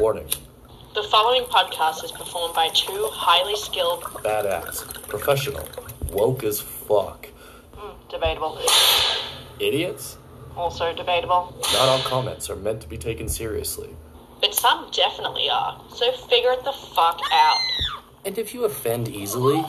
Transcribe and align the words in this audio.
Warning. 0.00 0.28
The 0.94 1.02
following 1.04 1.42
podcast 1.44 2.02
is 2.04 2.10
performed 2.10 2.54
by 2.54 2.68
two 2.68 3.06
highly 3.12 3.54
skilled, 3.54 4.02
Badass. 4.24 5.06
Professional. 5.08 5.68
Woke 6.10 6.42
as 6.42 6.58
fuck. 6.60 7.28
mm, 7.76 7.92
debatable, 8.10 8.58
Idiots? 9.60 10.16
also 10.56 10.92
debatable, 10.94 11.54
Not 11.74 11.88
all 11.88 11.98
comments 12.00 12.48
are 12.48 12.56
meant 12.56 12.80
to 12.80 12.88
be 12.88 12.96
taken 12.98 13.28
seriously. 13.28 13.90
but 14.40 14.54
some 14.54 14.90
definitely 14.90 15.48
are. 15.50 15.78
So 15.94 16.10
figure 16.12 16.52
it 16.52 16.64
the 16.64 16.72
fuck 16.72 17.20
out. 17.32 17.58
And 18.24 18.36
if 18.38 18.52
you 18.54 18.64
offend 18.64 19.08
easily, 19.08 19.62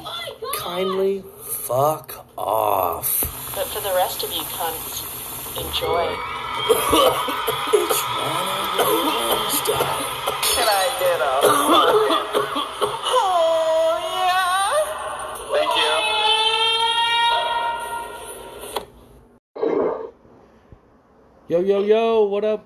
kindly 0.58 1.24
fuck 1.44 2.26
off. 2.38 3.22
But 3.54 3.68
for 3.68 3.82
the 3.82 3.94
rest 3.96 4.24
of 4.24 4.32
you 4.32 4.42
cunts, 4.44 5.04
enjoy. 5.60 6.16
It's 7.74 8.02
one 8.04 8.48
of 8.80 9.06
Wednesday. 9.06 10.21
Yo, 21.52 21.60
yo, 21.60 21.84
yo, 21.84 22.24
what 22.24 22.46
up, 22.46 22.66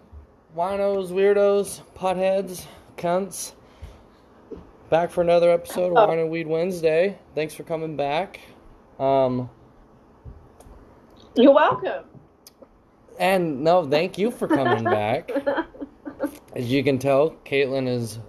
winos, 0.56 1.10
weirdos, 1.10 1.82
potheads, 1.96 2.68
cunts? 2.98 3.54
Back 4.92 5.10
for 5.10 5.22
another 5.22 5.50
episode 5.50 5.88
of 5.88 6.08
Wine 6.08 6.20
and 6.20 6.30
Weed 6.30 6.46
Wednesday. 6.46 7.18
Thanks 7.34 7.56
for 7.56 7.64
coming 7.64 7.98
back. 7.98 8.42
Um, 9.00 9.50
You're 11.34 11.52
welcome. 11.52 12.06
and 13.20 13.64
no, 13.64 13.90
thank 13.90 14.20
you 14.20 14.30
for 14.30 14.48
coming 14.48 14.84
back. 15.00 15.32
As 16.55 16.72
you 16.72 16.84
can 16.84 16.99
tell, 16.99 17.32
Caitlin 17.44 17.88
has 17.88 18.20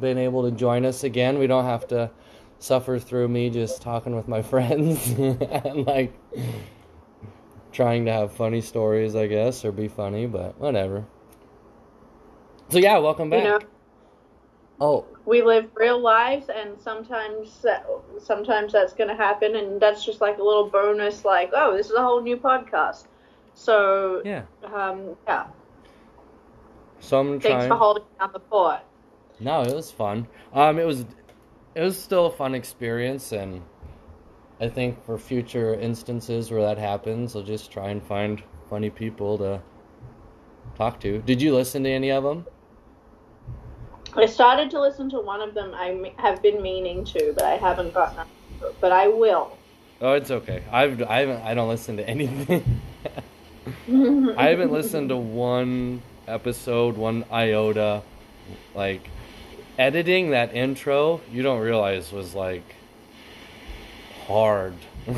been 0.00 0.16
able 0.16 0.42
to 0.44 0.50
join 0.50 0.86
us 0.86 1.04
again. 1.04 1.38
We 1.38 1.46
don't 1.46 1.66
have 1.66 1.86
to 1.88 2.10
suffer 2.58 2.98
through 2.98 3.28
me 3.28 3.50
just 3.50 3.82
talking 3.82 4.16
with 4.16 4.28
my 4.28 4.40
friends 4.52 5.10
and 5.10 5.84
like 5.84 6.18
trying 7.76 8.06
to 8.06 8.12
have 8.12 8.32
funny 8.32 8.62
stories, 8.62 9.14
I 9.14 9.26
guess, 9.26 9.62
or 9.64 9.70
be 9.70 9.86
funny, 9.86 10.26
but 10.26 10.58
whatever. 10.58 11.04
So 12.70 12.78
yeah, 12.78 12.96
welcome 12.98 13.26
You 13.32 13.38
back. 13.38 13.44
know, 13.44 13.58
Oh, 14.78 15.06
we 15.24 15.42
live 15.42 15.70
real 15.74 15.98
lives, 15.98 16.48
and 16.54 16.78
sometimes 16.78 17.62
that, 17.62 17.86
sometimes 18.22 18.72
that's 18.72 18.92
going 18.92 19.08
to 19.08 19.16
happen, 19.16 19.56
and 19.56 19.80
that's 19.80 20.04
just 20.04 20.20
like 20.20 20.38
a 20.38 20.42
little 20.42 20.68
bonus. 20.68 21.24
Like, 21.24 21.50
oh, 21.54 21.76
this 21.76 21.86
is 21.86 21.92
a 21.92 22.02
whole 22.02 22.20
new 22.20 22.36
podcast. 22.36 23.06
So, 23.54 24.20
yeah. 24.24 24.42
um, 24.74 25.16
yeah. 25.26 25.46
So 27.00 27.20
I'm 27.20 27.40
Thanks 27.40 27.46
trying. 27.46 27.68
for 27.70 27.76
holding 27.76 28.04
down 28.18 28.30
the 28.34 28.40
fort. 28.50 28.80
No, 29.40 29.62
it 29.62 29.74
was 29.74 29.90
fun. 29.90 30.26
Um, 30.52 30.78
it 30.78 30.84
was, 30.84 31.06
it 31.74 31.80
was 31.80 31.98
still 31.98 32.26
a 32.26 32.30
fun 32.32 32.54
experience, 32.54 33.32
and 33.32 33.62
I 34.60 34.68
think 34.68 35.04
for 35.04 35.18
future 35.18 35.74
instances 35.74 36.50
where 36.50 36.62
that 36.62 36.78
happens, 36.78 37.36
I'll 37.36 37.42
just 37.42 37.70
try 37.70 37.90
and 37.90 38.02
find 38.02 38.42
funny 38.70 38.88
people 38.88 39.36
to 39.38 39.60
talk 40.76 40.98
to. 41.00 41.18
Did 41.22 41.42
you 41.42 41.54
listen 41.54 41.82
to 41.84 41.90
any 41.90 42.10
of 42.10 42.24
them? 42.24 42.46
I 44.14 44.24
started 44.24 44.70
to 44.70 44.80
listen 44.80 45.10
to 45.10 45.20
one 45.20 45.42
of 45.42 45.52
them. 45.52 45.74
I 45.74 46.12
have 46.16 46.42
been 46.42 46.62
meaning 46.62 47.04
to, 47.04 47.34
but 47.34 47.44
I 47.44 47.56
haven't 47.56 47.92
gotten. 47.92 48.18
up 48.20 48.28
it, 48.62 48.74
But 48.80 48.92
I 48.92 49.08
will. 49.08 49.56
Oh, 50.00 50.12
it's 50.12 50.30
okay. 50.30 50.62
I've 50.70 51.02
I 51.02 51.20
haven't 51.20 51.42
I 51.42 51.54
don't 51.54 51.68
listen 51.68 51.98
to 51.98 52.08
anything. 52.08 52.80
I 54.36 54.48
haven't 54.48 54.72
listened 54.72 55.10
to 55.10 55.16
one 55.16 56.02
episode, 56.26 56.96
one 56.96 57.24
iota. 57.30 58.02
Like 58.74 59.08
editing 59.78 60.30
that 60.30 60.54
intro, 60.54 61.20
you 61.30 61.42
don't 61.42 61.60
realize 61.60 62.10
was 62.12 62.34
like 62.34 62.62
hard. 64.26 64.74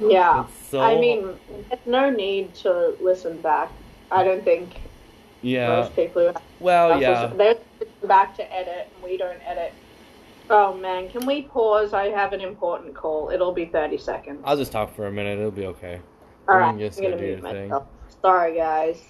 Yeah. 0.00 0.46
So 0.70 0.80
I 0.80 0.98
mean, 0.98 1.36
there's 1.68 1.86
no 1.86 2.10
need 2.10 2.54
to 2.56 2.96
listen 3.00 3.40
back. 3.40 3.70
I 4.10 4.24
don't 4.24 4.42
think 4.42 4.80
yeah. 5.40 5.68
most 5.68 5.94
people 5.94 6.22
who 6.22 6.26
have 6.28 6.42
Well, 6.60 7.00
yeah. 7.00 7.26
They're 7.28 7.56
back 8.02 8.36
to 8.36 8.52
edit, 8.52 8.90
and 8.94 9.04
we 9.04 9.16
don't 9.16 9.40
edit. 9.46 9.72
Oh 10.50 10.74
man, 10.74 11.08
can 11.10 11.26
we 11.26 11.42
pause? 11.42 11.94
I 11.94 12.06
have 12.06 12.32
an 12.32 12.40
important 12.40 12.94
call. 12.94 13.30
It'll 13.30 13.52
be 13.52 13.66
thirty 13.66 13.98
seconds. 13.98 14.40
I'll 14.44 14.56
just 14.56 14.72
talk 14.72 14.94
for 14.94 15.06
a 15.06 15.12
minute. 15.12 15.38
It'll 15.38 15.50
be 15.50 15.66
okay. 15.66 16.00
All 16.48 16.58
right, 16.58 16.70
can 16.70 16.78
just 16.80 17.00
gonna 17.00 17.12
go 17.12 17.18
do 17.18 17.26
your 17.26 17.40
thing. 17.40 17.72
Sorry, 18.20 18.56
guys. 18.56 19.00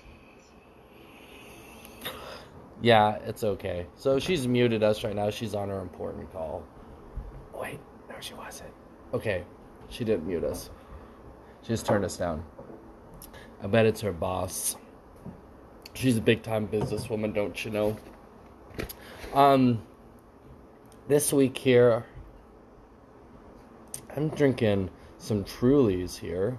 Yeah, 2.83 3.17
it's 3.25 3.43
okay. 3.43 3.87
So 3.97 4.19
she's 4.19 4.47
muted 4.47 4.83
us 4.83 5.03
right 5.05 5.17
now. 5.17 5.31
She's 5.31 5.55
on 5.55 5.71
her 5.71 5.81
important 5.81 6.31
call. 6.33 6.63
Wait, 7.55 7.81
no, 8.11 8.17
she 8.21 8.35
wasn't. 8.35 8.74
Okay, 9.15 9.45
she 9.89 10.03
didn't 10.03 10.27
mute 10.27 10.43
us. 10.43 10.71
She 11.63 11.69
just 11.69 11.87
turned 11.87 12.05
us 12.05 12.17
down. 12.17 12.45
I 13.63 13.69
bet 13.69 13.87
it's 13.87 14.01
her 14.01 14.13
boss. 14.13 14.77
She's 15.93 16.17
a 16.17 16.21
big 16.21 16.43
time 16.43 16.67
businesswoman, 16.67 17.33
don't 17.33 17.65
you 17.65 17.71
know? 17.71 17.97
Um, 19.33 19.83
this 21.07 21.33
week 21.33 21.57
here, 21.57 22.05
I'm 24.17 24.31
drinking 24.31 24.91
some 25.19 25.45
Trulies 25.45 26.19
here. 26.19 26.59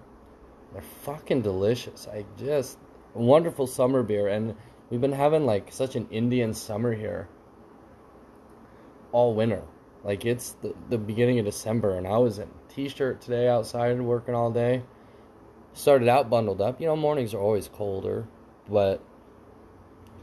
They're 0.71 0.81
fucking 0.81 1.41
delicious. 1.41 2.07
I 2.07 2.23
just 2.37 2.77
wonderful 3.13 3.67
summer 3.67 4.01
beer, 4.01 4.29
and 4.29 4.55
we've 4.89 5.01
been 5.01 5.11
having 5.11 5.45
like 5.45 5.73
such 5.73 5.97
an 5.97 6.07
Indian 6.09 6.53
summer 6.53 6.93
here 6.93 7.27
all 9.11 9.35
winter. 9.35 9.61
Like 10.05 10.23
it's 10.23 10.51
the, 10.61 10.75
the 10.89 10.99
beginning 10.99 11.39
of 11.39 11.45
December, 11.45 11.97
and 11.97 12.07
I 12.07 12.19
was 12.19 12.37
in 12.37 12.47
t-shirt 12.69 13.21
today 13.21 13.47
outside 13.47 13.99
working 13.99 14.35
all 14.35 14.51
day. 14.51 14.83
Started 15.73 16.07
out 16.07 16.29
bundled 16.29 16.61
up. 16.61 16.79
You 16.79 16.85
know, 16.85 16.95
mornings 16.95 17.33
are 17.33 17.39
always 17.39 17.67
colder, 17.67 18.27
but 18.69 19.03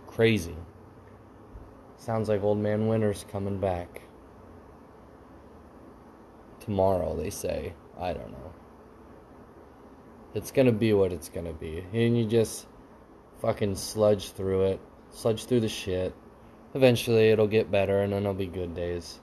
crazy. 0.06 0.56
Sounds 1.96 2.28
like 2.28 2.44
old 2.44 2.58
man 2.58 2.86
winter's 2.86 3.26
coming 3.30 3.58
back. 3.58 4.02
Tomorrow, 6.60 7.16
they 7.16 7.30
say. 7.30 7.74
I 7.98 8.12
don't 8.12 8.30
know. 8.30 8.52
It's 10.32 10.52
gonna 10.52 10.72
be 10.72 10.92
what 10.92 11.12
it's 11.12 11.28
gonna 11.28 11.52
be. 11.52 11.84
And 11.92 12.16
you 12.16 12.24
just 12.24 12.66
fucking 13.40 13.74
sludge 13.74 14.30
through 14.30 14.62
it, 14.66 14.80
sludge 15.10 15.46
through 15.46 15.60
the 15.60 15.68
shit. 15.68 16.14
Eventually, 16.72 17.30
it'll 17.30 17.48
get 17.48 17.70
better, 17.70 18.00
and 18.00 18.12
then 18.12 18.22
it'll 18.22 18.32
be 18.32 18.46
good 18.46 18.74
days. 18.74 19.20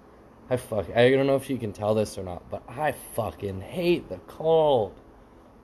I 0.49 0.57
fuck. 0.57 0.87
I 0.95 1.11
don't 1.11 1.27
know 1.27 1.35
if 1.35 1.49
you 1.49 1.57
can 1.57 1.73
tell 1.73 1.93
this 1.93 2.17
or 2.17 2.23
not, 2.23 2.49
but 2.49 2.63
I 2.67 2.93
fucking 3.13 3.61
hate 3.61 4.09
the 4.09 4.17
cold, 4.27 4.99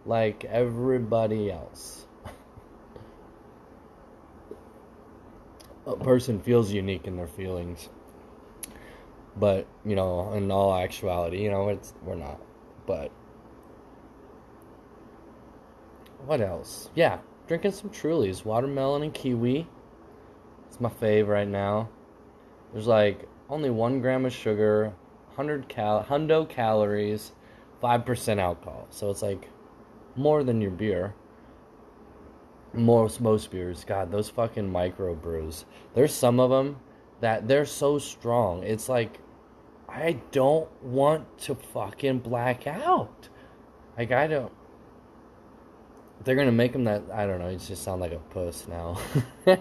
like 0.06 0.46
everybody 0.46 1.52
else. 1.52 2.06
A 5.88 5.96
person 5.96 6.40
feels 6.40 6.72
unique 6.72 7.08
in 7.08 7.16
their 7.16 7.28
feelings, 7.28 7.90
but 9.36 9.68
you 9.84 9.96
know, 9.96 10.34
in 10.34 10.52
all 10.52 10.76
actuality, 10.76 11.42
you 11.44 11.50
know, 11.50 11.70
it's 11.70 11.94
we're 12.04 12.16
not. 12.16 12.40
But 12.86 13.12
what 16.26 16.42
else? 16.42 16.90
Yeah, 16.96 17.20
drinking 17.48 17.72
some 17.72 17.90
Trulies, 17.90 18.46
watermelon 18.46 19.04
and 19.04 19.14
kiwi. 19.14 19.68
It's 20.68 20.80
my 20.80 20.90
fave 20.90 21.28
right 21.28 21.48
now. 21.48 21.90
There's 22.74 22.88
like 22.88 23.28
only 23.50 23.70
one 23.70 24.02
gram 24.02 24.26
of 24.26 24.34
sugar, 24.34 24.94
hundred 25.36 25.68
cal, 25.68 26.04
hundo 26.04 26.48
calories, 26.48 27.32
five 27.82 28.06
percent 28.06 28.40
alcohol. 28.40 28.88
So 28.90 29.10
it's 29.10 29.22
like 29.22 29.50
more 30.16 30.44
than 30.44 30.62
your 30.62 30.72
beer. 30.72 31.14
Most 32.74 33.22
most 33.22 33.52
beers, 33.52 33.86
God, 33.86 34.12
those 34.12 34.30
fucking 34.30 34.70
micro 34.70 35.16
brews. 35.16 35.66
There's 35.94 36.14
some 36.14 36.40
of 36.40 36.50
them 36.50 36.80
that 37.22 37.48
they're 37.48 37.66
so 37.66 38.00
strong. 38.00 38.64
It's 38.64 38.90
like 38.90 39.20
I 39.88 40.20
don't 40.32 40.70
want 40.84 41.38
to 41.40 41.56
fucking 41.56 42.20
black 42.20 42.68
out. 42.68 43.30
Like 43.98 44.12
I 44.12 44.28
don't. 44.28 44.52
They're 46.24 46.36
gonna 46.36 46.52
make 46.52 46.74
them 46.74 46.84
that. 46.86 47.04
I 47.14 47.26
don't 47.26 47.40
know. 47.40 47.50
He 47.50 47.58
just 47.58 47.84
sound 47.84 48.02
like 48.02 48.12
a 48.12 48.20
puss 48.20 48.68
now. 48.68 48.98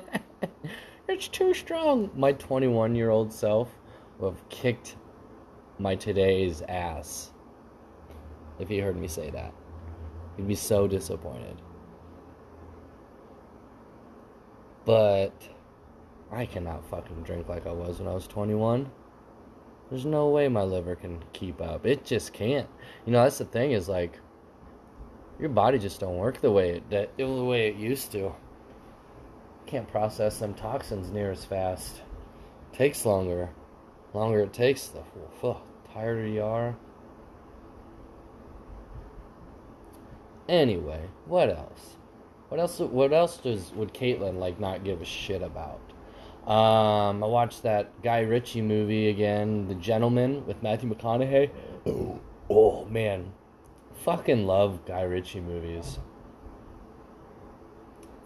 it's 1.08 1.28
too 1.28 1.54
strong. 1.54 2.10
My 2.14 2.32
21 2.32 2.94
year 2.94 3.10
old 3.10 3.32
self 3.32 3.70
would 4.18 4.34
have 4.34 4.48
kicked 4.48 4.96
my 5.78 5.94
today's 5.94 6.62
ass 6.62 7.32
if 8.58 8.68
he 8.68 8.78
heard 8.78 8.96
me 8.96 9.08
say 9.08 9.30
that. 9.30 9.52
He'd 10.36 10.48
be 10.48 10.54
so 10.54 10.86
disappointed. 10.86 11.60
But 14.84 15.32
I 16.30 16.46
cannot 16.46 16.84
fucking 16.88 17.22
drink 17.22 17.48
like 17.48 17.66
I 17.66 17.72
was 17.72 17.98
when 17.98 18.08
I 18.08 18.14
was 18.14 18.26
21. 18.26 18.90
There's 19.90 20.04
no 20.04 20.28
way 20.28 20.48
my 20.48 20.62
liver 20.62 20.96
can 20.96 21.22
keep 21.32 21.60
up. 21.60 21.86
It 21.86 22.04
just 22.04 22.32
can't. 22.32 22.68
You 23.06 23.12
know, 23.12 23.22
that's 23.22 23.38
the 23.38 23.44
thing 23.44 23.72
is 23.72 23.88
like 23.88 24.18
your 25.38 25.48
body 25.48 25.78
just 25.78 26.00
don't 26.00 26.16
work 26.16 26.40
the 26.40 26.50
way 26.50 26.76
it 26.76 26.90
that 26.90 27.16
the 27.16 27.26
way 27.26 27.68
it 27.68 27.76
used 27.76 28.12
to. 28.12 28.34
Can't 29.66 29.88
process 29.88 30.38
them 30.38 30.54
toxins 30.54 31.10
near 31.10 31.30
as 31.30 31.44
fast. 31.44 32.02
Takes 32.72 33.04
longer. 33.04 33.50
Longer 34.12 34.40
it 34.40 34.52
takes, 34.52 34.88
the 34.88 35.02
fuck, 35.40 35.62
tired 35.92 36.30
you 36.30 36.42
are. 36.42 36.76
Anyway, 40.48 41.08
what 41.26 41.48
else? 41.48 41.96
What 42.48 42.60
else? 42.60 42.78
What 42.78 43.12
else 43.12 43.38
does 43.38 43.72
would 43.72 43.94
Caitlin 43.94 44.38
like 44.38 44.60
not 44.60 44.84
give 44.84 45.00
a 45.00 45.04
shit 45.04 45.42
about? 45.42 45.80
Um, 46.46 47.24
I 47.24 47.26
watched 47.26 47.62
that 47.62 48.02
Guy 48.02 48.20
Ritchie 48.20 48.60
movie 48.60 49.08
again, 49.08 49.66
The 49.66 49.74
Gentlemen 49.74 50.44
with 50.46 50.62
Matthew 50.62 50.94
McConaughey. 50.94 51.50
Oh, 51.86 52.20
oh 52.50 52.84
man, 52.84 53.32
fucking 54.02 54.46
love 54.46 54.84
Guy 54.84 55.02
Ritchie 55.02 55.40
movies. 55.40 55.98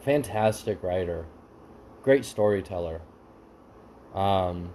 Fantastic 0.09 0.83
writer, 0.83 1.27
great 2.03 2.25
storyteller. 2.25 3.03
Um, 4.15 4.73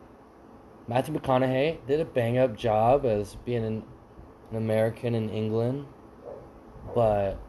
Matthew 0.87 1.15
McConaughey 1.15 1.79
did 1.87 1.99
a 1.99 2.05
bang 2.05 2.37
up 2.37 2.55
job 2.55 3.03
as 3.03 3.33
being 3.43 3.65
an, 3.65 3.83
an 4.51 4.57
American 4.57 5.15
in 5.15 5.31
England, 5.31 5.87
but 6.93 7.39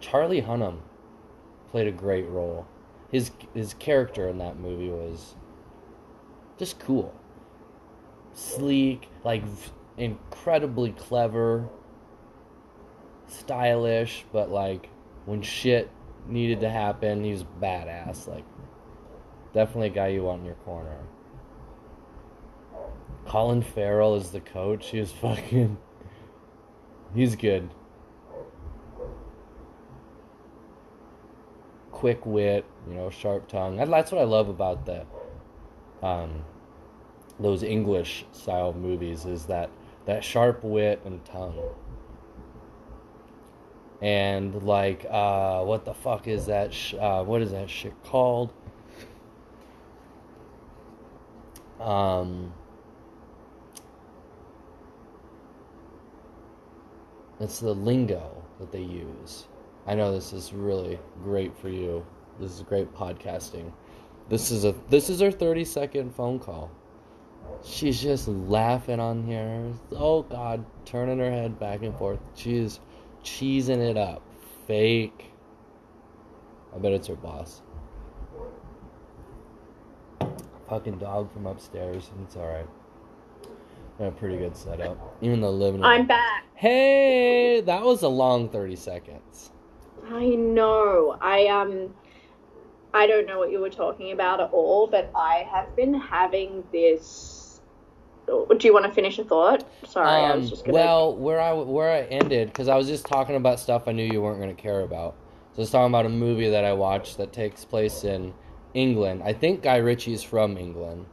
Charlie 0.00 0.42
Hunnam 0.42 0.78
played 1.70 1.86
a 1.86 1.92
great 1.92 2.26
role. 2.26 2.66
His 3.12 3.30
his 3.54 3.72
character 3.74 4.28
in 4.28 4.38
that 4.38 4.58
movie 4.58 4.90
was 4.90 5.36
just 6.58 6.80
cool, 6.80 7.14
sleek, 8.32 9.08
like 9.22 9.44
incredibly 9.96 10.90
clever, 10.90 11.68
stylish, 13.28 14.24
but 14.32 14.50
like 14.50 14.89
when 15.26 15.42
shit 15.42 15.90
needed 16.26 16.60
to 16.60 16.70
happen, 16.70 17.24
he 17.24 17.32
was 17.32 17.44
badass. 17.44 18.26
Like 18.26 18.44
definitely 19.52 19.88
a 19.88 19.90
guy 19.90 20.08
you 20.08 20.24
want 20.24 20.40
in 20.40 20.46
your 20.46 20.54
corner. 20.56 20.98
Colin 23.26 23.62
Farrell 23.62 24.16
is 24.16 24.30
the 24.30 24.40
coach. 24.40 24.88
He 24.88 25.00
was 25.00 25.12
fucking. 25.20 25.78
He's 27.14 27.36
good. 27.36 27.70
Quick 31.90 32.24
wit, 32.24 32.64
you 32.88 32.94
know, 32.94 33.10
sharp 33.10 33.48
tongue. 33.48 33.76
That's 33.76 34.10
what 34.10 34.20
I 34.20 34.24
love 34.24 34.48
about 34.48 34.86
the, 34.86 35.04
um, 36.02 36.44
those 37.38 37.62
English 37.62 38.24
style 38.32 38.72
movies 38.72 39.26
is 39.26 39.46
that 39.46 39.70
that 40.06 40.24
sharp 40.24 40.64
wit 40.64 41.02
and 41.04 41.22
tongue. 41.24 41.60
And 44.02 44.62
like, 44.62 45.06
uh, 45.10 45.62
what 45.62 45.84
the 45.84 45.94
fuck 45.94 46.26
is 46.26 46.46
that? 46.46 46.72
Sh- 46.72 46.94
uh, 46.94 47.22
what 47.22 47.42
is 47.42 47.50
that 47.52 47.68
shit 47.68 47.94
called? 48.04 48.52
Um, 51.78 52.52
it's 57.40 57.60
the 57.60 57.74
lingo 57.74 58.42
that 58.58 58.70
they 58.70 58.82
use. 58.82 59.46
I 59.86 59.94
know 59.94 60.12
this 60.12 60.32
is 60.32 60.52
really 60.52 60.98
great 61.22 61.56
for 61.56 61.68
you. 61.68 62.04
This 62.38 62.52
is 62.52 62.62
great 62.62 62.94
podcasting. 62.94 63.72
This 64.28 64.50
is 64.50 64.64
a 64.64 64.74
this 64.88 65.10
is 65.10 65.20
her 65.20 65.30
30 65.30 65.64
second 65.64 66.14
phone 66.14 66.38
call. 66.38 66.70
She's 67.64 68.00
just 68.00 68.28
laughing 68.28 69.00
on 69.00 69.24
here. 69.24 69.72
Oh 69.92 70.22
god, 70.22 70.64
turning 70.84 71.18
her 71.18 71.30
head 71.30 71.58
back 71.58 71.82
and 71.82 71.96
forth. 71.96 72.20
She's 72.34 72.78
cheesing 73.24 73.78
it 73.78 73.96
up. 73.96 74.22
Fake. 74.66 75.32
I 76.74 76.78
bet 76.78 76.92
it's 76.92 77.08
her 77.08 77.16
boss 77.16 77.62
fucking 80.70 80.98
dog 80.98 81.32
from 81.32 81.46
upstairs, 81.46 82.08
and 82.14 82.24
it's 82.24 82.36
alright. 82.36 82.66
A 83.98 84.10
pretty 84.12 84.38
good 84.38 84.56
setup. 84.56 85.16
Even 85.20 85.40
though 85.40 85.50
living. 85.50 85.82
I'm 85.82 86.06
back. 86.06 86.44
Hey, 86.54 87.60
that 87.60 87.82
was 87.82 88.02
a 88.02 88.08
long 88.08 88.48
thirty 88.48 88.76
seconds. 88.76 89.50
I 90.08 90.26
know. 90.26 91.18
I 91.20 91.48
um 91.48 91.92
I 92.94 93.06
don't 93.06 93.26
know 93.26 93.38
what 93.38 93.50
you 93.50 93.58
were 93.58 93.68
talking 93.68 94.12
about 94.12 94.40
at 94.40 94.50
all, 94.52 94.86
but 94.86 95.10
I 95.14 95.46
have 95.52 95.74
been 95.76 95.92
having 95.92 96.64
this 96.72 97.39
do 98.26 98.66
you 98.66 98.72
want 98.72 98.86
to 98.86 98.92
finish 98.92 99.18
a 99.18 99.24
thought? 99.24 99.64
Sorry, 99.86 100.24
I 100.24 100.34
was 100.34 100.44
Um, 100.44 100.48
just 100.48 100.64
gonna 100.64 100.74
well, 100.74 101.16
where 101.16 101.40
I 101.40 101.52
where 101.52 101.90
I 101.92 102.02
ended 102.02 102.48
because 102.48 102.68
I 102.68 102.76
was 102.76 102.86
just 102.88 103.06
talking 103.06 103.36
about 103.36 103.60
stuff 103.60 103.88
I 103.88 103.92
knew 103.92 104.04
you 104.04 104.22
weren't 104.22 104.40
going 104.40 104.54
to 104.54 104.60
care 104.62 104.80
about. 104.82 105.14
So 105.52 105.58
I 105.58 105.60
was 105.62 105.70
talking 105.70 105.90
about 105.92 106.06
a 106.06 106.10
movie 106.10 106.48
that 106.50 106.64
I 106.64 106.72
watched 106.74 107.18
that 107.18 107.32
takes 107.32 107.64
place 107.64 108.04
in 108.04 108.34
England. 108.74 109.22
I 109.24 109.32
think 109.32 109.62
Guy 109.62 109.76
Ritchie's 109.78 110.22
from 110.22 110.56
England, 110.56 111.06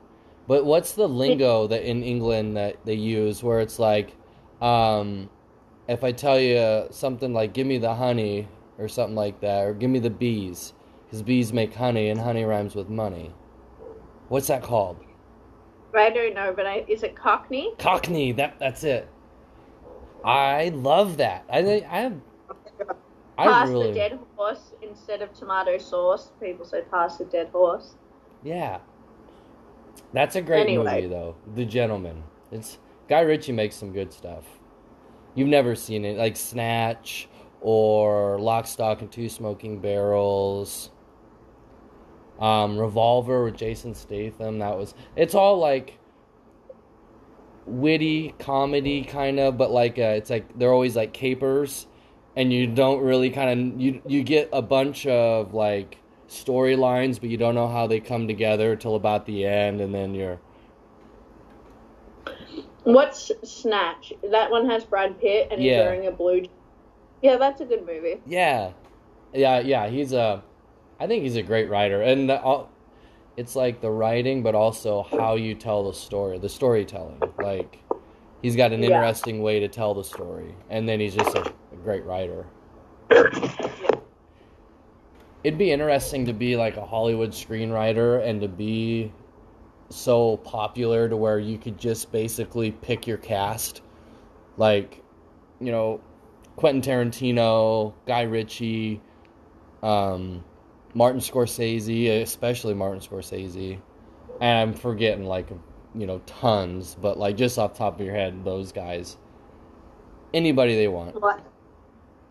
but 0.47 0.65
what's 0.65 0.93
the 0.93 1.07
lingo 1.09 1.67
that 1.67 1.83
in 1.89 2.03
England 2.03 2.57
that 2.57 2.77
they 2.85 2.93
use 2.95 3.43
where 3.43 3.59
it's 3.61 3.79
like, 3.79 4.15
um, 4.61 5.29
if 5.87 6.03
I 6.03 6.11
tell 6.11 6.39
you 6.39 6.87
something 6.91 7.33
like 7.33 7.53
"give 7.53 7.67
me 7.67 7.77
the 7.79 7.95
honey" 7.95 8.47
or 8.77 8.87
something 8.87 9.15
like 9.15 9.39
that, 9.41 9.65
or 9.65 9.73
"give 9.73 9.89
me 9.89 9.99
the 9.99 10.09
bees," 10.11 10.73
because 11.05 11.21
bees 11.23 11.53
make 11.53 11.73
honey 11.75 12.09
and 12.09 12.21
honey 12.21 12.43
rhymes 12.43 12.75
with 12.75 12.89
money. 12.89 13.33
What's 14.29 14.47
that 14.47 14.63
called? 14.63 14.97
I 15.97 16.09
don't 16.09 16.33
know, 16.33 16.53
but 16.55 16.65
I, 16.65 16.85
is 16.87 17.03
it 17.03 17.15
Cockney? 17.15 17.73
Cockney. 17.79 18.31
That 18.33 18.57
that's 18.59 18.83
it. 18.83 19.07
I 20.23 20.69
love 20.69 21.17
that. 21.17 21.45
I 21.51 21.59
I 21.89 21.99
have. 22.01 22.13
I 23.37 23.45
pass 23.45 23.69
really 23.69 23.89
the 23.89 23.93
dead 23.93 24.19
horse 24.35 24.73
instead 24.81 25.21
of 25.21 25.31
tomato 25.33 25.77
sauce. 25.77 26.31
People 26.41 26.65
say 26.65 26.81
pass 26.89 27.17
the 27.17 27.25
dead 27.25 27.49
horse. 27.49 27.95
yeah. 28.43 28.79
That's 30.13 30.35
a 30.35 30.41
great 30.41 30.61
Anyway. 30.61 30.95
movie 31.01 31.07
though. 31.07 31.35
The 31.55 31.65
Gentlemen. 31.65 32.23
It's 32.51 32.77
Guy 33.09 33.21
Ritchie 33.21 33.51
makes 33.51 33.75
some 33.75 33.91
good 33.91 34.11
stuff. 34.13 34.45
You've 35.35 35.49
never 35.49 35.75
seen 35.75 36.05
it 36.05 36.17
like 36.17 36.35
Snatch 36.37 37.27
or 37.61 38.39
Lock, 38.39 38.67
Stock, 38.67 39.01
and 39.01 39.11
Two 39.11 39.27
Smoking 39.29 39.79
Barrels. 39.79 40.91
Um, 42.39 42.77
Revolver 42.77 43.43
with 43.45 43.57
Jason 43.57 43.95
Statham. 43.95 44.59
That 44.59 44.77
was. 44.77 44.93
It's 45.15 45.33
all 45.35 45.57
like 45.57 45.97
witty 47.65 48.33
comedy 48.39 49.03
kind 49.03 49.39
of, 49.39 49.57
but 49.57 49.71
like 49.71 49.97
uh, 49.97 50.13
it's 50.17 50.29
like 50.29 50.57
they're 50.57 50.71
always 50.71 50.95
like 50.95 51.13
capers, 51.13 51.87
and 52.35 52.53
you 52.53 52.67
don't 52.67 53.01
really 53.01 53.29
kind 53.29 53.73
of 53.73 53.81
you 53.81 54.01
you 54.05 54.23
get 54.23 54.49
a 54.53 54.61
bunch 54.61 55.05
of 55.07 55.53
like 55.53 55.97
storylines, 56.29 57.19
but 57.19 57.29
you 57.29 57.37
don't 57.37 57.55
know 57.55 57.67
how 57.67 57.87
they 57.87 57.99
come 57.99 58.27
together 58.27 58.75
till 58.75 58.95
about 58.95 59.25
the 59.25 59.45
end, 59.45 59.81
and 59.81 59.93
then 59.93 60.13
you're 60.13 60.39
What's 62.83 63.31
Snatch? 63.43 64.13
That 64.31 64.49
one 64.49 64.69
has 64.69 64.85
Brad 64.85 65.19
Pitt 65.19 65.49
and 65.51 65.59
he's 65.61 65.71
Yeah. 65.71 65.81
wearing 65.81 66.07
a 66.07 66.11
blue. 66.11 66.43
Yeah, 67.21 67.35
that's 67.35 67.59
a 67.59 67.65
good 67.65 67.85
movie. 67.85 68.21
yeah, 68.25 68.71
yeah, 69.33 69.59
yeah. 69.59 69.89
He's 69.89 70.13
a, 70.13 70.41
I 70.99 71.07
think 71.07 71.23
he's 71.23 71.35
a 71.35 71.43
great 71.43 71.69
writer, 71.69 72.01
and 72.01 72.29
the, 72.29 72.41
all, 72.41 72.69
it's 73.37 73.55
like 73.55 73.81
the 73.81 73.91
writing, 73.91 74.41
but 74.41 74.55
also 74.55 75.03
how 75.03 75.35
you 75.35 75.53
tell 75.53 75.83
the 75.85 75.93
story, 75.93 76.39
the 76.39 76.49
storytelling. 76.49 77.21
Like 77.39 77.79
he's 78.41 78.55
got 78.55 78.71
an 78.73 78.81
Yeah. 78.81 78.95
interesting 78.95 79.41
way 79.41 79.59
to 79.59 79.67
tell 79.67 79.93
the 79.93 80.03
story, 80.03 80.55
and 80.69 80.87
then 80.89 80.99
he's 80.99 81.15
just 81.15 81.35
a, 81.35 81.41
a 81.41 81.75
great 81.83 82.03
writer. 82.05 82.45
It'd 85.43 85.59
be 85.59 85.71
interesting 85.71 86.25
to 86.25 86.33
be 86.33 86.57
like 86.57 86.77
a 86.77 86.85
Hollywood 86.85 87.29
screenwriter 87.31 88.27
and 88.27 88.41
to 88.41 88.47
be 88.47 89.13
so 89.89 90.37
popular 90.37 91.07
to 91.07 91.15
where 91.15 91.39
you 91.39 91.57
could 91.57 91.77
just 91.77 92.11
basically 92.11 92.71
pick 92.71 93.07
your 93.07 93.17
cast. 93.17 93.81
Like, 94.57 95.01
you 95.61 95.71
know, 95.71 96.01
Quentin 96.57 96.81
Tarantino, 96.81 97.93
Guy 98.05 98.23
Ritchie, 98.23 98.99
um, 99.83 100.43
Martin 100.93 101.21
Scorsese, 101.21 102.21
especially 102.21 102.73
Martin 102.73 102.99
Scorsese. 102.99 103.79
And 104.39 104.59
I'm 104.59 104.73
forgetting 104.73 105.25
like, 105.25 105.49
you 105.95 106.05
know, 106.07 106.19
tons, 106.25 106.95
but 106.99 107.17
like 107.17 107.37
just 107.37 107.57
off 107.57 107.73
the 107.73 107.79
top 107.79 107.99
of 107.99 108.05
your 108.05 108.15
head, 108.15 108.43
those 108.43 108.71
guys. 108.71 109.17
Anybody 110.33 110.75
they 110.75 110.87
want. 110.87 111.15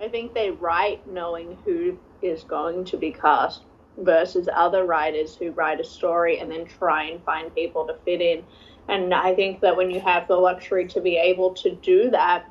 I 0.00 0.08
think 0.08 0.34
they 0.34 0.50
write 0.50 1.06
knowing 1.08 1.56
who 1.64 1.98
is 2.22 2.44
going 2.44 2.84
to 2.86 2.96
be 2.96 3.12
cast 3.12 3.62
versus 3.98 4.48
other 4.52 4.84
writers 4.84 5.34
who 5.36 5.50
write 5.52 5.80
a 5.80 5.84
story 5.84 6.38
and 6.38 6.50
then 6.50 6.66
try 6.66 7.04
and 7.04 7.22
find 7.24 7.54
people 7.54 7.86
to 7.86 7.96
fit 8.04 8.20
in. 8.20 8.44
And 8.88 9.14
I 9.14 9.34
think 9.34 9.60
that 9.62 9.76
when 9.76 9.90
you 9.90 10.00
have 10.00 10.28
the 10.28 10.36
luxury 10.36 10.86
to 10.88 11.00
be 11.00 11.16
able 11.16 11.54
to 11.54 11.74
do 11.76 12.10
that, 12.10 12.44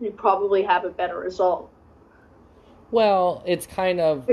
you 0.00 0.10
probably 0.12 0.62
have 0.62 0.84
a 0.84 0.90
better 0.90 1.18
result. 1.18 1.70
Well, 2.90 3.42
it's 3.44 3.66
kind 3.66 4.00
of 4.00 4.30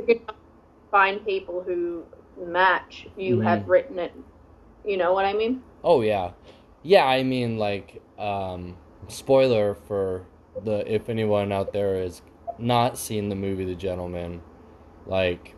find 0.91 1.25
people 1.25 1.63
who 1.65 2.03
match, 2.45 3.07
you 3.17 3.37
Mhm. 3.37 3.43
have 3.43 3.67
written 3.67 3.97
it. 3.99 4.11
You 4.85 4.97
know 4.97 5.13
what 5.13 5.25
I 5.25 5.33
mean? 5.33 5.63
Oh 5.83 6.01
yeah, 6.01 6.31
yeah. 6.83 7.05
I 7.05 7.23
mean, 7.23 7.57
like, 7.57 8.01
um, 8.19 8.77
spoiler 9.07 9.73
for 9.75 10.25
the 10.63 10.83
if 10.91 11.09
anyone 11.09 11.51
out 11.51 11.71
there 11.73 11.95
is 11.95 12.21
not 12.57 12.97
seen 12.97 13.29
the 13.29 13.35
movie 13.35 13.65
The 13.65 13.75
Gentlemen, 13.75 14.41
like, 15.05 15.55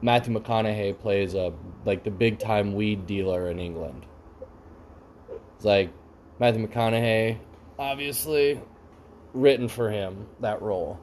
Matthew 0.00 0.38
McConaughey 0.38 0.98
plays 0.98 1.34
a 1.34 1.52
like 1.84 2.04
the 2.04 2.10
big 2.10 2.38
time 2.38 2.74
weed 2.74 3.06
dealer 3.06 3.50
in 3.50 3.58
England. 3.58 4.06
It's 5.56 5.64
like 5.64 5.90
Matthew 6.38 6.66
McConaughey, 6.66 7.38
obviously 7.78 8.60
written 9.34 9.68
for 9.68 9.90
him 9.90 10.26
that 10.40 10.62
role. 10.62 10.98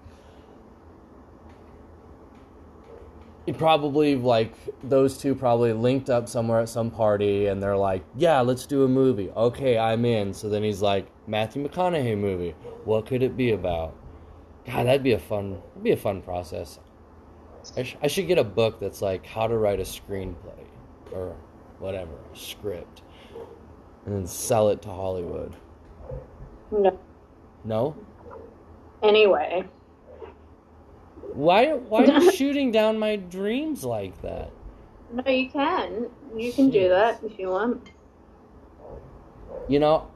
He 3.46 3.54
probably 3.54 4.16
like 4.16 4.54
those 4.84 5.18
two 5.18 5.36
probably 5.36 5.72
linked 5.72 6.10
up 6.10 6.28
somewhere 6.28 6.62
at 6.62 6.70
some 6.70 6.90
party 6.90 7.46
and 7.48 7.62
they're 7.62 7.78
like, 7.78 8.04
"Yeah, 8.16 8.42
let's 8.42 8.66
do 8.66 8.84
a 8.84 8.88
movie." 8.88 9.30
Okay, 9.30 9.78
I'm 9.78 10.04
in. 10.06 10.34
So 10.34 10.50
then 10.50 10.64
he's 10.64 10.82
like, 10.82 11.08
"Matthew 11.28 11.68
McConaughey 11.68 12.18
movie. 12.18 12.56
What 12.86 13.06
could 13.06 13.22
it 13.22 13.38
be 13.38 13.52
about?" 13.52 13.96
God, 14.66 14.88
that'd 14.88 15.04
be 15.04 15.12
a 15.14 15.20
fun, 15.20 15.52
that'd 15.52 15.84
be 15.84 15.92
a 15.92 15.98
fun 15.98 16.22
process. 16.22 16.80
I, 17.78 17.84
sh- 17.84 17.98
I 18.02 18.08
should 18.08 18.28
get 18.28 18.38
a 18.38 18.44
book 18.44 18.80
that's 18.80 19.02
like 19.02 19.26
how 19.26 19.48
to 19.48 19.58
write 19.58 19.80
a 19.80 19.84
screenplay 19.84 20.66
or 21.12 21.36
whatever, 21.80 22.14
a 22.34 22.38
script, 22.38 23.04
and 24.06 24.16
then 24.16 24.26
sell 24.26 24.70
it 24.70 24.82
to 24.84 24.90
Hollywood. 24.90 25.56
No. 26.72 27.00
No? 27.64 27.96
Anyway, 29.04 29.64
Why 31.34 31.74
why 31.74 32.06
are 32.06 32.22
you 32.22 32.32
shooting 32.36 32.72
down 32.72 33.00
my 33.00 33.16
dreams 33.16 33.84
like 33.84 34.22
that? 34.22 34.52
no, 35.12 35.32
you 35.32 35.50
can. 35.50 36.10
You 36.36 36.52
can 36.52 36.70
do 36.70 36.90
that 36.90 37.24
if 37.24 37.40
you 37.40 37.50
want. 37.50 37.92
You 39.68 39.80
know, 39.80 40.08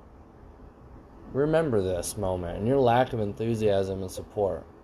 remember 1.33 1.81
this 1.81 2.17
moment 2.17 2.57
and 2.57 2.67
your 2.67 2.79
lack 2.79 3.13
of 3.13 3.19
enthusiasm 3.19 4.01
and 4.01 4.11
support. 4.11 4.65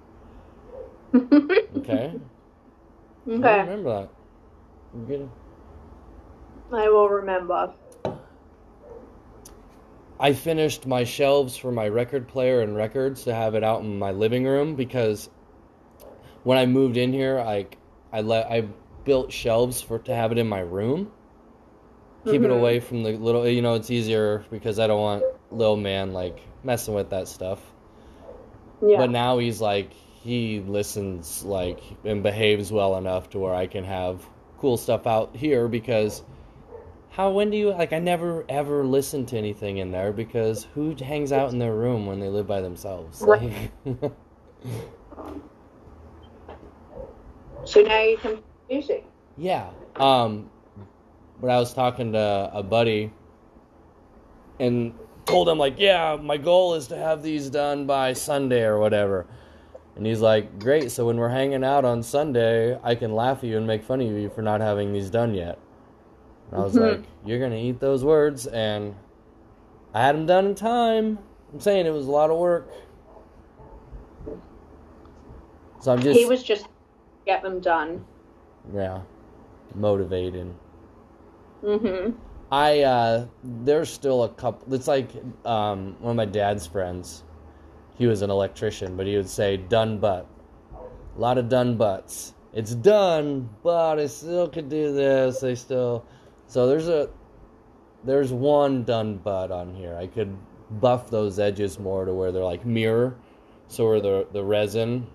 Okay? 1.77 2.13
Okay, 3.27 3.59
Remember 3.61 4.07
that. 5.03 5.13
It? 5.13 5.29
I 6.71 6.89
will 6.89 7.09
remember. 7.09 7.73
I 10.19 10.33
finished 10.33 10.87
my 10.87 11.03
shelves 11.03 11.57
for 11.57 11.71
my 11.71 11.87
record 11.87 12.27
player 12.27 12.61
and 12.61 12.75
records 12.75 13.23
to 13.25 13.33
have 13.33 13.55
it 13.55 13.63
out 13.63 13.81
in 13.81 13.99
my 13.99 14.11
living 14.11 14.45
room 14.45 14.75
because 14.75 15.29
when 16.45 16.57
I 16.57 16.65
moved 16.65 16.97
in 16.97 17.13
here, 17.13 17.39
I 17.39 17.67
I 18.13 18.21
let 18.21 18.49
I 18.49 18.67
built 19.05 19.31
shelves 19.33 19.81
for 19.81 19.99
to 19.99 20.15
have 20.15 20.31
it 20.31 20.39
in 20.39 20.47
my 20.47 20.61
room. 20.61 21.11
Keep 22.25 22.43
it 22.43 22.51
Mhm. 22.51 22.57
away 22.59 22.79
from 22.79 23.03
the 23.03 23.13
little, 23.17 23.47
you 23.47 23.61
know, 23.61 23.75
it's 23.75 23.91
easier 23.91 24.45
because 24.51 24.79
I 24.79 24.87
don't 24.87 25.01
want 25.01 25.25
little 25.51 25.77
man 25.77 26.13
like 26.13 26.41
messing 26.63 26.93
with 26.95 27.09
that 27.11 27.27
stuff. 27.27 27.73
Yeah. 28.81 28.97
But 28.99 29.11
now 29.11 29.37
he's 29.39 29.61
like 29.61 29.93
he 29.93 30.61
listens 30.61 31.43
like 31.45 31.81
and 32.03 32.23
behaves 32.23 32.71
well 32.71 32.97
enough 32.97 33.29
to 33.31 33.39
where 33.39 33.53
I 33.55 33.67
can 33.67 33.83
have 33.83 34.27
cool 34.59 34.77
stuff 34.77 35.07
out 35.07 35.35
here 35.35 35.67
because 35.67 36.23
how 37.11 37.31
when 37.31 37.49
do 37.51 37.57
you 37.57 37.71
like 37.71 37.93
I 37.93 37.99
never 37.99 38.45
ever 38.49 38.85
listen 38.85 39.25
to 39.27 39.37
anything 39.37 39.77
in 39.77 39.91
there 39.91 40.11
because 40.13 40.65
who 40.75 40.95
hangs 40.95 41.31
out 41.31 41.51
in 41.51 41.59
their 41.59 41.75
room 41.75 42.05
when 42.05 42.19
they 42.19 42.29
live 42.29 42.47
by 42.47 42.61
themselves? 42.61 43.21
Right. 43.21 43.71
so 47.65 47.81
now 47.81 48.01
you 48.01 48.17
can 48.17 48.41
music. 48.69 49.05
yeah. 49.37 49.69
Um 49.95 50.49
but 51.41 51.49
I 51.49 51.59
was 51.59 51.73
talking 51.73 52.13
to 52.13 52.49
a 52.53 52.63
buddy 52.63 53.11
and 54.59 54.93
told 55.25 55.49
him 55.49 55.57
like, 55.57 55.77
"Yeah, 55.77 56.17
my 56.21 56.37
goal 56.37 56.75
is 56.75 56.87
to 56.87 56.95
have 56.97 57.21
these 57.21 57.49
done 57.49 57.85
by 57.85 58.13
Sunday 58.13 58.63
or 58.63 58.79
whatever." 58.79 59.25
And 59.97 60.05
he's 60.05 60.21
like, 60.21 60.59
"Great, 60.59 60.91
so 60.91 61.05
when 61.05 61.17
we're 61.17 61.29
hanging 61.29 61.63
out 61.63 61.83
on 61.83 62.03
Sunday, 62.03 62.77
I 62.83 62.95
can 62.95 63.13
laugh 63.15 63.39
at 63.39 63.45
you 63.45 63.57
and 63.57 63.67
make 63.67 63.83
fun 63.83 63.99
of 64.01 64.07
you 64.07 64.29
for 64.29 64.41
not 64.41 64.61
having 64.61 64.93
these 64.93 65.09
done 65.09 65.33
yet." 65.33 65.57
And 66.51 66.61
I 66.61 66.63
was 66.63 66.75
Mhm. 66.75 66.81
like, 66.81 67.03
"You're 67.25 67.39
going 67.39 67.51
to 67.51 67.59
eat 67.59 67.79
those 67.81 68.03
words." 68.03 68.47
And 68.47 68.95
I 69.93 70.01
had 70.01 70.15
them 70.15 70.25
done 70.25 70.45
in 70.47 70.55
time. 70.55 71.19
I'm 71.53 71.59
saying 71.59 71.85
it 71.85 71.93
was 71.93 72.07
a 72.07 72.11
lot 72.11 72.29
of 72.29 72.37
work. 72.37 72.69
So 75.81 75.91
I'm 75.91 76.01
just 76.01 76.17
he 76.17 76.25
was 76.25 76.43
just 76.43 76.67
get 77.25 77.41
them 77.43 77.59
done. 77.59 78.05
yeah, 78.73 79.01
motivating. 79.73 80.55
Mm-hmm. 81.63 82.11
I 82.51 82.81
uh 82.81 83.25
there's 83.43 83.89
still 83.89 84.23
a 84.23 84.29
couple 84.29 84.73
it's 84.73 84.87
like 84.87 85.09
um 85.45 85.95
one 85.99 86.11
of 86.11 86.15
my 86.17 86.25
dad's 86.25 86.67
friends. 86.67 87.23
He 87.97 88.07
was 88.07 88.21
an 88.21 88.29
electrician, 88.29 88.95
but 88.97 89.07
he 89.07 89.15
would 89.15 89.29
say 89.29 89.57
done 89.57 89.99
but. 89.99 90.27
A 91.17 91.19
lot 91.19 91.37
of 91.37 91.47
done 91.49 91.77
buts. 91.77 92.33
It's 92.53 92.75
done, 92.75 93.49
but 93.63 93.99
I 93.99 94.07
still 94.07 94.49
could 94.49 94.69
do 94.69 94.93
this. 94.93 95.43
I 95.43 95.53
still 95.53 96.05
So 96.47 96.67
there's 96.67 96.87
a 96.87 97.09
there's 98.03 98.31
one 98.31 98.83
done 98.83 99.17
but 99.23 99.51
on 99.51 99.73
here. 99.73 99.95
I 99.97 100.07
could 100.07 100.37
buff 100.69 101.09
those 101.09 101.39
edges 101.39 101.79
more 101.79 102.05
to 102.05 102.13
where 102.13 102.31
they're 102.31 102.43
like 102.43 102.65
mirror. 102.65 103.15
So 103.67 103.85
where 103.85 104.01
the 104.01 104.27
the 104.31 104.43
resin 104.43 105.07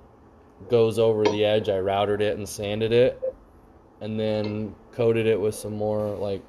goes 0.68 0.98
over 0.98 1.24
the 1.24 1.44
edge, 1.44 1.68
I 1.68 1.78
routed 1.78 2.20
it 2.20 2.36
and 2.36 2.48
sanded 2.48 2.92
it 2.92 3.20
and 4.00 4.18
then 4.18 4.74
coated 4.92 5.26
it 5.26 5.40
with 5.40 5.54
some 5.54 5.76
more 5.76 6.16
like 6.16 6.42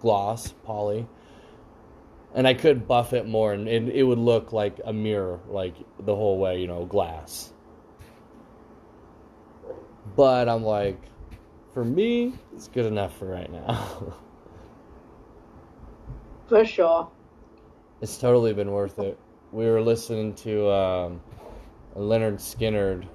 gloss 0.00 0.52
poly. 0.64 1.06
And 2.34 2.48
i 2.48 2.54
could 2.54 2.88
buff 2.88 3.12
it 3.12 3.26
more 3.26 3.52
and 3.52 3.68
it, 3.68 3.88
it 3.90 4.02
would 4.02 4.18
look 4.18 4.52
like 4.52 4.80
a 4.84 4.92
mirror 4.92 5.38
like 5.48 5.74
the 6.00 6.16
whole 6.16 6.38
way 6.38 6.60
you 6.60 6.66
know 6.66 6.86
glass. 6.86 7.52
But 10.16 10.48
i'm 10.48 10.62
like 10.64 10.98
for 11.74 11.84
me 11.84 12.34
it's 12.54 12.68
good 12.68 12.86
enough 12.86 13.16
for 13.18 13.26
right 13.26 13.50
now. 13.50 14.14
For 16.48 16.64
sure. 16.66 17.10
it's 18.02 18.18
totally 18.18 18.52
been 18.52 18.72
worth 18.72 18.98
it. 18.98 19.18
We 19.52 19.64
were 19.66 19.80
listening 19.80 20.34
to 20.34 20.70
um, 20.70 21.20
Lynyrd 21.96 22.34
Skynyrd 22.34 23.06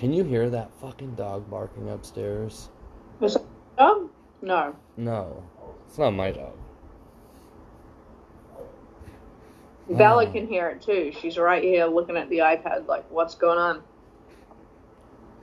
can 0.00 0.12
you 0.14 0.24
hear 0.24 0.48
that 0.48 0.72
fucking 0.80 1.14
dog 1.14 1.48
barking 1.50 1.90
upstairs 1.90 2.70
Was 3.20 3.36
it 3.36 3.42
dog? 3.78 4.08
No. 4.42 4.74
no 4.96 5.44
it's 5.86 5.98
not 5.98 6.12
my 6.12 6.30
dog 6.32 6.56
Bella 9.90 10.24
Oh. 10.26 10.30
can 10.30 10.46
hear 10.46 10.68
it 10.68 10.82
too. 10.82 11.10
She's 11.20 11.36
right 11.36 11.62
here 11.62 11.84
looking 11.86 12.16
at 12.16 12.28
the 12.28 12.38
iPad, 12.38 12.86
like, 12.86 13.04
what's 13.10 13.34
going 13.34 13.58
on? 13.58 13.82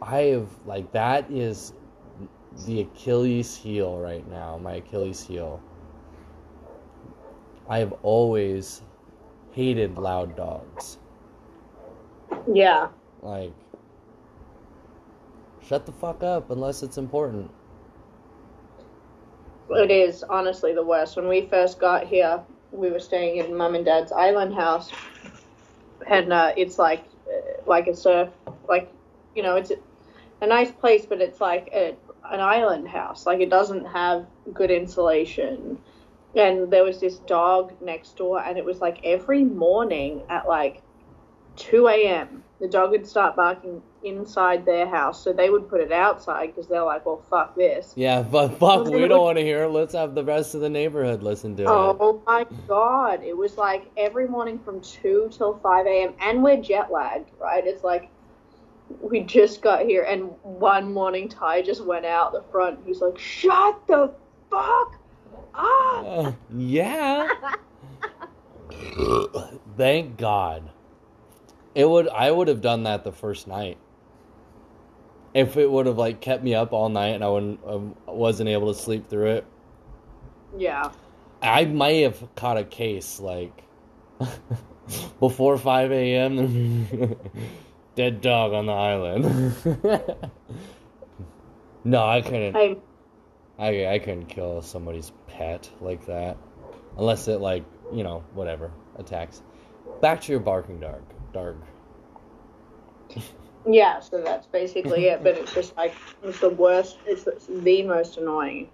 I 0.02 0.22
have 0.22 0.48
like 0.66 0.92
that 0.94 1.30
is 1.30 1.74
the 2.66 2.82
Achilles 2.82 3.56
heel 3.56 3.98
right 4.00 4.28
now, 4.30 4.58
my 4.58 4.76
Achilles 4.76 5.22
heel. 5.22 5.60
I 7.68 7.80
have 7.80 7.94
always 8.04 8.84
hated 9.52 9.98
loud 9.98 10.38
dogs. 10.38 11.00
Yeah. 12.52 12.88
Like 13.22 13.54
shut 15.68 15.86
the 15.86 15.92
fuck 15.92 16.24
up 16.24 16.50
unless 16.50 16.84
it's 16.84 16.98
important. 16.98 17.52
It 19.70 19.92
is 19.92 20.24
honestly 20.24 20.74
the 20.74 20.84
worst. 20.84 21.18
When 21.18 21.28
we 21.28 21.42
first 21.48 21.80
got 21.80 22.08
here, 22.08 22.42
we 22.72 22.90
were 22.90 23.00
staying 23.00 23.38
in 23.38 23.56
mum 23.56 23.76
and 23.76 23.84
dad's 23.84 24.12
island 24.12 24.54
house, 24.54 24.92
and 26.10 26.32
uh, 26.32 26.54
it's 26.56 26.80
like 26.80 27.04
uh, 27.28 27.62
like 27.66 27.88
a 27.88 27.96
surf, 27.96 28.30
like 28.70 28.92
you 29.36 29.44
know, 29.44 29.56
it's 29.56 29.72
a 30.42 30.48
nice 30.48 30.72
place, 30.72 31.06
but 31.06 31.22
it's 31.22 31.42
like 31.42 31.70
a, 31.74 31.96
an 32.32 32.40
island 32.40 32.88
house. 32.88 33.26
Like 33.26 33.42
it 33.42 33.50
doesn't 33.50 33.86
have 33.86 34.26
good 34.54 34.72
insulation. 34.72 35.78
And 36.36 36.72
there 36.72 36.84
was 36.84 37.00
this 37.00 37.18
dog 37.20 37.74
next 37.82 38.16
door, 38.16 38.42
and 38.42 38.58
it 38.58 38.64
was 38.64 38.80
like 38.80 39.00
every 39.04 39.44
morning 39.44 40.22
at 40.30 40.48
like 40.48 40.82
2 41.56 41.88
a.m. 41.88 42.44
The 42.60 42.68
dog 42.68 42.90
would 42.92 43.06
start 43.06 43.36
barking 43.36 43.84
inside 44.04 44.66
their 44.66 44.88
house, 44.88 45.24
so 45.24 45.32
they 45.32 45.50
would 45.52 45.70
put 45.70 45.80
it 45.80 45.92
outside 45.92 46.48
because 46.48 46.68
they're 46.68 46.84
like, 46.84 47.06
"Well, 47.06 47.22
fuck 47.30 47.56
this." 47.56 47.94
Yeah, 47.96 48.24
but 48.24 48.50
fuck, 48.58 48.86
we 48.88 49.08
don't 49.08 49.22
want 49.22 49.38
to 49.38 49.44
hear 49.44 49.66
it. 49.66 49.70
Let's 49.70 49.94
have 49.94 50.16
the 50.16 50.24
rest 50.24 50.56
of 50.56 50.62
the 50.62 50.70
neighborhood 50.70 51.22
listen 51.22 51.56
to 51.58 51.64
it. 51.64 51.70
Oh 51.70 52.22
my 52.26 52.48
god. 52.68 53.24
It 53.24 53.38
was 53.38 53.58
like 53.58 53.92
every 53.96 54.28
morning 54.28 54.58
from 54.58 54.82
2 54.82 55.30
till 55.32 55.60
5 55.60 55.86
a.m. 55.86 56.14
And 56.20 56.42
we're 56.42 56.62
jet 56.62 56.92
lagged, 56.92 57.30
right? 57.40 57.66
It's 57.66 57.84
like 57.84 58.10
we 59.02 59.22
just 59.22 59.62
got 59.62 59.86
here, 59.86 60.04
and 60.04 60.32
one 60.42 60.94
morning 60.94 61.30
Ty 61.30 61.62
just 61.62 61.84
went 61.86 62.06
out 62.06 62.32
the 62.32 62.44
front. 62.52 62.80
He's 62.86 63.02
like, 63.02 63.20
shut 63.20 63.86
the 63.88 64.14
fuck 64.50 65.00
up. 65.54 66.06
Uh, 66.06 66.32
yeah. 66.58 67.30
Thank 69.78 70.18
God. 70.18 70.72
It 71.78 71.88
would 71.88 72.10
I 72.10 72.32
would 72.32 72.48
have 72.48 72.62
done 72.62 72.84
that 72.84 73.04
the 73.04 73.12
first 73.12 73.48
night. 73.48 73.78
If 75.36 75.58
it 75.58 75.70
would 75.70 75.86
have 75.86 76.00
like 76.00 76.22
kept 76.22 76.44
me 76.44 76.56
up 76.56 76.74
all 76.74 76.90
night 76.90 77.10
and 77.10 77.24
I 77.24 77.30
wouldn't 77.30 77.60
um, 77.68 77.96
wasn't 78.08 78.50
able 78.50 78.74
to 78.74 78.80
sleep 78.80 79.12
through 79.12 79.34
it. 79.34 79.46
Yeah. 80.58 80.92
I 81.40 81.66
might 81.66 82.02
have 82.02 82.36
caught 82.36 82.58
a 82.58 82.64
case 82.64 83.20
like 83.20 83.64
before 85.20 85.60
5 85.60 85.92
a.m. 85.92 87.16
Dead 87.96 88.22
dog 88.22 88.54
on 88.54 88.66
the 88.66 88.74
island. 88.74 89.56
No, 91.84 92.06
I 92.06 92.20
couldn't. 92.22 92.58
I 92.58 92.76
I 93.58 93.94
I 93.94 94.00
couldn't 94.00 94.26
kill 94.26 94.62
somebody's 94.62 95.14
pet 95.28 95.70
like 95.80 96.06
that, 96.08 96.36
unless 96.98 97.30
it 97.30 97.40
like 97.40 97.64
you 97.94 98.04
know 98.04 98.26
whatever 98.34 98.74
attacks. 98.98 99.42
Back 100.02 100.20
to 100.24 100.34
your 100.34 100.42
barking 100.42 100.82
dog. 100.82 101.02
Dog. 101.34 101.56
yeah, 103.68 104.00
so 104.00 104.22
that's 104.22 104.48
basically 104.48 105.06
it. 105.06 105.24
But 105.24 105.38
it's 105.38 105.54
just 105.54 105.76
like 105.78 105.94
it's 106.24 106.40
the 106.40 106.50
worst. 106.50 106.98
It's, 107.06 107.28
it's 107.28 107.48
the 107.48 107.84
most 107.84 108.18
annoying. 108.18 108.70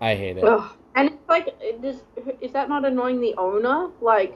I 0.00 0.16
hate 0.16 0.36
it. 0.38 0.44
Ugh. 0.44 0.72
And 0.94 1.08
it's 1.10 1.28
like, 1.28 1.54
does, 1.80 2.02
is 2.40 2.52
that 2.52 2.68
not 2.68 2.84
annoying 2.84 3.20
the 3.20 3.34
owner? 3.36 3.88
Like, 4.00 4.34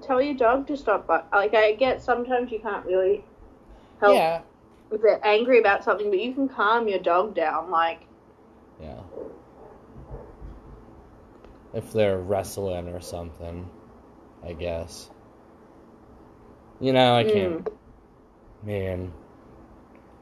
tell 0.00 0.22
your 0.22 0.34
dog 0.34 0.66
to 0.68 0.76
stop. 0.76 1.06
But 1.06 1.28
like, 1.32 1.54
I 1.54 1.74
get 1.74 2.02
sometimes 2.02 2.50
you 2.50 2.60
can't 2.60 2.86
really 2.86 3.24
help 4.00 4.14
Yeah. 4.14 4.40
if 4.90 5.02
they're 5.02 5.24
angry 5.26 5.58
about 5.58 5.84
something, 5.84 6.08
but 6.08 6.20
you 6.20 6.32
can 6.32 6.48
calm 6.48 6.88
your 6.88 6.98
dog 6.98 7.34
down. 7.34 7.70
Like, 7.70 8.02
Yeah. 8.80 9.00
If 11.74 11.92
they're 11.92 12.18
wrestling 12.18 12.88
or 12.88 13.00
something, 13.00 13.68
I 14.44 14.52
guess. 14.52 15.10
You 16.80 16.92
know, 16.92 17.14
I 17.14 17.24
can't. 17.24 17.64
mm, 17.64 17.66
Man. 18.64 19.12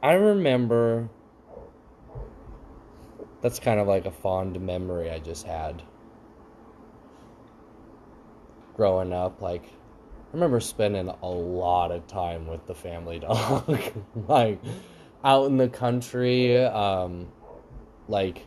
I 0.02 0.12
remember. 0.12 1.08
That's 3.40 3.58
kind 3.58 3.80
of 3.80 3.86
like 3.88 4.04
a 4.04 4.10
fond 4.10 4.60
memory 4.60 5.10
I 5.10 5.18
just 5.18 5.46
had. 5.46 5.82
Growing 8.76 9.12
up, 9.12 9.40
like, 9.40 9.64
I 9.64 10.32
remember 10.34 10.60
spending 10.60 11.08
a 11.08 11.28
lot 11.28 11.90
of 11.90 12.06
time 12.06 12.46
with 12.46 12.66
the 12.66 12.74
family 12.74 13.18
dog. 13.20 13.80
like, 14.28 14.60
out 15.24 15.46
in 15.46 15.56
the 15.56 15.68
country, 15.68 16.58
um, 16.64 17.28
like, 18.08 18.46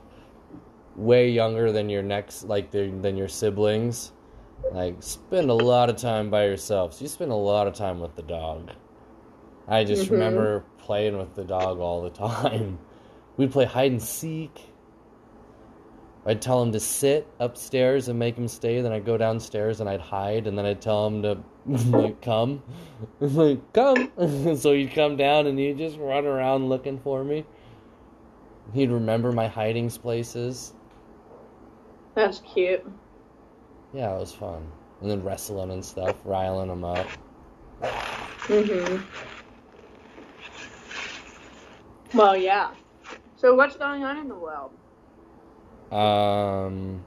way 0.95 1.29
younger 1.29 1.71
than 1.71 1.89
your 1.89 2.03
next, 2.03 2.43
like, 2.43 2.69
than 2.71 3.01
than 3.01 3.17
your 3.17 3.27
siblings. 3.27 4.11
Like, 4.71 4.95
spend 5.03 5.49
a 5.49 5.53
lot 5.53 5.89
of 5.89 5.97
time 5.97 6.29
by 6.29 6.45
yourself. 6.45 6.93
So 6.93 7.03
you 7.03 7.07
spend 7.09 7.31
a 7.31 7.35
lot 7.35 7.67
of 7.67 7.73
time 7.73 7.99
with 7.99 8.15
the 8.15 8.23
dog. 8.23 8.71
I 9.67 9.83
just 9.83 10.07
Mhm. 10.07 10.11
remember 10.11 10.63
playing 10.77 11.17
with 11.17 11.35
the 11.35 11.43
dog 11.43 11.79
all 11.79 12.01
the 12.01 12.09
time. 12.09 12.79
We'd 13.37 13.51
play 13.51 13.65
hide 13.65 13.91
and 13.91 14.01
seek. 14.01 14.69
I'd 16.25 16.41
tell 16.41 16.61
him 16.61 16.71
to 16.71 16.79
sit 16.79 17.27
upstairs 17.39 18.07
and 18.07 18.17
make 18.17 18.37
him 18.37 18.47
stay. 18.47 18.79
Then 18.81 18.93
I'd 18.93 19.05
go 19.05 19.17
downstairs 19.17 19.81
and 19.81 19.89
I'd 19.89 19.99
hide, 19.99 20.47
and 20.47 20.57
then 20.57 20.65
I'd 20.65 20.81
tell 20.81 21.05
him 21.07 21.21
to 21.23 21.37
like 21.91 22.21
come, 22.21 22.63
like 23.19 23.73
come. 23.73 24.09
so 24.55 24.73
he'd 24.73 24.93
come 24.93 25.17
down 25.17 25.47
and 25.47 25.59
he'd 25.59 25.77
just 25.77 25.97
run 25.97 26.25
around 26.25 26.69
looking 26.69 26.97
for 26.99 27.23
me. 27.23 27.45
He'd 28.73 28.89
remember 28.91 29.31
my 29.33 29.47
hiding 29.47 29.89
places. 29.89 30.73
that's 32.15 32.39
cute. 32.39 32.85
Yeah, 33.93 34.15
it 34.15 34.19
was 34.19 34.33
fun. 34.33 34.65
And 35.01 35.09
then 35.11 35.23
wrestling 35.23 35.71
and 35.71 35.83
stuff, 35.85 36.15
riling 36.25 36.69
them 36.69 36.83
up. 36.83 37.07
hmm 38.47 38.97
Well, 42.13 42.35
yeah. 42.37 42.71
So 43.35 43.55
what's 43.55 43.75
going 43.75 44.03
on 44.03 44.17
in 44.17 44.27
the 44.27 44.35
world? 44.35 44.71
Um. 45.91 47.03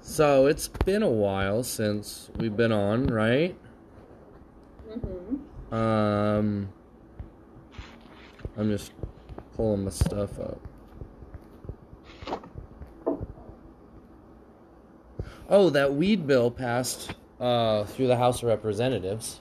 So 0.00 0.46
it's 0.46 0.68
been 0.68 1.02
a 1.02 1.08
while 1.08 1.62
since 1.62 2.30
we've 2.36 2.56
been 2.56 2.72
on, 2.72 3.06
right? 3.06 3.56
hmm 4.90 5.74
Um. 5.74 6.68
I'm 8.56 8.70
just 8.70 8.92
pulling 9.56 9.84
my 9.84 9.90
stuff 9.90 10.38
up. 10.38 10.60
Oh, 15.48 15.70
that 15.70 15.94
weed 15.94 16.26
bill 16.26 16.50
passed 16.50 17.14
uh, 17.40 17.84
through 17.84 18.06
the 18.06 18.16
House 18.16 18.42
of 18.42 18.48
Representatives. 18.48 19.40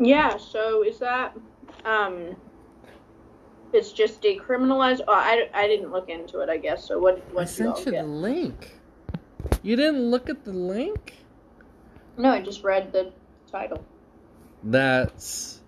Yeah. 0.00 0.36
So 0.36 0.82
is 0.82 0.98
that 0.98 1.36
um? 1.84 2.36
It's 3.72 3.92
just 3.92 4.20
decriminalized. 4.22 5.00
Oh, 5.08 5.14
I, 5.14 5.48
I 5.54 5.66
didn't 5.66 5.90
look 5.92 6.08
into 6.10 6.40
it. 6.40 6.48
I 6.48 6.58
guess. 6.58 6.86
So 6.86 6.98
what? 6.98 7.22
I 7.38 7.44
What 7.44 7.48
did 7.48 7.58
you 7.58 7.68
all 7.68 7.76
sent 7.76 7.86
you 7.86 7.92
get? 7.92 8.02
the 8.02 8.08
link. 8.08 8.78
You 9.62 9.76
didn't 9.76 10.10
look 10.10 10.28
at 10.28 10.44
the 10.44 10.52
link? 10.52 11.14
No, 12.16 12.30
I 12.30 12.40
just 12.42 12.62
read 12.62 12.92
the 12.92 13.12
title. 13.50 13.84
That's 14.62 15.60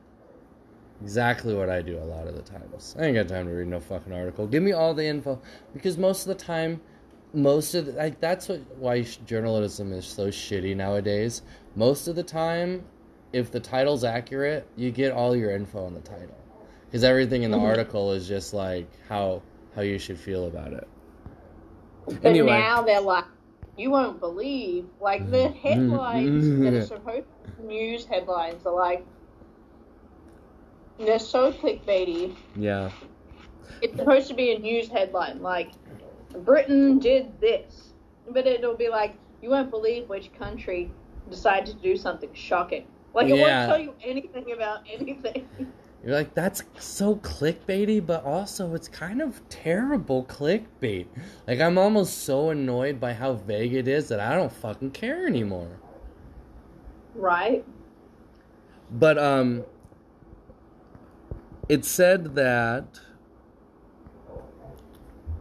exactly 1.03 1.55
what 1.55 1.69
I 1.71 1.83
do 1.83 1.99
a 1.99 2.05
lot 2.05 2.27
of 2.27 2.35
the 2.35 2.43
times. 2.43 2.95
I 2.99 3.05
ain't 3.05 3.15
got 3.17 3.29
time 3.29 3.47
to 3.47 3.53
read 3.53 3.69
no 3.69 3.81
fucking 3.81 4.13
article. 4.13 4.47
Give 4.47 4.63
me 4.63 4.73
all 4.73 4.95
the 4.95 5.05
info 5.05 5.41
because 5.73 5.99
most 5.99 6.23
of 6.23 6.29
the 6.37 6.45
time, 6.45 6.81
most 7.35 7.75
of 7.75 7.87
the, 7.87 7.93
like 7.93 8.21
that's 8.21 8.49
what 8.49 8.61
why 8.79 9.03
journalism 9.03 9.93
is 9.93 10.07
so 10.07 10.29
shitty 10.29 10.77
nowadays. 10.77 11.43
Most 11.77 12.09
of 12.09 12.17
the 12.17 12.23
time, 12.23 12.85
if 13.33 13.51
the 13.51 13.61
title's 13.61 14.05
accurate, 14.05 14.67
you 14.77 14.91
get 14.91 15.13
all 15.13 15.35
your 15.37 15.51
info 15.51 15.87
in 15.89 15.95
the 15.95 16.01
title 16.01 16.37
because 16.87 17.05
everything 17.05 17.43
in 17.43 17.51
the 17.51 17.59
Mhm. 17.59 17.65
article 17.65 18.13
is 18.13 18.29
just 18.29 18.55
like 18.55 18.89
how 19.09 19.43
how 19.75 19.83
you 19.83 19.99
should 19.99 20.19
feel 20.19 20.47
about 20.47 20.73
it. 20.73 20.89
But 22.07 22.23
Anyway. 22.25 22.47
now 22.47 22.83
they're 22.83 23.01
like, 23.01 23.25
you 23.77 23.91
won't 23.91 24.21
believe. 24.21 24.87
Like 25.01 25.31
the 25.31 25.37
Mm-hmm. 25.39 25.59
headlines 25.59 26.51
that 26.61 26.75
are 26.75 26.81
supposed 26.81 27.27
news 27.59 28.07
headlines 28.07 28.65
are 28.67 28.75
like, 28.75 29.05
they're 30.99 31.19
so 31.19 31.53
clickbaity. 31.53 32.37
Yeah. 32.57 32.91
It's 33.81 33.97
supposed 33.97 34.29
to 34.29 34.35
be 34.35 34.53
a 34.53 34.59
news 34.59 34.89
headline 34.89 35.43
like, 35.43 35.73
Britain 36.39 36.99
did 36.99 37.41
this, 37.41 37.93
but 38.31 38.47
it'll 38.47 38.77
be 38.77 38.89
like, 38.89 39.15
you 39.43 39.51
won't 39.51 39.71
believe 39.71 40.09
which 40.09 40.33
country 40.39 40.91
decided 41.31 41.67
to 41.67 41.83
do 41.83 41.97
something 41.97 42.31
shocking. 42.35 42.87
Like 43.15 43.29
it 43.29 43.37
Yeah. 43.37 43.67
won't 43.67 43.71
tell 43.71 43.79
you 43.79 43.95
anything 44.05 44.53
about 44.53 44.81
anything. 44.91 45.49
You're 46.05 46.15
like, 46.15 46.35
that's 46.35 46.63
so 46.79 47.17
clickbaity, 47.17 48.05
but 48.05 48.25
also 48.25 48.75
it's 48.75 48.89
kind 48.89 49.23
of 49.23 49.41
terrible 49.49 50.25
clickbait. 50.27 51.07
Like, 51.47 51.61
I'm 51.61 51.79
almost 51.79 52.25
so 52.25 52.51
annoyed 52.51 53.01
by 53.01 53.15
how 53.15 53.33
vague 53.33 53.73
it 53.73 53.89
is 53.89 54.09
that 54.09 54.21
I 54.21 54.35
don't 54.37 54.53
fucking 54.53 54.91
care 54.91 55.27
anymore. 55.27 55.79
right? 57.15 57.65
But, 58.91 59.17
um, 59.17 59.65
it 61.71 61.87
said 61.87 62.35
that 62.35 63.01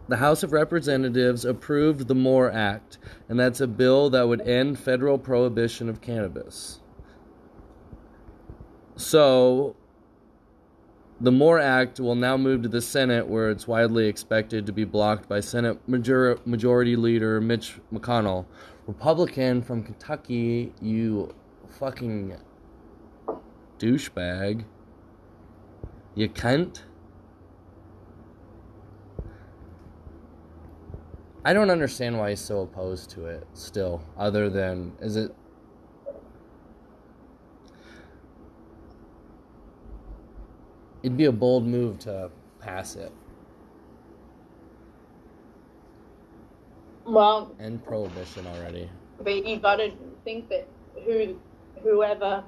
the 0.08 0.16
House 0.16 0.42
of 0.42 0.52
Representatives 0.52 1.44
approved 1.44 2.08
the 2.08 2.14
MORE 2.14 2.50
Act, 2.50 2.98
and 3.28 3.38
that's 3.38 3.60
a 3.60 3.66
bill 3.66 4.10
that 4.10 4.28
would 4.28 4.40
end 4.42 4.78
federal 4.78 5.18
prohibition 5.18 5.88
of 5.88 6.00
cannabis. 6.00 6.80
So, 8.96 9.76
the 11.20 11.32
MORE 11.32 11.58
Act 11.58 12.00
will 12.00 12.14
now 12.14 12.36
move 12.36 12.62
to 12.62 12.68
the 12.68 12.82
Senate, 12.82 13.26
where 13.26 13.50
it's 13.50 13.66
widely 13.66 14.06
expected 14.06 14.66
to 14.66 14.72
be 14.72 14.84
blocked 14.84 15.28
by 15.28 15.40
Senate 15.40 15.78
Major- 15.88 16.38
Majority 16.44 16.96
Leader 16.96 17.40
Mitch 17.40 17.80
McConnell, 17.92 18.44
Republican 18.86 19.62
from 19.62 19.82
Kentucky. 19.82 20.74
You 20.82 21.34
fucking 21.68 22.36
douchebag. 23.78 24.64
You 26.14 26.28
cunt. 26.28 26.82
I 31.46 31.52
don't 31.52 31.70
understand 31.70 32.18
why 32.18 32.30
he's 32.30 32.40
so 32.40 32.62
opposed 32.62 33.10
to 33.10 33.26
it 33.26 33.46
still, 33.52 34.02
other 34.16 34.48
than, 34.48 34.92
is 35.00 35.16
it. 35.16 35.34
It'd 41.02 41.18
be 41.18 41.26
a 41.26 41.32
bold 41.32 41.66
move 41.66 41.98
to 42.00 42.30
pass 42.60 42.96
it. 42.96 43.12
Well, 47.04 47.54
and 47.58 47.84
prohibition 47.84 48.46
already. 48.46 48.88
But 49.20 49.46
you 49.46 49.58
got 49.58 49.76
to 49.76 49.92
think 50.24 50.48
that 50.48 50.66
who, 51.04 51.38
whoever 51.82 52.42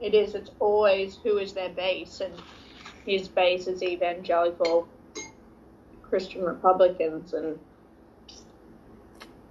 it 0.00 0.12
is, 0.12 0.34
it's 0.34 0.50
always 0.58 1.16
who 1.22 1.38
is 1.38 1.54
their 1.54 1.70
base, 1.70 2.20
and 2.20 2.34
his 3.06 3.26
base 3.26 3.66
is 3.66 3.82
evangelical 3.82 4.86
Christian 6.02 6.44
Republicans, 6.44 7.32
and 7.32 7.58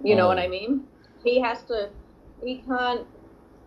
you 0.02 0.14
know 0.16 0.24
Oh. 0.24 0.28
what 0.28 0.38
um, 0.38 0.44
I 0.44 0.48
mean. 0.48 0.84
He 1.24 1.40
has 1.40 1.62
to. 1.64 1.90
He 2.44 2.58
can't. 2.58 3.06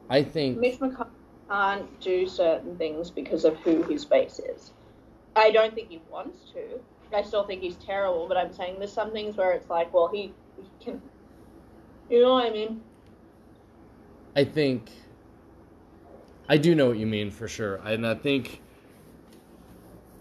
I 0.10 0.24
think. 0.24 0.58
Mitch 0.58 0.80
McConnell 0.80 1.08
can't 1.50 2.00
do 2.02 2.28
certain 2.28 2.78
things 2.78 3.12
because 3.12 3.46
of 3.46 3.58
who 3.58 3.84
his 3.84 4.06
base 4.06 4.40
is. 4.40 4.72
I 5.36 5.52
don't 5.52 5.74
think 5.74 5.90
he 5.90 6.02
wants 6.12 6.52
to. 6.54 6.80
I 7.14 7.24
still 7.24 7.44
think 7.46 7.62
he's 7.62 7.76
terrible, 7.76 8.28
but 8.28 8.38
I'm 8.38 8.54
saying 8.54 8.80
there's 8.80 8.94
some 8.94 9.12
things 9.12 9.36
where 9.36 9.52
it's 9.52 9.70
like, 9.70 9.94
well, 9.94 10.08
he, 10.08 10.34
he 10.58 10.64
can. 10.84 11.02
You 12.10 12.22
know 12.22 12.34
what 12.34 12.46
I 12.46 12.50
mean? 12.52 12.82
I 14.36 14.46
think 14.46 14.90
I 16.48 16.58
do 16.58 16.76
know 16.76 16.88
what 16.88 16.98
you 16.98 17.06
mean 17.08 17.32
for 17.32 17.48
sure, 17.48 17.76
and 17.84 18.06
I 18.08 18.16
think 18.16 18.61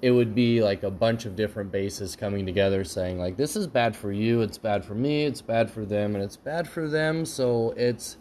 it 0.03 0.11
would 0.11 0.35
be 0.35 0.63
like 0.63 0.83
a 0.83 0.91
bunch 0.91 1.27
of 1.27 1.37
different 1.37 1.71
bases 1.71 2.17
coming 2.17 2.47
together 2.47 2.85
saying 2.85 3.19
like 3.19 3.37
this 3.37 3.55
is 3.55 3.67
bad 3.67 3.95
for 3.95 4.13
you 4.13 4.41
it's 4.41 4.59
bad 4.59 4.85
for 4.85 4.95
me 4.95 5.25
it's 5.25 5.43
bad 5.43 5.71
for 5.71 5.85
them 5.85 6.15
and 6.15 6.25
it's 6.25 6.37
bad 6.37 6.67
for 6.69 6.89
them 6.89 7.27
so 7.27 7.75
it's 7.77 8.17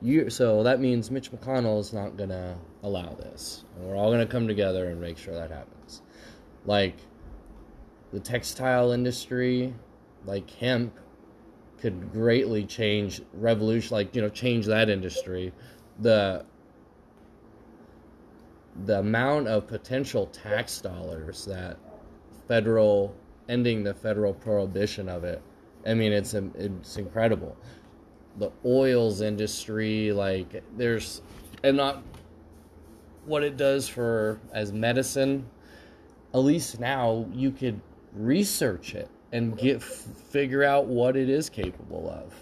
you 0.00 0.28
so 0.28 0.62
that 0.62 0.80
means 0.80 1.10
mitch 1.10 1.30
mcconnell 1.30 1.78
is 1.78 1.92
not 1.92 2.16
gonna 2.16 2.56
allow 2.82 3.14
this. 3.14 3.64
And 3.76 3.86
we're 3.86 3.96
all 3.96 4.10
gonna 4.10 4.26
come 4.26 4.46
together 4.46 4.88
and 4.88 5.00
make 5.00 5.18
sure 5.18 5.34
that 5.34 5.50
happens. 5.50 6.02
Like 6.64 6.96
the 8.12 8.20
textile 8.20 8.92
industry 8.92 9.74
like 10.24 10.50
hemp 10.50 10.98
could 11.78 12.12
greatly 12.12 12.64
change 12.64 13.22
revolution 13.32 13.94
like 13.94 14.14
you 14.14 14.22
know 14.22 14.28
change 14.28 14.66
that 14.66 14.90
industry. 14.90 15.52
The 16.00 16.44
the 18.84 18.98
amount 18.98 19.48
of 19.48 19.66
potential 19.66 20.26
tax 20.26 20.80
dollars 20.80 21.44
that 21.44 21.76
federal 22.48 23.14
ending 23.48 23.84
the 23.84 23.94
federal 23.94 24.32
prohibition 24.32 25.08
of 25.08 25.24
it 25.24 25.42
i 25.86 25.94
mean 25.94 26.12
it's 26.12 26.34
it's 26.34 26.96
incredible. 26.96 27.56
The 28.38 28.50
oils 28.64 29.20
industry 29.20 30.12
like 30.12 30.62
there's 30.76 31.20
and 31.62 31.76
not 31.76 32.02
what 33.26 33.42
it 33.42 33.56
does 33.56 33.88
for 33.88 34.40
as 34.52 34.72
medicine 34.72 35.46
at 36.32 36.38
least 36.38 36.80
now 36.80 37.26
you 37.32 37.50
could 37.50 37.80
research 38.14 38.94
it 38.94 39.08
and 39.32 39.56
get 39.56 39.82
figure 39.82 40.64
out 40.64 40.86
what 40.86 41.16
it 41.16 41.28
is 41.28 41.50
capable 41.50 42.08
of. 42.10 42.32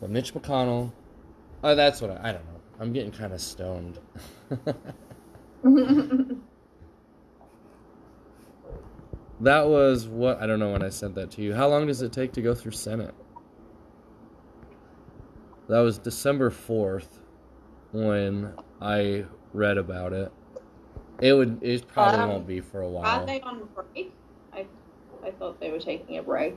But 0.00 0.10
mitch 0.10 0.32
mcconnell 0.32 0.92
oh 1.64 1.74
that's 1.74 2.00
what 2.00 2.10
i, 2.10 2.28
I 2.28 2.32
don't 2.32 2.44
know 2.46 2.51
I'm 2.80 2.92
getting 2.92 3.12
kind 3.12 3.32
of 3.32 3.40
stoned. 3.40 3.98
that 9.40 9.68
was 9.68 10.08
what 10.08 10.40
I 10.40 10.46
don't 10.46 10.58
know 10.58 10.72
when 10.72 10.82
I 10.82 10.88
sent 10.88 11.14
that 11.14 11.30
to 11.32 11.42
you. 11.42 11.54
How 11.54 11.68
long 11.68 11.86
does 11.86 12.02
it 12.02 12.12
take 12.12 12.32
to 12.32 12.42
go 12.42 12.54
through 12.54 12.72
Senate? 12.72 13.14
That 15.68 15.80
was 15.80 15.98
December 15.98 16.50
4th 16.50 17.20
when 17.92 18.52
I 18.80 19.24
read 19.52 19.78
about 19.78 20.12
it. 20.12 20.32
It 21.20 21.34
would 21.34 21.62
it 21.62 21.86
probably 21.86 22.20
um, 22.20 22.28
won't 22.28 22.46
be 22.46 22.60
for 22.60 22.80
a 22.80 22.88
while. 22.88 23.20
Are 23.20 23.26
they 23.26 23.40
on 23.42 23.68
break? 23.74 24.12
I 24.52 24.66
I 25.24 25.30
thought 25.30 25.60
they 25.60 25.70
were 25.70 25.78
taking 25.78 26.18
a 26.18 26.22
break. 26.22 26.56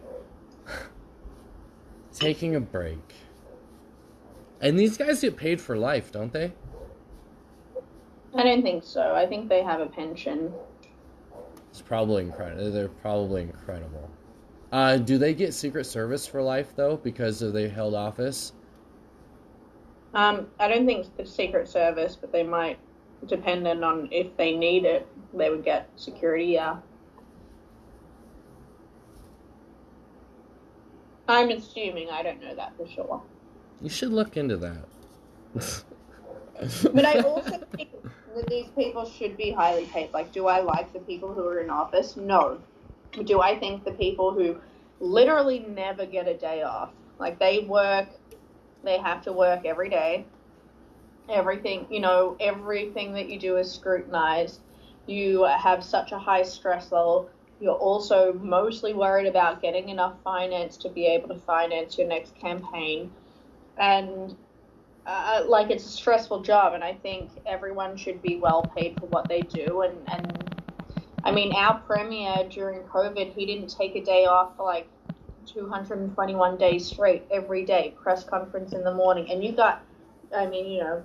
taking 2.13 2.55
a 2.55 2.59
break. 2.59 3.13
And 4.61 4.79
these 4.79 4.97
guys 4.97 5.21
get 5.21 5.37
paid 5.37 5.59
for 5.59 5.77
life, 5.77 6.11
don't 6.11 6.31
they? 6.31 6.53
I 8.35 8.43
don't 8.43 8.63
think 8.63 8.83
so. 8.83 9.13
I 9.15 9.25
think 9.25 9.47
they 9.47 9.63
have 9.63 9.79
a 9.79 9.85
pension. 9.85 10.51
It's 11.69 11.81
probably 11.81 12.23
incredible. 12.23 12.71
They're 12.71 12.87
probably 12.89 13.43
incredible. 13.43 14.09
Uh, 14.71 14.97
do 14.97 15.17
they 15.17 15.33
get 15.33 15.53
Secret 15.53 15.85
Service 15.85 16.27
for 16.27 16.41
life 16.41 16.75
though 16.75 16.97
because 16.97 17.41
of 17.41 17.53
they 17.53 17.69
held 17.69 17.93
office? 17.93 18.53
Um, 20.13 20.47
I 20.59 20.67
don't 20.67 20.85
think 20.85 21.07
it's 21.17 21.33
Secret 21.33 21.67
Service, 21.67 22.17
but 22.19 22.31
they 22.31 22.43
might, 22.43 22.79
depending 23.27 23.83
on 23.83 24.07
if 24.11 24.35
they 24.37 24.55
need 24.55 24.85
it, 24.85 25.07
they 25.33 25.49
would 25.49 25.63
get 25.63 25.89
security. 25.95 26.45
Yeah. 26.45 26.77
I'm 31.27 31.49
assuming. 31.49 32.09
I 32.09 32.23
don't 32.23 32.41
know 32.41 32.55
that 32.55 32.75
for 32.77 32.87
sure. 32.87 33.21
You 33.85 33.91
should 33.91 34.13
look 34.13 34.35
into 34.35 34.57
that. 34.57 34.83
but 36.91 37.05
I 37.05 37.19
also 37.19 37.59
think 37.77 37.89
that 38.35 38.47
these 38.47 38.65
people 38.75 39.05
should 39.05 39.37
be 39.37 39.51
highly 39.51 39.85
paid. 39.85 40.11
Like, 40.11 40.31
do 40.31 40.47
I 40.47 40.61
like 40.61 40.91
the 40.91 41.01
people 41.01 41.31
who 41.31 41.45
are 41.47 41.59
in 41.59 41.69
office? 41.69 42.17
No. 42.17 42.57
Do 43.25 43.41
I 43.41 43.59
think 43.59 43.83
the 43.83 43.91
people 43.91 44.33
who 44.33 44.57
literally 44.99 45.59
never 45.59 46.07
get 46.07 46.27
a 46.27 46.33
day 46.35 46.63
off, 46.63 46.93
like 47.19 47.37
they 47.37 47.59
work, 47.59 48.07
they 48.83 48.97
have 48.97 49.21
to 49.25 49.31
work 49.31 49.65
every 49.65 49.89
day. 49.89 50.25
Everything, 51.29 51.85
you 51.91 51.99
know, 51.99 52.37
everything 52.39 53.13
that 53.13 53.29
you 53.29 53.37
do 53.37 53.57
is 53.57 53.71
scrutinized. 53.71 54.61
You 55.05 55.43
have 55.43 55.83
such 55.83 56.11
a 56.11 56.17
high 56.17 56.41
stress 56.41 56.91
level. 56.91 57.29
You're 57.59 57.75
also 57.75 58.33
mostly 58.33 58.93
worried 58.93 59.27
about 59.27 59.61
getting 59.61 59.89
enough 59.89 60.15
finance 60.23 60.75
to 60.77 60.89
be 60.89 61.05
able 61.05 61.27
to 61.27 61.39
finance 61.41 61.99
your 61.99 62.07
next 62.07 62.33
campaign 62.39 63.11
and 63.77 64.35
uh, 65.05 65.43
like 65.47 65.69
it's 65.69 65.85
a 65.85 65.89
stressful 65.89 66.41
job, 66.41 66.73
and 66.73 66.83
I 66.83 66.93
think 66.93 67.29
everyone 67.45 67.97
should 67.97 68.21
be 68.21 68.37
well 68.37 68.63
paid 68.75 68.99
for 68.99 69.05
what 69.07 69.27
they 69.27 69.41
do. 69.41 69.81
And 69.81 69.97
and 70.07 70.55
I 71.23 71.31
mean, 71.31 71.53
our 71.53 71.79
premier 71.79 72.47
during 72.49 72.81
COVID, 72.83 73.33
he 73.33 73.45
didn't 73.45 73.69
take 73.69 73.95
a 73.95 74.03
day 74.03 74.25
off 74.25 74.55
for 74.57 74.63
like 74.63 74.87
221 75.45 76.57
days 76.57 76.85
straight, 76.85 77.23
every 77.31 77.65
day, 77.65 77.93
press 78.01 78.23
conference 78.23 78.73
in 78.73 78.83
the 78.83 78.93
morning, 78.93 79.31
and 79.31 79.43
you 79.43 79.51
got, 79.51 79.83
I 80.35 80.45
mean, 80.45 80.71
you 80.71 80.79
know, 80.79 81.03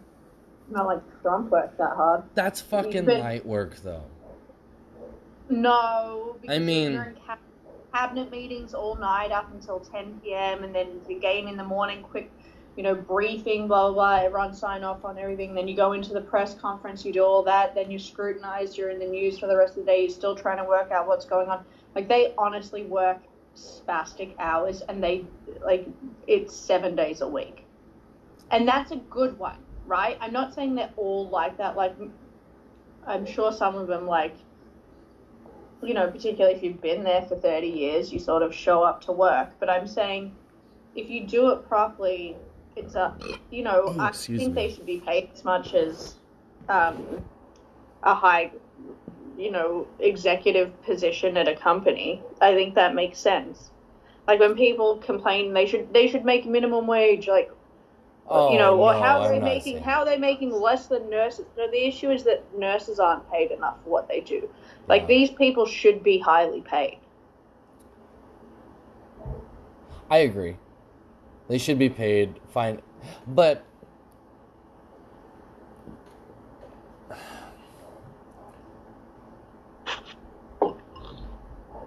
not 0.71 0.87
like 0.87 1.23
Trump 1.23 1.51
worked 1.51 1.79
that 1.79 1.97
hard. 1.97 2.23
That's 2.35 2.61
fucking 2.61 3.05
but, 3.05 3.21
light 3.21 3.47
work, 3.47 3.77
though. 3.83 4.05
No, 5.49 6.37
I 6.49 6.59
mean. 6.59 7.17
Cabinet 7.93 8.31
meetings 8.31 8.73
all 8.73 8.95
night 8.95 9.33
up 9.33 9.53
until 9.53 9.81
10 9.81 10.21
p.m. 10.23 10.63
and 10.63 10.73
then 10.73 11.01
the 11.09 11.15
game 11.17 11.49
in 11.49 11.57
the 11.57 11.65
morning, 11.65 12.03
quick 12.03 12.31
you 12.81 12.85
know, 12.85 12.95
briefing, 12.95 13.69
blah, 13.69 13.91
blah, 13.91 13.93
blah, 13.93 14.25
everyone 14.25 14.55
sign 14.55 14.85
off 14.85 15.05
on 15.05 15.19
everything. 15.19 15.55
Then 15.55 15.69
you 15.69 15.77
go 15.77 15.93
into 15.93 16.15
the 16.15 16.21
press 16.23 16.55
conference, 16.55 17.05
you 17.05 17.13
do 17.13 17.23
all 17.23 17.43
that, 17.43 17.75
then 17.75 17.91
you 17.91 17.99
scrutinize, 17.99 18.79
you're 18.79 18.89
in 18.89 18.99
the 18.99 19.05
news 19.05 19.39
for 19.39 19.47
the 19.47 19.55
rest 19.55 19.77
of 19.77 19.85
the 19.85 19.93
day, 19.93 20.01
you're 20.01 20.09
still 20.09 20.35
trying 20.35 20.57
to 20.57 20.65
work 20.65 20.91
out 20.91 21.07
what's 21.07 21.27
going 21.27 21.51
on. 21.51 21.63
Like, 21.95 22.09
they 22.09 22.33
honestly 22.39 22.85
work 22.85 23.19
spastic 23.55 24.33
hours 24.39 24.81
and 24.81 25.05
they, 25.05 25.27
like, 25.63 25.87
it's 26.27 26.57
seven 26.57 26.97
days 26.97 27.21
a 27.21 27.29
week. 27.29 27.67
And 28.51 28.67
that's 28.67 28.93
a 28.93 28.97
good 28.97 29.39
one, 29.39 29.59
right? 29.87 30.17
I'm 30.19 30.33
not 30.33 30.55
saying 30.55 30.75
they're 30.75 30.89
all 30.97 31.29
like 31.29 31.59
that. 31.59 31.77
Like, 31.77 31.95
I'm 33.07 33.27
sure 33.27 33.53
some 33.53 33.77
of 33.77 33.89
them, 33.89 34.07
like, 34.07 34.37
you 35.83 35.93
know, 35.93 36.11
particularly 36.11 36.57
if 36.57 36.63
you've 36.63 36.81
been 36.81 37.05
there 37.05 37.27
for 37.29 37.37
30 37.37 37.67
years, 37.67 38.11
you 38.11 38.19
sort 38.19 38.43
of 38.43 38.55
show 38.55 38.83
up 38.83 39.03
to 39.03 39.13
work. 39.13 39.51
But 39.61 39.69
I'm 39.69 39.87
saying 39.87 40.35
if 40.95 41.11
you 41.11 41.27
do 41.27 41.51
it 41.51 41.69
properly, 41.69 42.37
it's 42.77 42.95
a, 42.95 43.17
you 43.51 43.63
know, 43.63 43.85
oh, 43.87 44.01
I 44.01 44.13
think 44.13 44.39
me. 44.39 44.49
they 44.49 44.73
should 44.73 44.87
be 44.87 45.01
paid 45.01 45.31
as 45.35 45.45
much 45.45 45.75
as 45.75 46.15
um, 46.69 47.25
a 48.03 48.15
high, 48.15 48.53
you 49.37 49.51
know, 49.51 49.87
executive 49.99 50.81
position 50.83 51.37
at 51.37 51.49
a 51.49 51.57
company. 51.57 52.23
I 52.41 52.55
think 52.55 52.75
that 52.75 52.95
makes 52.95 53.19
sense. 53.19 53.71
Like 54.27 54.41
when 54.41 54.55
people 54.55 54.99
complain, 54.99 55.53
they 55.53 55.67
should 55.67 55.93
they 55.93 56.07
should 56.07 56.25
make 56.25 56.47
minimum 56.47 56.87
wage. 56.87 57.27
Like, 57.27 57.51
oh, 58.29 58.53
you 58.53 58.59
know, 58.59 58.79
or 58.81 58.93
no, 58.93 59.01
how 59.01 59.23
are 59.23 59.29
they 59.29 59.41
making 59.41 59.75
saying. 59.75 59.85
how 59.85 60.01
are 60.01 60.05
they 60.05 60.19
making 60.19 60.53
less 60.53 60.87
than 60.87 61.11
nurses? 61.11 61.47
No, 61.57 61.71
the 61.71 61.87
issue 61.87 62.11
is 62.11 62.23
that 62.25 62.45
nurses 62.57 63.01
aren't 63.01 63.29
paid 63.31 63.51
enough 63.51 63.83
for 63.83 63.91
what 63.91 64.09
they 64.09 64.21
do. 64.21 64.49
Like 64.87 65.03
yeah. 65.03 65.09
these 65.09 65.31
people 65.31 65.67
should 65.67 66.03
be 66.03 66.19
highly 66.19 66.61
paid. 66.61 66.99
I 70.11 70.19
agree. 70.19 70.57
They 71.51 71.59
should 71.59 71.81
be 71.81 71.89
paid 71.89 72.39
fine. 72.55 72.81
But 73.27 73.67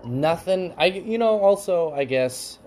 nothing 0.04 0.73
I 0.78 0.88
you 0.88 1.17
know 1.17 1.39
also 1.39 1.93
I 1.93 2.04
guess 2.04 2.60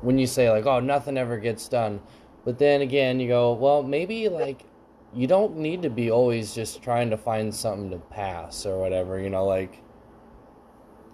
when 0.00 0.16
you 0.16 0.26
say 0.26 0.50
like 0.50 0.64
oh 0.64 0.80
nothing 0.80 1.18
ever 1.18 1.36
gets 1.36 1.68
done 1.68 2.00
but 2.46 2.58
then 2.58 2.80
again 2.80 3.20
you 3.20 3.28
go 3.28 3.52
well 3.52 3.82
maybe 3.82 4.30
like 4.30 4.64
you 5.12 5.26
don't 5.26 5.58
need 5.58 5.82
to 5.82 5.90
be 5.90 6.10
always 6.10 6.54
just 6.54 6.82
trying 6.82 7.10
to 7.10 7.18
find 7.18 7.54
something 7.54 7.90
to 7.90 7.98
pass 7.98 8.64
or 8.64 8.78
whatever 8.80 9.20
you 9.20 9.28
know 9.28 9.44
like 9.44 9.82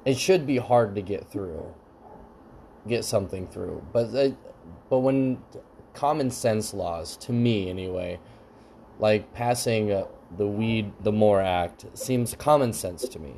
it 0.04 0.16
should 0.16 0.46
be 0.46 0.58
hard 0.58 0.94
to 0.94 1.02
get 1.02 1.28
through 1.28 1.74
get 2.86 3.04
something 3.04 3.48
through 3.48 3.84
but 3.92 4.14
uh, 4.14 4.30
but 4.88 4.98
when 4.98 5.38
common 5.94 6.30
sense 6.30 6.74
laws, 6.74 7.16
to 7.18 7.32
me 7.32 7.68
anyway, 7.68 8.18
like 8.98 9.32
passing 9.34 9.92
uh, 9.92 10.06
the 10.36 10.46
Weed 10.46 10.92
the 11.02 11.12
More 11.12 11.40
Act, 11.40 11.86
seems 11.94 12.34
common 12.34 12.72
sense 12.72 13.08
to 13.08 13.18
me. 13.18 13.34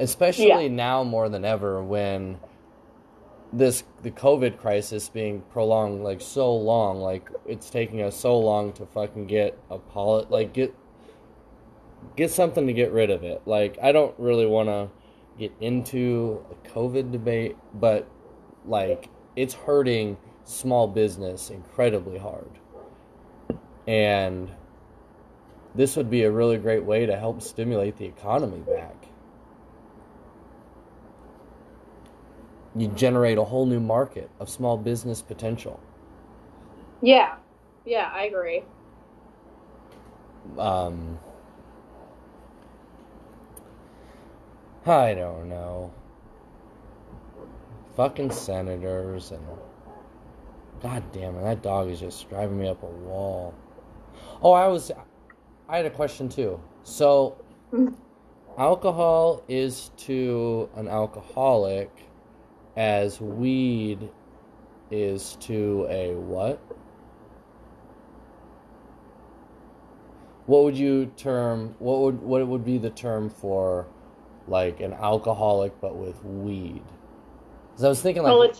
Especially 0.00 0.46
yeah. 0.46 0.68
now 0.68 1.02
more 1.02 1.28
than 1.28 1.44
ever 1.44 1.82
when 1.82 2.38
this 3.52 3.82
the 4.02 4.10
COVID 4.10 4.58
crisis 4.58 5.08
being 5.08 5.42
prolonged 5.50 6.04
like 6.04 6.20
so 6.20 6.54
long, 6.54 7.00
like 7.00 7.28
it's 7.46 7.70
taking 7.70 8.02
us 8.02 8.16
so 8.16 8.38
long 8.38 8.72
to 8.74 8.86
fucking 8.86 9.26
get 9.26 9.58
a 9.70 9.78
polit 9.78 10.30
like 10.30 10.52
get 10.52 10.74
get 12.16 12.30
something 12.30 12.66
to 12.66 12.72
get 12.72 12.92
rid 12.92 13.10
of 13.10 13.24
it. 13.24 13.42
Like 13.46 13.78
I 13.82 13.92
don't 13.92 14.14
really 14.18 14.46
want 14.46 14.68
to 14.68 14.88
get 15.38 15.52
into 15.60 16.44
a 16.50 16.68
COVID 16.68 17.10
debate, 17.12 17.56
but 17.74 18.08
like 18.64 19.08
it's 19.36 19.54
hurting 19.54 20.16
small 20.48 20.88
business 20.88 21.50
incredibly 21.50 22.18
hard. 22.18 22.50
And 23.86 24.50
this 25.74 25.96
would 25.96 26.10
be 26.10 26.22
a 26.24 26.30
really 26.30 26.56
great 26.58 26.84
way 26.84 27.06
to 27.06 27.16
help 27.16 27.42
stimulate 27.42 27.96
the 27.98 28.06
economy 28.06 28.60
back. 28.60 28.96
You 32.74 32.88
generate 32.88 33.38
a 33.38 33.44
whole 33.44 33.66
new 33.66 33.80
market 33.80 34.30
of 34.40 34.48
small 34.48 34.76
business 34.76 35.20
potential. 35.22 35.80
Yeah, 37.02 37.36
yeah, 37.84 38.10
I 38.12 38.24
agree. 38.24 38.62
Um, 40.58 41.18
I 44.86 45.14
don't 45.14 45.48
know. 45.48 45.92
Fucking 47.96 48.30
senators 48.30 49.32
and. 49.32 49.44
God 50.82 51.02
damn 51.12 51.36
it, 51.36 51.42
that 51.42 51.62
dog 51.62 51.88
is 51.88 52.00
just 52.00 52.28
driving 52.28 52.58
me 52.58 52.68
up 52.68 52.82
a 52.82 52.86
wall. 52.86 53.54
Oh, 54.42 54.52
I 54.52 54.68
was. 54.68 54.92
I 55.68 55.76
had 55.76 55.86
a 55.86 55.90
question 55.90 56.28
too. 56.28 56.60
So, 56.84 57.36
alcohol 58.58 59.42
is 59.48 59.90
to 59.98 60.68
an 60.76 60.88
alcoholic 60.88 61.90
as 62.76 63.20
weed 63.20 64.08
is 64.90 65.36
to 65.40 65.86
a 65.90 66.14
what? 66.14 66.60
What 70.46 70.64
would 70.64 70.78
you 70.78 71.06
term 71.16 71.74
what 71.78 72.00
would 72.00 72.22
what 72.22 72.46
would 72.46 72.64
be 72.64 72.78
the 72.78 72.90
term 72.90 73.28
for 73.28 73.86
like 74.46 74.80
an 74.80 74.94
alcoholic 74.94 75.78
but 75.80 75.96
with 75.96 76.24
weed? 76.24 76.84
Cuz 77.74 77.84
I 77.84 77.88
was 77.88 78.00
thinking 78.00 78.22
like 78.22 78.32
well, 78.32 78.52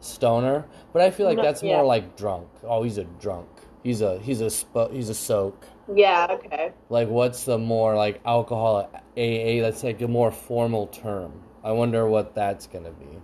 stoner, 0.00 0.64
but 0.92 1.02
I 1.02 1.10
feel 1.10 1.26
like 1.26 1.38
that's 1.38 1.62
yeah. 1.62 1.76
more 1.76 1.84
like 1.84 2.16
drunk. 2.16 2.48
Oh, 2.62 2.82
he's 2.82 2.98
a 2.98 3.04
drunk. 3.04 3.48
He's 3.82 4.00
a 4.00 4.18
he's 4.20 4.40
a 4.40 4.50
sp- 4.50 4.92
he's 4.92 5.08
a 5.08 5.14
soak. 5.14 5.66
yeah, 5.94 6.26
okay. 6.30 6.72
Like 6.88 7.08
what's 7.08 7.44
the 7.44 7.58
more 7.58 7.96
like 7.96 8.20
alcohol 8.24 8.90
AA 9.16 9.60
that's 9.60 9.82
like 9.82 10.00
a 10.02 10.08
more 10.08 10.30
formal 10.30 10.88
term. 10.88 11.32
I 11.64 11.72
wonder 11.72 12.08
what 12.08 12.34
that's 12.34 12.66
going 12.66 12.84
to 12.84 12.92
be. 12.92 13.20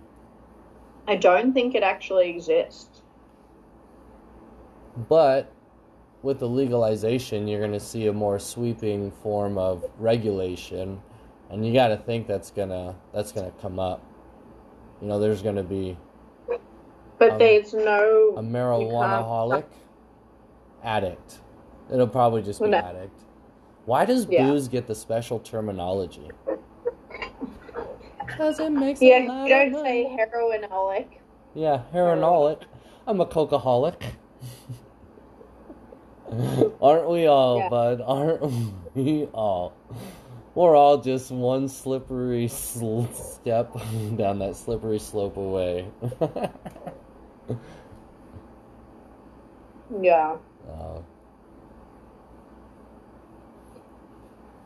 I 1.07 1.15
don't 1.15 1.53
think 1.53 1.75
it 1.75 1.83
actually 1.83 2.29
exists. 2.29 3.01
But 5.09 5.51
with 6.21 6.39
the 6.39 6.47
legalization, 6.47 7.47
you're 7.47 7.59
going 7.59 7.71
to 7.71 7.79
see 7.79 8.07
a 8.07 8.13
more 8.13 8.39
sweeping 8.39 9.11
form 9.11 9.57
of 9.57 9.85
regulation, 9.99 11.01
and 11.49 11.65
you 11.65 11.73
got 11.73 11.89
to 11.89 11.97
think 11.97 12.27
that's 12.27 12.49
gonna 12.49 12.95
that's 13.13 13.31
gonna 13.31 13.51
come 13.61 13.79
up. 13.79 14.03
You 15.01 15.07
know, 15.07 15.19
there's 15.19 15.41
going 15.41 15.57
to 15.57 15.63
be 15.63 15.97
But 17.17 17.31
Um, 17.33 17.37
there's 17.39 17.73
no 17.73 18.33
a 18.37 18.41
marijuana 18.41 19.23
holic 19.23 19.63
addict. 20.83 21.39
It'll 21.91 22.07
probably 22.07 22.41
just 22.41 22.61
be 22.61 22.67
No. 22.69 22.77
addict. 22.77 23.19
Why 23.85 24.05
does 24.05 24.27
Yeah. 24.29 24.47
booze 24.49 24.67
get 24.67 24.87
the 24.87 24.95
special 24.95 25.39
terminology? 25.39 26.29
Because 28.25 28.59
it 28.59 28.71
makes 28.71 29.01
Yeah, 29.01 29.19
a 29.19 29.27
lot 29.27 29.47
you 29.47 29.71
don't 29.71 29.83
say 29.83 30.17
heroinolic. 30.19 31.05
Yeah, 31.53 31.83
heroinolic. 31.93 32.63
I'm 33.07 33.21
a 33.21 33.25
coca-holic. 33.25 33.93
Aren't 36.81 37.07
we 37.09 37.27
all, 37.27 37.57
Yeah. 37.59 37.69
bud? 37.69 38.01
Aren't 38.01 38.41
we 38.95 39.25
all? 39.33 39.73
We're 40.55 40.75
all 40.75 40.97
just 40.97 41.31
one 41.31 41.67
slippery 41.69 42.47
sl- 42.47 43.03
step 43.13 43.71
down 44.17 44.39
that 44.39 44.55
slippery 44.55 44.99
slope 44.99 45.37
away. 45.37 45.87
Yeah. 50.01 50.37
Uh, 50.69 50.99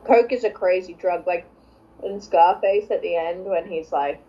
Coke 0.05 0.31
is 0.31 0.43
a 0.43 0.49
crazy 0.49 0.93
drug. 0.93 1.27
Like 1.27 1.45
in 2.03 2.21
Scarface 2.21 2.89
at 2.91 3.01
the 3.01 3.15
end 3.15 3.45
when 3.45 3.67
he's 3.69 3.91
like 3.91 4.21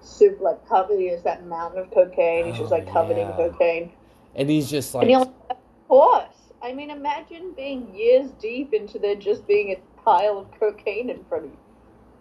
super 0.00 0.42
like 0.42 0.68
covered, 0.68 0.98
he 0.98 1.08
has 1.08 1.22
that 1.22 1.46
mountain 1.46 1.80
of 1.80 1.90
cocaine. 1.90 2.46
He's 2.46 2.58
just 2.58 2.72
Oh, 2.72 2.76
like 2.76 2.90
covered 2.90 3.16
yeah. 3.16 3.30
in 3.30 3.36
cocaine. 3.36 3.92
and 4.34 4.48
he's 4.50 4.68
just 4.70 4.94
like, 4.94 5.08
like, 5.08 5.28
of 5.50 5.56
course. 5.88 6.26
I 6.62 6.72
mean, 6.72 6.90
imagine 6.90 7.52
being 7.56 7.94
years 7.94 8.30
deep 8.32 8.74
into 8.74 8.98
there 8.98 9.14
just 9.14 9.46
being 9.46 9.70
a 9.70 10.00
pile 10.02 10.38
of 10.38 10.50
cocaine 10.58 11.08
in 11.08 11.24
front 11.24 11.46
of 11.46 11.50
you. 11.52 11.56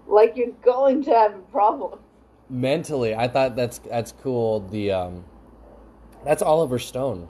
Like 0.07 0.37
you're 0.37 0.51
going 0.63 1.03
to 1.05 1.11
have 1.11 1.35
a 1.35 1.39
problem. 1.51 1.99
Mentally 2.49 3.13
i 3.13 3.27
thought 3.27 3.55
that's 3.55 3.79
that's 3.79 4.11
cool 4.23 4.61
the 4.69 4.91
um 4.91 5.23
that's 6.25 6.41
oliver 6.41 6.79
stone 6.79 7.27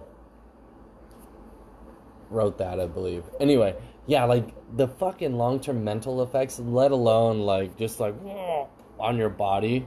wrote 2.29 2.57
that 2.59 2.79
i 2.79 2.85
believe. 2.85 3.23
Anyway 3.39 3.75
yeah 4.07 4.23
like 4.23 4.53
the 4.77 4.87
fucking 4.87 5.35
long-term 5.35 5.83
mental 5.83 6.23
effects 6.23 6.59
let 6.59 6.91
alone 6.91 7.41
like 7.41 7.77
just 7.77 7.99
like 7.99 8.15
on 8.99 9.17
your 9.17 9.29
body 9.29 9.85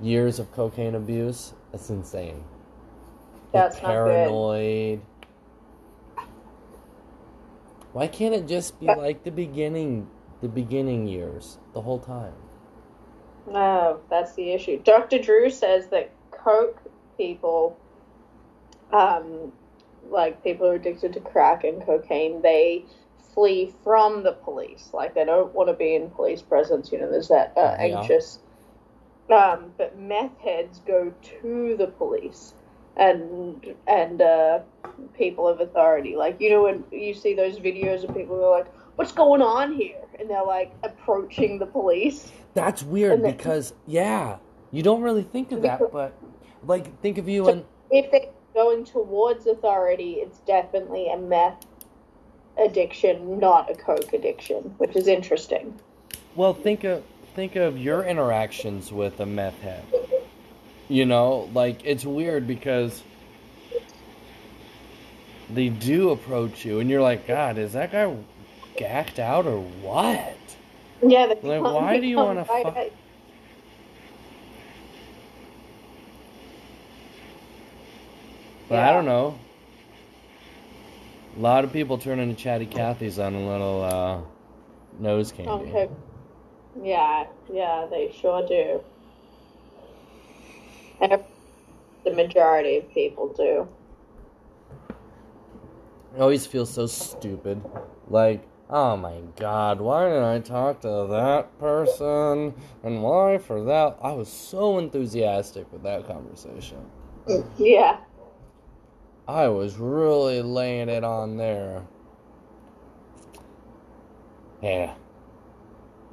years 0.00 0.38
of 0.38 0.50
cocaine 0.52 0.94
abuse 0.94 1.54
that's 1.74 1.90
insane. 1.90 2.44
That's 3.52 3.82
not 3.82 3.88
good. 3.88 3.88
paranoid. 3.88 5.00
Why 7.92 8.06
can't 8.06 8.32
it 8.32 8.46
just 8.46 8.78
be 8.78 8.86
like 8.86 9.24
the 9.24 9.32
beginning 9.32 10.08
the 10.40 10.46
beginning 10.46 11.08
years 11.08 11.58
the 11.72 11.80
whole 11.80 11.98
time 11.98 12.34
No, 13.46 14.00
that's 14.10 14.34
the 14.34 14.52
issue. 14.52 14.80
Dr. 14.82 15.18
Drew 15.18 15.50
says 15.50 15.88
that 15.88 16.10
coke 16.30 16.80
people, 17.16 17.78
um, 18.92 19.52
like 20.10 20.42
people 20.42 20.66
who 20.66 20.72
are 20.72 20.76
addicted 20.76 21.12
to 21.14 21.20
crack 21.20 21.64
and 21.64 21.84
cocaine, 21.84 22.42
they 22.42 22.84
flee 23.34 23.72
from 23.82 24.22
the 24.22 24.32
police. 24.32 24.90
Like 24.92 25.14
they 25.14 25.24
don't 25.24 25.54
want 25.54 25.68
to 25.68 25.74
be 25.74 25.94
in 25.94 26.10
police 26.10 26.42
presence. 26.42 26.92
You 26.92 27.00
know, 27.00 27.10
there's 27.10 27.28
that 27.28 27.52
uh, 27.56 27.76
Yeah. 27.80 27.98
anxious. 27.98 28.38
Um, 29.30 29.72
but 29.78 29.98
meth 29.98 30.38
heads 30.38 30.80
go 30.86 31.12
to 31.42 31.76
the 31.78 31.86
police 31.86 32.54
and 32.96 33.74
and 33.86 34.20
uh, 34.20 34.60
people 35.14 35.48
of 35.48 35.60
authority. 35.60 36.14
Like 36.16 36.40
you 36.40 36.50
know 36.50 36.64
when 36.64 36.84
you 36.92 37.14
see 37.14 37.34
those 37.34 37.58
videos 37.58 38.04
of 38.04 38.14
people 38.14 38.36
who 38.36 38.42
are 38.44 38.58
like, 38.58 38.72
"What's 38.96 39.12
going 39.12 39.40
on 39.42 39.72
here?" 39.74 40.02
and 40.18 40.28
they're 40.28 40.44
like 40.44 40.72
approaching 40.82 41.58
the 41.58 41.66
police. 41.66 42.30
That's 42.54 42.82
weird 42.82 43.22
then- 43.22 43.32
because 43.32 43.74
yeah, 43.86 44.38
you 44.70 44.82
don't 44.82 45.02
really 45.02 45.22
think 45.22 45.52
of 45.52 45.62
that, 45.62 45.80
but 45.92 46.14
like 46.66 47.00
think 47.00 47.18
of 47.18 47.28
you 47.28 47.48
and 47.48 47.64
if 47.90 48.10
they're 48.10 48.30
going 48.54 48.84
towards 48.84 49.46
authority, 49.46 50.14
it's 50.14 50.38
definitely 50.40 51.08
a 51.12 51.16
meth 51.18 51.66
addiction, 52.56 53.38
not 53.38 53.70
a 53.70 53.74
coke 53.74 54.12
addiction, 54.12 54.74
which 54.78 54.96
is 54.96 55.06
interesting. 55.08 55.74
well 56.36 56.54
think 56.54 56.84
of 56.84 57.02
think 57.34 57.56
of 57.56 57.76
your 57.76 58.04
interactions 58.04 58.92
with 58.92 59.18
a 59.20 59.26
meth 59.26 59.58
head. 59.60 59.84
You 60.88 61.06
know, 61.06 61.50
like 61.52 61.80
it's 61.84 62.04
weird 62.04 62.46
because 62.46 63.02
they 65.50 65.68
do 65.68 66.10
approach 66.10 66.64
you 66.64 66.80
and 66.80 66.88
you're 66.88 67.02
like, 67.02 67.26
God, 67.26 67.58
is 67.58 67.72
that 67.72 67.92
guy 67.92 68.16
gacked 68.76 69.18
out 69.18 69.46
or 69.46 69.58
what? 69.60 70.36
Yeah, 71.02 71.26
they 71.26 71.34
Like, 71.48 71.62
come- 71.62 71.74
why 71.74 71.94
they 71.94 72.00
do 72.00 72.06
you 72.06 72.16
wanna 72.16 72.44
fuck- 72.44 72.74
But 78.68 78.78
I 78.78 78.92
don't 78.92 79.04
know. 79.04 79.38
A 81.36 81.40
lot 81.40 81.64
of 81.64 81.72
people 81.72 81.98
turn 81.98 82.18
into 82.18 82.34
chatty 82.34 82.66
Cathy's 82.66 83.18
on 83.18 83.34
a 83.34 83.46
little 83.46 83.82
uh, 83.82 84.20
nose 85.00 85.32
candy. 85.32 85.50
Okay. 85.70 85.88
Yeah, 86.82 87.26
yeah, 87.52 87.86
they 87.90 88.10
sure 88.12 88.46
do. 88.46 88.80
The 92.04 92.12
majority 92.12 92.76
of 92.78 92.90
people 92.92 93.28
do. 93.28 93.66
I 96.16 96.20
always 96.20 96.46
feel 96.46 96.66
so 96.66 96.86
stupid. 96.86 97.62
Like, 98.08 98.46
oh 98.74 98.96
my 98.96 99.20
god, 99.36 99.80
why 99.80 100.08
did 100.08 100.22
I 100.22 100.40
talk 100.40 100.80
to 100.80 101.06
that 101.10 101.58
person? 101.60 102.52
And 102.82 103.02
why 103.04 103.38
for 103.38 103.62
that? 103.64 103.96
I 104.02 104.10
was 104.12 104.28
so 104.28 104.78
enthusiastic 104.78 105.72
with 105.72 105.84
that 105.84 106.08
conversation. 106.08 106.84
Yeah. 107.56 107.98
I 109.28 109.46
was 109.46 109.76
really 109.76 110.42
laying 110.42 110.88
it 110.88 111.04
on 111.04 111.36
there. 111.36 111.82
Yeah. 114.60 114.94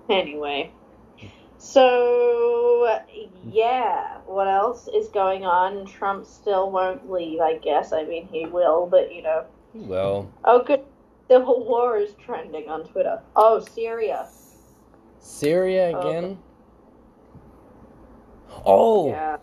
Anyway. 0.08 0.72
So, 1.58 3.02
yeah, 3.44 4.18
what 4.26 4.48
else 4.48 4.88
is 4.88 5.08
going 5.10 5.46
on? 5.46 5.86
Trump 5.88 6.26
still 6.26 6.72
won't 6.72 7.12
leave, 7.12 7.40
I 7.40 7.58
guess. 7.58 7.92
I 7.92 8.04
mean, 8.04 8.28
he 8.32 8.46
will, 8.46 8.88
but, 8.88 9.14
you 9.14 9.24
know. 9.24 9.46
Well, 9.74 10.32
Oh, 10.44 10.64
good. 10.64 10.84
Civil 11.32 11.64
War 11.66 11.96
is 11.96 12.14
trending 12.16 12.68
on 12.68 12.84
Twitter. 12.84 13.22
Oh, 13.38 13.60
Syria. 13.60 14.28
Syria 15.20 15.94
Oh. 15.96 16.00
again? 16.10 16.40
Oh! 18.66 19.08
Yeah. 19.08 19.38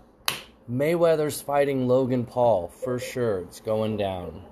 Mayweather's 0.71 1.41
fighting 1.41 1.89
Logan 1.89 2.27
Paul 2.27 2.69
for 2.69 2.99
sure. 2.99 3.39
It's 3.39 3.61
going 3.61 3.97
down. 3.97 4.43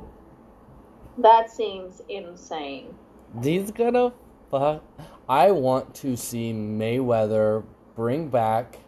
That 1.19 1.51
seems 1.51 2.01
insane. 2.09 2.95
He's 3.43 3.71
gonna 3.71 4.15
fuck. 4.51 4.83
I 5.29 5.51
want 5.51 5.95
to 5.97 6.17
see 6.17 6.55
Mayweather 6.55 7.65
bring 7.95 8.29
back, 8.29 8.79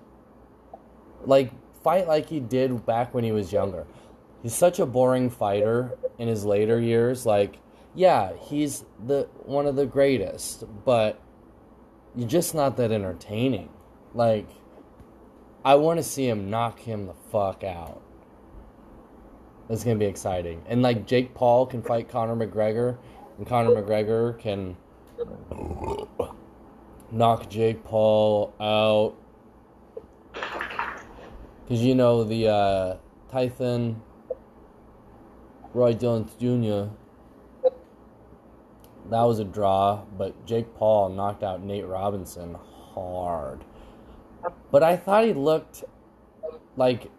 like, 1.26 1.50
fight 1.82 2.08
like 2.08 2.30
he 2.30 2.40
did 2.40 2.86
back 2.86 3.12
when 3.12 3.24
he 3.24 3.32
was 3.32 3.52
younger. 3.52 3.86
He's 4.42 4.54
such 4.54 4.78
a 4.78 4.86
boring 4.86 5.28
fighter 5.28 5.98
in 6.16 6.28
his 6.28 6.46
later 6.46 6.80
years. 6.80 7.26
Like, 7.26 7.58
yeah, 7.98 8.30
he's 8.40 8.84
the 9.04 9.28
one 9.44 9.66
of 9.66 9.74
the 9.74 9.84
greatest, 9.84 10.62
but 10.84 11.20
you're 12.14 12.28
just 12.28 12.54
not 12.54 12.76
that 12.76 12.92
entertaining. 12.92 13.70
Like, 14.14 14.48
I 15.64 15.74
want 15.74 15.98
to 15.98 16.04
see 16.04 16.28
him 16.28 16.48
knock 16.48 16.78
him 16.78 17.08
the 17.08 17.14
fuck 17.32 17.64
out. 17.64 18.00
It's 19.68 19.82
gonna 19.82 19.96
be 19.96 20.04
exciting, 20.04 20.62
and 20.68 20.80
like 20.80 21.08
Jake 21.08 21.34
Paul 21.34 21.66
can 21.66 21.82
fight 21.82 22.08
Conor 22.08 22.36
McGregor, 22.36 22.98
and 23.36 23.44
Conor 23.44 23.70
McGregor 23.82 24.38
can 24.38 24.76
knock 27.10 27.50
Jake 27.50 27.82
Paul 27.82 28.54
out. 28.60 29.16
Cause 31.68 31.80
you 31.80 31.96
know 31.96 32.22
the 32.22 32.46
uh, 32.46 32.96
Tyson 33.32 34.00
Roy 35.74 35.94
Jones 35.94 36.34
Jr. 36.38 36.94
That 39.10 39.22
was 39.22 39.38
a 39.38 39.44
draw, 39.44 40.04
but 40.16 40.44
Jake 40.46 40.74
Paul 40.74 41.10
knocked 41.10 41.42
out 41.42 41.62
Nate 41.62 41.86
Robinson 41.86 42.56
hard. 42.94 43.64
But 44.70 44.82
I 44.82 44.96
thought 44.96 45.24
he 45.24 45.32
looked 45.32 45.84
like 46.76 47.10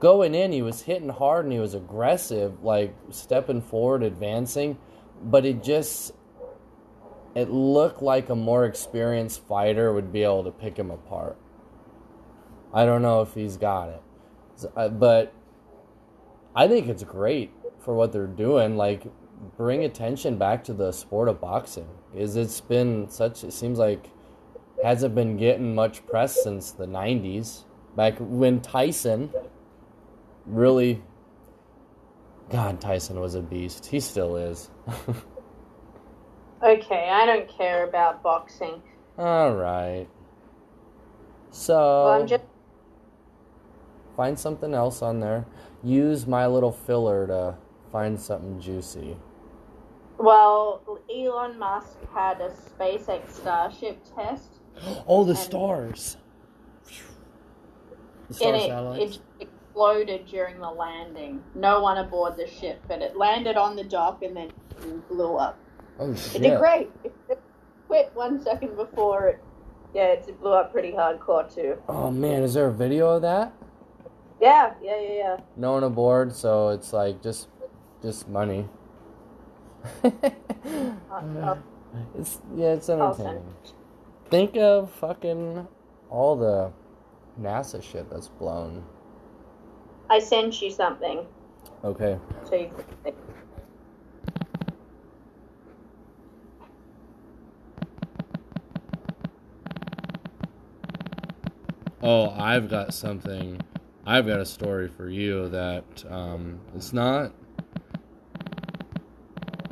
going 0.00 0.34
in, 0.34 0.50
he 0.50 0.62
was 0.62 0.82
hitting 0.82 1.10
hard 1.10 1.44
and 1.44 1.52
he 1.52 1.58
was 1.60 1.74
aggressive, 1.74 2.64
like 2.64 2.94
stepping 3.10 3.60
forward, 3.60 4.02
advancing. 4.02 4.78
But 5.22 5.44
it 5.44 5.62
just, 5.62 6.12
it 7.34 7.50
looked 7.50 8.02
like 8.02 8.30
a 8.30 8.34
more 8.34 8.64
experienced 8.64 9.46
fighter 9.46 9.92
would 9.92 10.12
be 10.12 10.22
able 10.22 10.44
to 10.44 10.50
pick 10.50 10.78
him 10.78 10.90
apart. 10.90 11.36
I 12.72 12.86
don't 12.86 13.02
know 13.02 13.20
if 13.20 13.34
he's 13.34 13.56
got 13.58 13.90
it. 13.90 14.02
uh, 14.74 14.88
But 14.88 15.34
I 16.56 16.66
think 16.66 16.88
it's 16.88 17.04
great 17.04 17.52
for 17.80 17.94
what 17.94 18.12
they're 18.12 18.26
doing. 18.26 18.76
Like, 18.76 19.06
bring 19.56 19.84
attention 19.84 20.38
back 20.38 20.64
to 20.64 20.72
the 20.72 20.92
sport 20.92 21.28
of 21.28 21.40
boxing. 21.40 21.88
Is 22.14 22.36
it's 22.36 22.60
been 22.60 23.08
such, 23.08 23.44
it 23.44 23.52
seems 23.52 23.78
like, 23.78 24.10
hasn't 24.82 25.14
been 25.14 25.36
getting 25.36 25.74
much 25.74 26.04
press 26.06 26.42
since 26.42 26.72
the 26.72 26.86
90s. 26.86 27.64
Back 27.96 28.14
when 28.18 28.60
Tyson 28.60 29.30
really 30.46 31.02
God, 32.50 32.80
Tyson 32.80 33.20
was 33.20 33.34
a 33.34 33.40
beast. 33.40 33.86
He 33.86 34.00
still 34.00 34.36
is. 34.36 34.70
Okay, 36.62 37.08
I 37.10 37.26
don't 37.26 37.48
care 37.48 37.84
about 37.88 38.22
boxing. 38.22 38.80
All 39.18 39.52
right. 39.52 40.06
So 41.50 41.74
Well, 41.74 42.20
I'm 42.20 42.26
just 42.28 42.44
find 44.16 44.38
something 44.38 44.72
else 44.72 45.02
on 45.02 45.18
there. 45.18 45.44
Use 45.82 46.24
my 46.26 46.46
little 46.46 46.70
filler 46.70 47.26
to 47.26 47.56
find 47.90 48.18
something 48.18 48.60
juicy. 48.60 49.16
Well, 50.22 50.80
Elon 51.14 51.58
Musk 51.58 51.96
had 52.14 52.40
a 52.40 52.50
SpaceX 52.50 53.30
Starship 53.30 53.98
test, 54.16 54.60
Oh, 55.06 55.24
the 55.24 55.34
stars. 55.36 56.16
The 58.28 58.34
star 58.34 58.54
and 58.54 59.02
it, 59.02 59.02
it 59.02 59.20
exploded 59.40 60.26
during 60.26 60.58
the 60.58 60.70
landing. 60.70 61.42
No 61.54 61.80
one 61.82 61.98
aboard 61.98 62.36
the 62.36 62.46
ship, 62.46 62.82
but 62.88 63.02
it 63.02 63.16
landed 63.16 63.56
on 63.56 63.76
the 63.76 63.84
dock 63.84 64.22
and 64.22 64.36
then 64.36 64.50
blew 65.08 65.36
up. 65.36 65.58
oh 65.98 66.12
It 66.12 66.18
shit! 66.18 66.42
did 66.42 66.58
great. 66.58 66.90
It, 67.04 67.14
it 67.28 67.40
quit 67.86 68.10
one 68.14 68.40
second 68.42 68.76
before 68.76 69.28
it. 69.28 69.44
Yeah, 69.94 70.04
it 70.12 70.40
blew 70.40 70.52
up 70.52 70.72
pretty 70.72 70.92
hardcore 70.92 71.52
too. 71.54 71.76
Oh 71.88 72.10
man, 72.10 72.42
is 72.42 72.54
there 72.54 72.68
a 72.68 72.72
video 72.72 73.10
of 73.10 73.22
that? 73.22 73.52
Yeah, 74.40 74.72
yeah, 74.82 75.00
yeah, 75.00 75.12
yeah. 75.12 75.36
No 75.56 75.72
one 75.72 75.84
aboard, 75.84 76.34
so 76.34 76.70
it's 76.70 76.92
like 76.92 77.22
just, 77.22 77.48
just 78.00 78.28
money. 78.28 78.68
It's 82.18 82.38
yeah, 82.56 82.72
it's 82.72 82.88
entertaining. 82.88 83.44
Think 84.30 84.56
of 84.56 84.90
fucking 84.92 85.66
all 86.08 86.36
the 86.36 86.72
NASA 87.40 87.82
shit 87.82 88.08
that's 88.10 88.28
blown. 88.28 88.84
I 90.08 90.18
sent 90.18 90.60
you 90.62 90.70
something 90.70 91.26
Okay. 91.84 92.18
so 92.44 92.54
you 92.54 92.70
can 93.04 93.14
Oh, 102.02 102.30
I've 102.30 102.68
got 102.68 102.92
something. 102.92 103.60
I've 104.04 104.26
got 104.26 104.40
a 104.40 104.44
story 104.46 104.88
for 104.88 105.08
you 105.08 105.48
that 105.50 105.84
um, 106.10 106.58
it's 106.74 106.92
not 106.92 107.32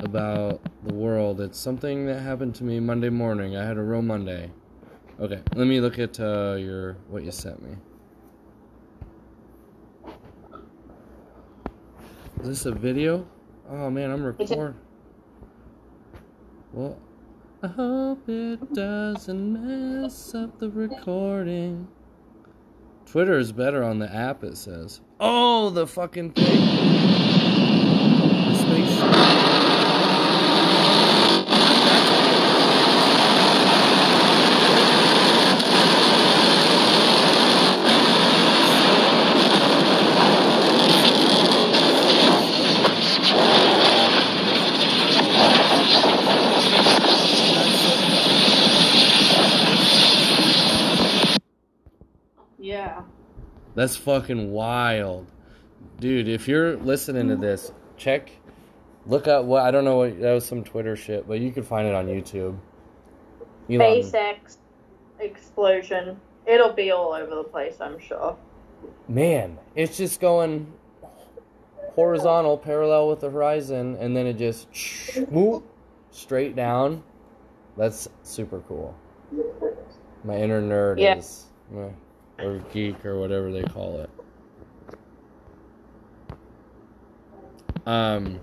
about 0.03 0.61
the 0.85 0.93
world. 0.93 1.41
It's 1.41 1.59
something 1.59 2.05
that 2.07 2.21
happened 2.21 2.55
to 2.55 2.63
me 2.63 2.79
Monday 2.79 3.09
morning. 3.09 3.55
I 3.55 3.63
had 3.65 3.77
a 3.77 3.83
real 3.83 4.01
Monday. 4.01 4.51
Okay, 5.19 5.41
let 5.55 5.67
me 5.67 5.79
look 5.79 5.99
at 5.99 6.19
uh, 6.19 6.55
your 6.57 6.93
what 7.09 7.23
you 7.23 7.31
sent 7.31 7.61
me. 7.61 7.75
Is 12.41 12.47
this 12.47 12.65
a 12.65 12.71
video? 12.71 13.27
Oh 13.69 13.89
man, 13.89 14.09
I'm 14.11 14.23
recording. 14.23 14.75
Well, 16.73 16.97
I 17.61 17.67
hope 17.67 18.27
it 18.27 18.73
doesn't 18.73 20.01
mess 20.01 20.33
up 20.33 20.57
the 20.57 20.69
recording. 20.71 21.87
Twitter 23.05 23.37
is 23.37 23.51
better 23.51 23.83
on 23.83 23.99
the 23.99 24.11
app, 24.11 24.43
it 24.43 24.57
says. 24.57 25.01
Oh, 25.19 25.69
the 25.69 25.85
fucking 25.85 26.31
thing. 26.31 26.61
The 28.47 28.55
spaceship. 28.55 29.37
Yeah. 52.63 53.01
That's 53.75 53.95
fucking 53.95 54.51
wild. 54.51 55.27
Dude, 55.99 56.27
if 56.27 56.47
you're 56.47 56.75
listening 56.77 57.27
to 57.29 57.35
this, 57.35 57.71
check 57.97 58.31
look 59.07 59.27
up 59.27 59.45
what 59.45 59.63
I 59.63 59.71
don't 59.71 59.83
know 59.85 59.97
what 59.97 60.19
that 60.19 60.33
was 60.33 60.45
some 60.45 60.63
Twitter 60.63 60.95
shit, 60.95 61.27
but 61.27 61.39
you 61.39 61.51
can 61.51 61.63
find 61.63 61.87
it 61.87 61.95
on 61.95 62.07
YouTube. 62.07 62.57
Elon- 63.69 63.79
SpaceX 64.01 64.57
explosion. 65.19 66.19
It'll 66.45 66.73
be 66.73 66.91
all 66.91 67.13
over 67.13 67.35
the 67.35 67.43
place, 67.43 67.77
I'm 67.79 67.99
sure. 67.99 68.35
Man, 69.07 69.57
it's 69.75 69.95
just 69.97 70.19
going 70.19 70.71
horizontal, 71.93 72.57
parallel 72.57 73.09
with 73.09 73.19
the 73.19 73.29
horizon, 73.29 73.95
and 73.99 74.15
then 74.15 74.25
it 74.25 74.33
just 74.37 74.67
straight 76.11 76.55
down. 76.55 77.03
That's 77.77 78.09
super 78.23 78.61
cool. 78.67 78.95
My 80.23 80.37
inner 80.37 80.61
nerd 80.61 80.99
Yeah. 80.99 81.17
is, 81.17 81.45
uh, 81.75 81.89
or 82.41 82.59
geek, 82.73 83.05
or 83.05 83.19
whatever 83.19 83.51
they 83.51 83.63
call 83.63 84.01
it. 84.01 84.09
Um. 87.85 88.39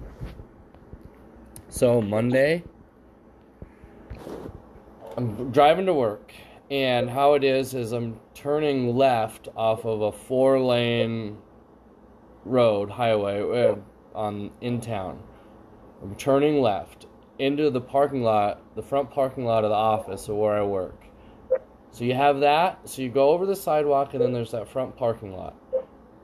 So 1.68 2.00
Monday, 2.00 2.64
I'm 5.16 5.50
driving 5.50 5.86
to 5.86 5.94
work, 5.94 6.32
and 6.70 7.08
how 7.08 7.34
it 7.34 7.44
is 7.44 7.74
is 7.74 7.92
I'm 7.92 8.18
turning 8.34 8.96
left 8.96 9.48
off 9.56 9.84
of 9.84 10.00
a 10.00 10.12
four 10.12 10.60
lane 10.60 11.38
road 12.44 12.90
highway 12.90 13.68
uh, 13.68 13.76
on 14.14 14.50
in 14.60 14.80
town. 14.80 15.22
I'm 16.02 16.14
turning 16.14 16.60
left 16.60 17.06
into 17.38 17.70
the 17.70 17.80
parking 17.80 18.22
lot, 18.22 18.60
the 18.74 18.82
front 18.82 19.10
parking 19.10 19.44
lot 19.44 19.64
of 19.64 19.70
the 19.70 19.76
office 19.76 20.28
of 20.28 20.36
where 20.36 20.54
I 20.54 20.62
work. 20.62 21.07
So 21.90 22.04
you 22.04 22.14
have 22.14 22.40
that. 22.40 22.88
So 22.88 23.02
you 23.02 23.08
go 23.08 23.30
over 23.30 23.46
the 23.46 23.56
sidewalk, 23.56 24.14
and 24.14 24.22
then 24.22 24.32
there's 24.32 24.52
that 24.52 24.68
front 24.68 24.96
parking 24.96 25.36
lot. 25.36 25.54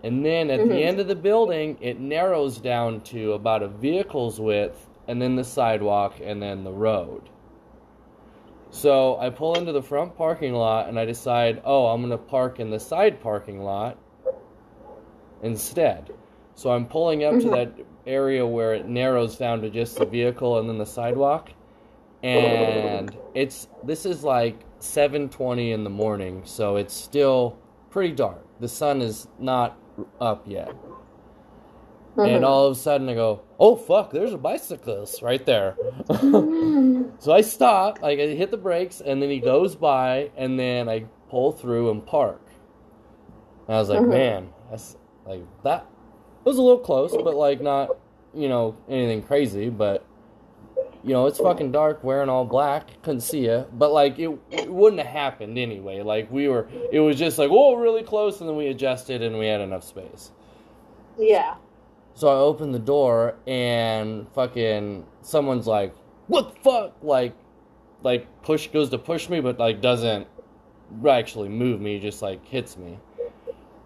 And 0.02 0.24
then 0.24 0.50
at 0.50 0.68
the 0.68 0.74
Mhm. 0.74 0.84
end 0.84 1.00
of 1.00 1.08
the 1.08 1.14
building, 1.14 1.78
it 1.80 1.98
narrows 1.98 2.58
down 2.58 3.00
to 3.02 3.32
about 3.32 3.62
a 3.62 3.68
vehicle's 3.68 4.38
width, 4.38 4.88
and 5.08 5.20
then 5.20 5.34
the 5.34 5.44
sidewalk, 5.44 6.14
and 6.22 6.42
then 6.42 6.62
the 6.62 6.72
road. 6.72 7.22
So 8.70 9.16
I 9.18 9.30
pull 9.30 9.56
into 9.56 9.72
the 9.72 9.82
front 9.82 10.16
parking 10.16 10.52
lot, 10.52 10.88
and 10.88 10.98
I 10.98 11.04
decide, 11.04 11.62
oh, 11.64 11.86
I'm 11.86 12.00
going 12.00 12.10
to 12.10 12.18
park 12.18 12.60
in 12.60 12.70
the 12.70 12.80
side 12.80 13.20
parking 13.20 13.62
lot 13.62 13.96
instead. 15.42 16.10
So 16.54 16.70
I'm 16.70 16.86
pulling 16.86 17.24
up 17.24 17.32
to 17.40 17.46
Mhm. 17.46 17.50
that 17.52 17.72
area 18.06 18.46
where 18.46 18.74
it 18.74 18.86
narrows 18.86 19.36
down 19.38 19.60
to 19.62 19.70
just 19.70 19.98
the 19.98 20.04
vehicle 20.04 20.58
and 20.58 20.68
then 20.68 20.78
the 20.78 20.86
sidewalk. 20.86 21.50
And 22.22 23.16
it's 23.34 23.68
this 23.82 24.06
is 24.06 24.24
like 24.24 24.56
7:20 24.84 25.72
in 25.72 25.84
the 25.84 25.90
morning, 25.90 26.42
so 26.44 26.76
it's 26.76 26.94
still 26.94 27.56
pretty 27.90 28.12
dark. 28.14 28.44
The 28.60 28.68
sun 28.68 29.02
is 29.02 29.28
not 29.38 29.76
up 30.20 30.44
yet. 30.46 30.74
And 32.16 32.44
all 32.44 32.66
of 32.66 32.72
a 32.72 32.74
sudden 32.76 33.08
I 33.08 33.14
go, 33.14 33.40
"Oh 33.58 33.74
fuck, 33.74 34.10
there's 34.10 34.32
a 34.32 34.38
bicyclist 34.38 35.22
right 35.22 35.44
there." 35.44 35.76
so 37.18 37.32
I 37.32 37.40
stop, 37.40 38.02
like 38.02 38.20
I 38.20 38.26
hit 38.28 38.50
the 38.50 38.56
brakes 38.56 39.00
and 39.00 39.20
then 39.20 39.30
he 39.30 39.40
goes 39.40 39.74
by 39.74 40.30
and 40.36 40.58
then 40.58 40.88
I 40.88 41.06
pull 41.28 41.50
through 41.52 41.90
and 41.90 42.04
park. 42.06 42.40
And 43.66 43.76
I 43.76 43.80
was 43.80 43.88
like, 43.88 44.00
Mhm. 44.00 44.08
"Man, 44.08 44.48
that's 44.70 44.96
like 45.26 45.42
that 45.64 45.86
it 46.44 46.48
was 46.48 46.58
a 46.58 46.62
little 46.62 46.78
close, 46.78 47.16
but 47.16 47.34
like 47.34 47.62
not, 47.62 47.96
you 48.34 48.48
know, 48.48 48.76
anything 48.88 49.22
crazy, 49.22 49.70
but 49.70 50.04
you 51.04 51.12
know, 51.12 51.26
it's 51.26 51.38
fucking 51.38 51.70
dark, 51.70 52.02
wearing 52.02 52.30
all 52.30 52.46
black, 52.46 53.02
couldn't 53.02 53.20
see 53.20 53.44
you, 53.44 53.66
but 53.74 53.92
like 53.92 54.18
it, 54.18 54.30
it 54.50 54.70
wouldn't 54.72 55.02
have 55.02 55.10
happened 55.10 55.58
anyway. 55.58 56.00
Like 56.00 56.30
we 56.30 56.48
were, 56.48 56.66
it 56.90 57.00
was 57.00 57.18
just 57.18 57.38
like, 57.38 57.50
oh, 57.52 57.74
really 57.74 58.02
close, 58.02 58.40
and 58.40 58.48
then 58.48 58.56
we 58.56 58.68
adjusted 58.68 59.20
and 59.20 59.38
we 59.38 59.46
had 59.46 59.60
enough 59.60 59.84
space. 59.84 60.32
Yeah. 61.18 61.56
So 62.14 62.28
I 62.28 62.36
open 62.36 62.72
the 62.72 62.78
door 62.78 63.36
and 63.46 64.26
fucking 64.34 65.04
someone's 65.20 65.66
like, 65.66 65.94
"What 66.28 66.54
the 66.54 66.60
fuck?" 66.60 66.96
Like, 67.02 67.34
like 68.02 68.42
push 68.42 68.68
goes 68.68 68.88
to 68.90 68.98
push 68.98 69.28
me, 69.28 69.40
but 69.40 69.58
like 69.58 69.80
doesn't 69.80 70.26
actually 71.08 71.48
move 71.48 71.80
me, 71.80 71.98
just 71.98 72.22
like 72.22 72.46
hits 72.46 72.76
me. 72.76 72.98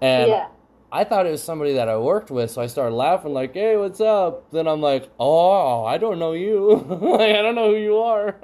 And 0.01 0.31
yeah. 0.31 0.49
I 0.91 1.05
thought 1.05 1.27
it 1.27 1.31
was 1.31 1.43
somebody 1.43 1.75
that 1.75 1.89
I 1.89 1.99
worked 1.99 2.31
with, 2.31 2.51
so 2.51 2.63
I 2.63 2.67
started 2.67 2.95
laughing 2.95 3.35
like, 3.35 3.53
"Hey, 3.55 3.77
what's 3.77 4.01
up?" 4.01 4.51
Then 4.51 4.67
I'm 4.67 4.81
like, 4.81 5.11
"Oh, 5.21 5.85
I 5.85 5.99
don't 5.99 6.19
know 6.19 6.33
you. 6.33 6.77
like, 6.89 7.37
I 7.37 7.43
don't 7.43 7.55
know 7.55 7.71
who 7.75 7.77
you 7.81 7.99
are." 7.99 8.37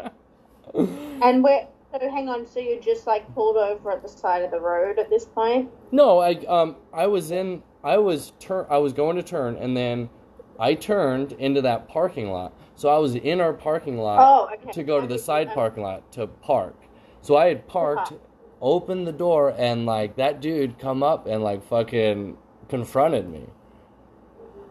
And 1.23 1.43
where? 1.43 1.69
So 1.93 2.11
hang 2.11 2.29
on. 2.29 2.47
So 2.47 2.59
you 2.61 2.81
just 2.81 3.07
like 3.07 3.33
pulled 3.35 3.57
over 3.57 3.91
at 3.93 4.03
the 4.03 4.09
side 4.09 4.43
of 4.43 4.51
the 4.51 4.61
road 4.61 4.99
at 4.99 5.09
this 5.09 5.25
point? 5.25 5.71
No, 5.93 6.19
I 6.19 6.33
um 6.47 6.77
I 6.93 7.07
was 7.07 7.31
in 7.31 7.63
I 7.85 7.99
was 7.99 8.33
turn 8.41 8.67
I 8.69 8.79
was 8.79 8.93
going 8.93 9.17
to 9.17 9.23
turn 9.23 9.57
and 9.57 9.77
then 9.77 10.11
I 10.59 10.75
turned 10.75 11.33
into 11.33 11.63
that 11.63 11.89
parking 11.89 12.31
lot. 12.31 12.53
So 12.75 12.89
I 12.89 12.99
was 12.99 13.15
in 13.15 13.41
our 13.41 13.53
parking 13.53 13.99
lot 13.99 14.19
Oh, 14.21 14.53
okay. 14.53 14.73
to 14.73 14.83
go 14.83 15.01
to 15.01 15.07
the 15.07 15.19
side 15.19 15.55
parking 15.55 15.83
lot 15.85 16.11
to 16.13 16.27
park. 16.27 16.77
So 17.23 17.37
I 17.37 17.47
had 17.47 17.67
parked, 17.69 18.13
Uh-huh. 18.13 18.19
Opened 18.65 19.07
the 19.07 19.13
door 19.13 19.55
and 19.57 19.85
like 19.85 20.17
that 20.17 20.41
dude 20.41 20.79
come 20.79 21.03
up 21.03 21.27
and 21.27 21.45
like 21.45 21.63
fucking 21.69 22.37
confronted 22.69 23.29
me. 23.29 23.45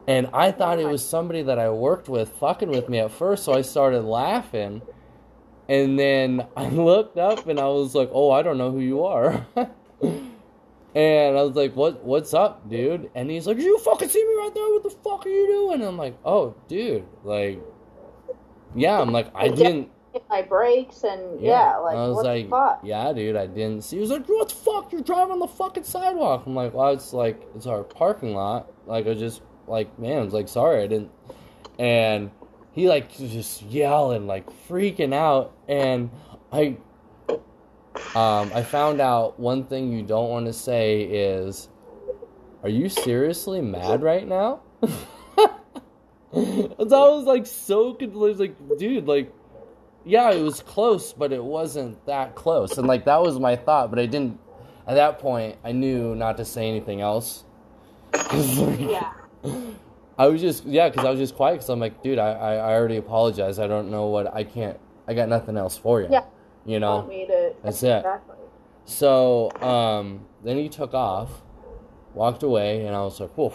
And 0.07 0.27
I 0.33 0.51
thought 0.51 0.79
it 0.79 0.87
was 0.87 1.07
somebody 1.07 1.43
that 1.43 1.59
I 1.59 1.69
worked 1.69 2.09
with 2.09 2.29
fucking 2.37 2.69
with 2.69 2.89
me 2.89 2.97
at 2.99 3.11
first, 3.11 3.45
so 3.45 3.53
I 3.53 3.61
started 3.61 4.01
laughing. 4.01 4.81
And 5.69 5.97
then 5.97 6.45
I 6.57 6.67
looked 6.69 7.17
up 7.17 7.47
and 7.47 7.59
I 7.59 7.67
was 7.67 7.95
like, 7.95 8.09
"Oh, 8.11 8.31
I 8.31 8.41
don't 8.41 8.57
know 8.57 8.71
who 8.71 8.81
you 8.81 9.05
are." 9.05 9.45
and 9.55 11.37
I 11.37 11.41
was 11.43 11.55
like, 11.55 11.75
"What? 11.75 12.03
What's 12.03 12.33
up, 12.33 12.67
dude?" 12.67 13.11
And 13.15 13.29
he's 13.29 13.47
like, 13.47 13.59
"You 13.59 13.77
fucking 13.79 14.09
see 14.09 14.25
me 14.25 14.33
right 14.35 14.51
there? 14.53 14.69
What 14.71 14.83
the 14.83 14.89
fuck 14.89 15.25
are 15.25 15.29
you 15.29 15.47
doing?" 15.47 15.75
And 15.75 15.83
I'm 15.83 15.97
like, 15.97 16.17
"Oh, 16.25 16.55
dude, 16.67 17.05
like, 17.23 17.61
yeah." 18.75 18.99
I'm 18.99 19.11
like, 19.13 19.31
"I 19.35 19.47
didn't." 19.61 19.89
Hit 20.13 20.23
my 20.29 20.43
brakes 20.43 21.03
and 21.03 21.41
yeah, 21.41 21.77
like 21.77 21.95
I 21.95 22.07
was 22.07 22.17
what 22.17 22.25
like, 22.25 22.45
the 22.45 22.49
fuck? 22.49 22.81
"Yeah, 22.83 23.11
dude, 23.13 23.35
I 23.35 23.47
didn't 23.47 23.83
see." 23.83 23.95
He 23.95 24.01
was 24.01 24.11
like, 24.11 24.27
"What 24.27 24.49
the 24.49 24.55
fuck? 24.55 24.91
You're 24.91 25.01
driving 25.01 25.31
on 25.31 25.39
the 25.39 25.47
fucking 25.47 25.83
sidewalk." 25.83 26.43
I'm 26.45 26.53
like, 26.53 26.73
"Well, 26.73 26.91
it's 26.91 27.13
like 27.13 27.41
it's 27.55 27.65
our 27.65 27.83
parking 27.83 28.35
lot." 28.35 28.71
Like, 28.85 29.07
I 29.07 29.09
was 29.09 29.19
just 29.19 29.41
like, 29.67 29.97
man, 29.97 30.19
I 30.19 30.21
was 30.21 30.33
like, 30.33 30.47
"Sorry, 30.47 30.83
I 30.83 30.87
didn't." 30.87 31.09
And 31.79 32.29
he 32.73 32.87
like 32.87 33.11
just 33.17 33.63
yelling, 33.63 34.27
like 34.27 34.45
freaking 34.67 35.13
out, 35.13 35.53
and 35.67 36.11
I, 36.51 36.77
um, 38.13 38.51
I 38.53 38.61
found 38.63 39.01
out 39.01 39.39
one 39.39 39.63
thing 39.63 39.91
you 39.91 40.03
don't 40.03 40.29
want 40.29 40.45
to 40.45 40.53
say 40.53 41.01
is, 41.01 41.69
"Are 42.61 42.69
you 42.69 42.87
seriously 42.87 43.61
mad 43.61 44.03
right 44.03 44.27
now?" 44.27 44.61
So 46.33 47.13
I 47.13 47.15
was 47.15 47.25
like 47.25 47.45
so 47.45 47.93
confused, 47.93 48.39
like, 48.39 48.55
dude, 48.79 49.07
like, 49.07 49.31
yeah, 50.05 50.31
it 50.31 50.41
was 50.41 50.61
close, 50.61 51.13
but 51.13 51.31
it 51.31 51.43
wasn't 51.43 52.05
that 52.05 52.35
close. 52.35 52.77
And 52.77 52.87
like 52.87 53.05
that 53.05 53.21
was 53.21 53.39
my 53.39 53.55
thought, 53.55 53.89
but 53.89 53.99
I 53.99 54.05
didn't. 54.05 54.39
At 54.85 54.95
that 54.95 55.19
point, 55.19 55.55
I 55.63 55.71
knew 55.71 56.13
not 56.13 56.35
to 56.37 56.45
say 56.45 56.67
anything 56.67 56.99
else. 56.99 57.43
like, 58.13 58.79
Yeah. 58.79 59.13
I 60.17 60.27
was 60.27 60.41
just 60.41 60.65
yeah, 60.65 60.89
because 60.89 61.05
I 61.05 61.09
was 61.09 61.19
just 61.19 61.35
quiet. 61.35 61.55
Because 61.55 61.69
I'm 61.69 61.79
like, 61.79 62.03
dude, 62.03 62.19
I, 62.19 62.31
I 62.33 62.53
I 62.55 62.73
already 62.73 62.97
apologized. 62.97 63.59
I 63.59 63.67
don't 63.67 63.89
know 63.89 64.07
what 64.07 64.33
I 64.33 64.43
can't. 64.43 64.79
I 65.07 65.13
got 65.13 65.29
nothing 65.29 65.57
else 65.57 65.77
for 65.77 66.01
you. 66.01 66.07
Yeah. 66.11 66.25
You 66.65 66.79
know. 66.79 67.05
me 67.05 67.25
to 67.27 67.53
That's 67.63 67.81
it. 67.83 67.97
Exactly. 67.97 68.35
So 68.85 69.51
um, 69.61 70.25
then 70.43 70.57
he 70.57 70.69
took 70.69 70.93
off, 70.93 71.29
walked 72.13 72.43
away, 72.43 72.85
and 72.85 72.95
I 72.95 73.01
was 73.01 73.19
like, 73.19 73.31
whoa, 73.31 73.53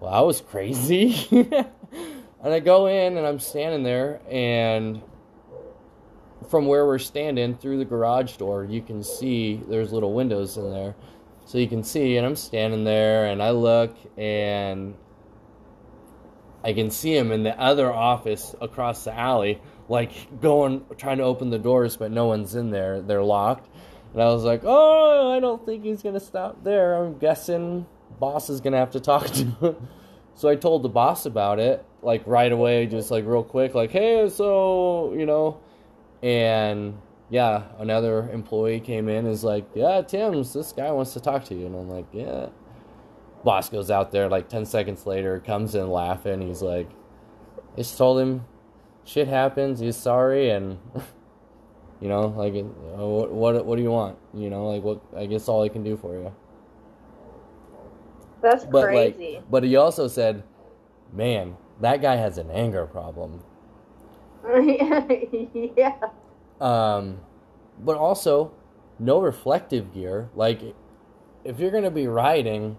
well, 0.00 0.12
that 0.12 0.26
was 0.26 0.40
crazy. 0.40 1.26
and 1.30 2.54
I 2.54 2.60
go 2.60 2.86
in 2.86 3.16
and 3.16 3.26
I'm 3.26 3.40
standing 3.40 3.82
there, 3.82 4.20
and 4.30 5.02
from 6.48 6.66
where 6.66 6.86
we're 6.86 6.98
standing 6.98 7.56
through 7.56 7.78
the 7.78 7.84
garage 7.84 8.36
door, 8.36 8.64
you 8.64 8.82
can 8.82 9.02
see 9.02 9.60
there's 9.68 9.92
little 9.92 10.14
windows 10.14 10.56
in 10.56 10.70
there. 10.70 10.94
So 11.46 11.58
you 11.58 11.68
can 11.68 11.84
see, 11.84 12.16
and 12.16 12.26
I'm 12.26 12.36
standing 12.36 12.84
there, 12.84 13.26
and 13.26 13.42
I 13.42 13.50
look, 13.50 13.96
and 14.16 14.94
I 16.64 16.72
can 16.72 16.90
see 16.90 17.16
him 17.16 17.30
in 17.30 17.44
the 17.44 17.58
other 17.58 17.92
office 17.92 18.54
across 18.60 19.04
the 19.04 19.16
alley, 19.16 19.60
like 19.88 20.40
going, 20.40 20.84
trying 20.96 21.18
to 21.18 21.24
open 21.24 21.50
the 21.50 21.58
doors, 21.58 21.96
but 21.96 22.10
no 22.10 22.26
one's 22.26 22.56
in 22.56 22.70
there. 22.70 23.00
They're 23.00 23.22
locked. 23.22 23.68
And 24.12 24.22
I 24.22 24.26
was 24.26 24.42
like, 24.42 24.62
oh, 24.64 25.32
I 25.36 25.40
don't 25.40 25.64
think 25.64 25.84
he's 25.84 26.02
going 26.02 26.14
to 26.14 26.20
stop 26.20 26.64
there. 26.64 26.94
I'm 26.94 27.18
guessing 27.18 27.86
boss 28.18 28.50
is 28.50 28.60
going 28.60 28.72
to 28.72 28.78
have 28.78 28.92
to 28.92 29.00
talk 29.00 29.26
to 29.26 29.44
him. 29.44 29.76
So 30.36 30.50
I 30.50 30.54
told 30.54 30.82
the 30.82 30.90
boss 30.90 31.24
about 31.24 31.60
it, 31.60 31.82
like 32.02 32.26
right 32.26 32.52
away, 32.52 32.84
just 32.84 33.10
like 33.10 33.24
real 33.24 33.42
quick, 33.42 33.74
like, 33.74 33.90
hey, 33.90 34.28
so, 34.28 35.14
you 35.16 35.24
know, 35.24 35.60
and 36.26 36.98
yeah, 37.30 37.64
another 37.78 38.28
employee 38.32 38.80
came 38.80 39.08
in, 39.08 39.26
is 39.26 39.44
like, 39.44 39.66
yeah, 39.74 40.02
Tim's, 40.02 40.52
this 40.52 40.72
guy 40.72 40.90
wants 40.90 41.12
to 41.14 41.20
talk 41.20 41.44
to 41.46 41.54
you. 41.54 41.66
And 41.66 41.76
I'm 41.76 41.88
like, 41.88 42.06
yeah. 42.12 42.48
Boss 43.44 43.68
goes 43.68 43.90
out 43.92 44.10
there, 44.10 44.28
like 44.28 44.48
10 44.48 44.66
seconds 44.66 45.06
later, 45.06 45.38
comes 45.40 45.76
in 45.76 45.88
laughing. 45.88 46.40
He's 46.42 46.62
like, 46.62 46.90
I 47.74 47.76
just 47.78 47.96
told 47.96 48.20
him 48.20 48.44
shit 49.04 49.28
happens, 49.28 49.78
he's 49.78 49.96
sorry, 49.96 50.50
and, 50.50 50.78
you 52.00 52.08
know, 52.08 52.26
like, 52.28 52.54
uh, 52.54 53.06
what, 53.06 53.32
what, 53.32 53.66
what 53.66 53.76
do 53.76 53.82
you 53.82 53.92
want? 53.92 54.18
You 54.34 54.50
know, 54.50 54.68
like, 54.68 54.82
what, 54.82 55.00
I 55.16 55.26
guess 55.26 55.48
all 55.48 55.62
I 55.62 55.68
can 55.68 55.84
do 55.84 55.96
for 55.96 56.14
you. 56.14 56.34
That's 58.42 58.64
But 58.64 58.82
crazy. 58.84 59.36
like, 59.36 59.50
but 59.50 59.64
he 59.64 59.76
also 59.76 60.08
said, 60.08 60.44
"Man, 61.12 61.56
that 61.80 62.02
guy 62.02 62.16
has 62.16 62.38
an 62.38 62.50
anger 62.50 62.86
problem." 62.86 63.42
yeah. 65.76 65.96
Um, 66.60 67.20
but 67.78 67.96
also, 67.96 68.52
no 68.98 69.20
reflective 69.20 69.92
gear. 69.92 70.30
Like, 70.34 70.60
if 71.44 71.58
you're 71.58 71.70
gonna 71.70 71.90
be 71.90 72.06
riding 72.06 72.78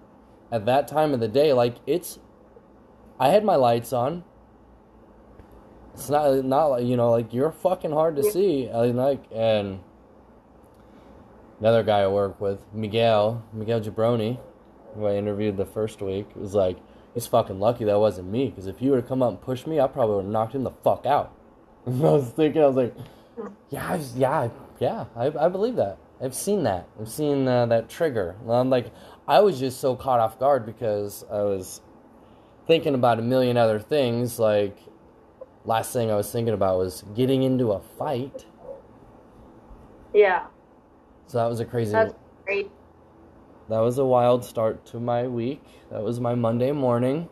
at 0.51 0.65
that 0.65 0.87
time 0.87 1.13
of 1.13 1.19
the 1.19 1.27
day, 1.27 1.53
like 1.53 1.75
it's, 1.85 2.19
I 3.19 3.29
had 3.29 3.43
my 3.43 3.55
lights 3.55 3.93
on. 3.93 4.23
It's 5.93 6.09
not 6.09 6.45
not 6.45 6.67
like 6.67 6.85
you 6.85 6.95
know 6.95 7.09
like 7.11 7.33
you're 7.33 7.51
fucking 7.51 7.91
hard 7.91 8.15
to 8.17 8.23
Yeah. 8.23 8.31
see. 8.31 8.69
I 8.69 8.87
mean, 8.87 8.97
like 8.97 9.23
and 9.33 9.79
another 11.59 11.83
guy 11.83 12.01
I 12.01 12.07
work 12.07 12.39
with, 12.39 12.61
Miguel 12.73 13.43
Miguel 13.53 13.81
Jabroni, 13.81 14.39
who 14.95 15.05
I 15.05 15.15
interviewed 15.15 15.57
the 15.57 15.65
first 15.65 16.01
week, 16.01 16.27
was 16.35 16.53
like, 16.53 16.77
he's 17.13 17.27
fucking 17.27 17.59
lucky 17.59 17.83
that 17.85 17.99
wasn't 17.99 18.29
me 18.29 18.49
because 18.49 18.67
if 18.67 18.81
you 18.81 18.91
would 18.91 18.99
have 19.01 19.07
come 19.07 19.23
up 19.23 19.29
and 19.29 19.41
pushed 19.41 19.67
me, 19.67 19.79
I 19.79 19.87
probably 19.87 20.17
would 20.17 20.25
have 20.25 20.31
knocked 20.31 20.55
him 20.55 20.63
the 20.63 20.71
fuck 20.71 21.05
out. 21.05 21.33
I 22.03 22.11
was 22.11 22.29
thinking, 22.31 22.61
I 22.61 22.67
was 22.67 22.75
like, 22.75 22.95
yeah, 23.69 23.87
I 23.87 23.95
was, 23.95 24.15
yeah, 24.15 24.49
yeah, 24.79 25.05
I, 25.15 25.27
I 25.27 25.47
believe 25.47 25.77
that. 25.77 25.97
I've 26.21 26.35
seen 26.35 26.63
that. 26.63 26.87
I've 26.99 27.07
seen 27.07 27.47
uh, 27.47 27.67
that 27.67 27.89
trigger. 27.89 28.35
And 28.41 28.51
I'm 28.51 28.69
like, 28.69 28.91
I 29.27 29.39
was 29.39 29.57
just 29.59 29.79
so 29.79 29.95
caught 29.95 30.19
off 30.19 30.37
guard 30.37 30.65
because 30.65 31.23
I 31.31 31.43
was 31.43 31.79
thinking 32.65 32.93
about 32.93 33.19
a 33.19 33.21
million 33.21 33.55
other 33.55 33.79
things. 33.79 34.37
Like, 34.37 34.77
last 35.63 35.93
thing 35.93 36.11
I 36.11 36.15
was 36.15 36.29
thinking 36.29 36.53
about 36.53 36.77
was 36.77 37.05
getting 37.15 37.43
into 37.43 37.71
a 37.71 37.79
fight. 37.79 38.45
Yeah. 40.13 40.47
So 41.27 41.37
that 41.37 41.47
was 41.47 41.59
a 41.61 41.65
crazy. 41.65 41.91
That's 41.91 42.13
great. 42.45 42.69
That 43.69 43.79
was 43.79 43.97
a 43.97 44.05
wild 44.05 44.43
start 44.43 44.85
to 44.87 44.99
my 44.99 45.27
week. 45.27 45.63
That 45.91 46.01
was 46.01 46.19
my 46.19 46.35
Monday 46.35 46.71
morning. 46.71 47.29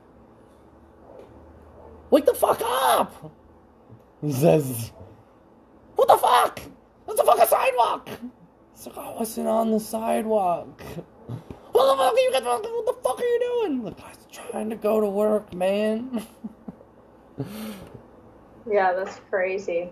Wake 2.09 2.25
the 2.25 2.33
fuck 2.33 2.61
up! 2.63 3.31
Says, 4.31 4.91
What 5.95 6.07
the 6.07 6.17
fuck? 6.17 6.59
What 7.05 7.17
the 7.17 7.23
fuck 7.23 7.39
a 7.39 7.47
sidewalk! 7.47 8.09
It's 8.73 8.87
like, 8.87 8.97
I 8.97 9.11
wasn't 9.13 9.47
on 9.47 9.71
the 9.71 9.79
sidewalk. 9.79 10.81
What 11.71 11.85
the 11.91 11.97
fuck 11.97 12.13
are 12.13 12.19
you 12.19 12.31
guys? 12.33 12.43
What 12.43 12.85
the 12.85 12.95
fuck 13.03 13.19
are 13.19 13.23
you 13.23 13.39
doing? 13.39 13.83
The 13.83 13.91
guy's 13.91 14.17
trying 14.31 14.69
to 14.71 14.75
go 14.77 15.01
to 15.01 15.07
work, 15.09 15.53
man. 15.53 16.25
Yeah, 18.69 18.93
that's 18.93 19.19
crazy. 19.29 19.91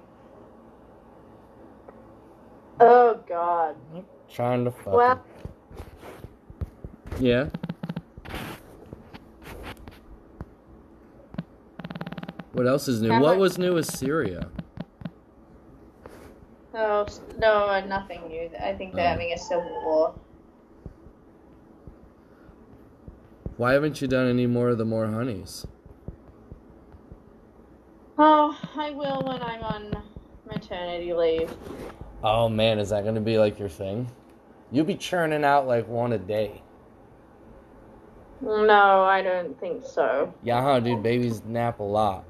Oh 2.79 3.21
God. 3.27 3.75
trying 4.29 4.65
to 4.65 4.71
fuck. 4.71 4.93
Well, 4.93 5.23
yeah. 7.19 7.49
What 12.53 12.67
else 12.67 12.87
is 12.87 13.01
new? 13.01 13.11
How 13.11 13.21
What 13.21 13.29
about- 13.31 13.39
was 13.39 13.57
new 13.57 13.73
with 13.73 13.85
Syria? 13.85 14.49
Oh 16.75 17.05
no, 17.37 17.67
uh, 17.67 17.81
nothing 17.81 18.27
new. 18.27 18.49
I 18.59 18.73
think 18.73 18.95
they're 18.95 19.05
Oh. 19.05 19.09
having 19.09 19.31
a 19.33 19.37
civil 19.37 19.69
war. 19.83 20.13
Why 23.57 23.73
haven't 23.73 24.01
you 24.01 24.07
done 24.07 24.27
any 24.27 24.47
more 24.47 24.69
of 24.69 24.77
the 24.79 24.85
more 24.85 25.05
honeys? 25.07 25.67
Oh, 28.17 28.57
I 28.75 28.91
will 28.91 29.21
when 29.23 29.41
I'm 29.41 29.61
on 29.63 30.03
maternity 30.45 31.13
leave. 31.13 31.55
Oh 32.23 32.49
man, 32.49 32.79
is 32.79 32.89
that 32.89 33.03
gonna 33.03 33.21
be 33.21 33.37
like 33.37 33.59
your 33.59 33.69
thing? 33.69 34.09
You'll 34.71 34.85
be 34.85 34.95
churning 34.95 35.43
out 35.43 35.67
like 35.67 35.87
one 35.87 36.13
a 36.13 36.17
day. 36.17 36.61
No, 38.41 39.03
I 39.03 39.21
don't 39.21 39.59
think 39.59 39.83
so. 39.85 40.33
Yeah, 40.43 40.61
huh, 40.61 40.79
dude? 40.79 41.03
Babies 41.03 41.43
nap 41.45 41.79
a 41.79 41.83
lot. 41.83 42.25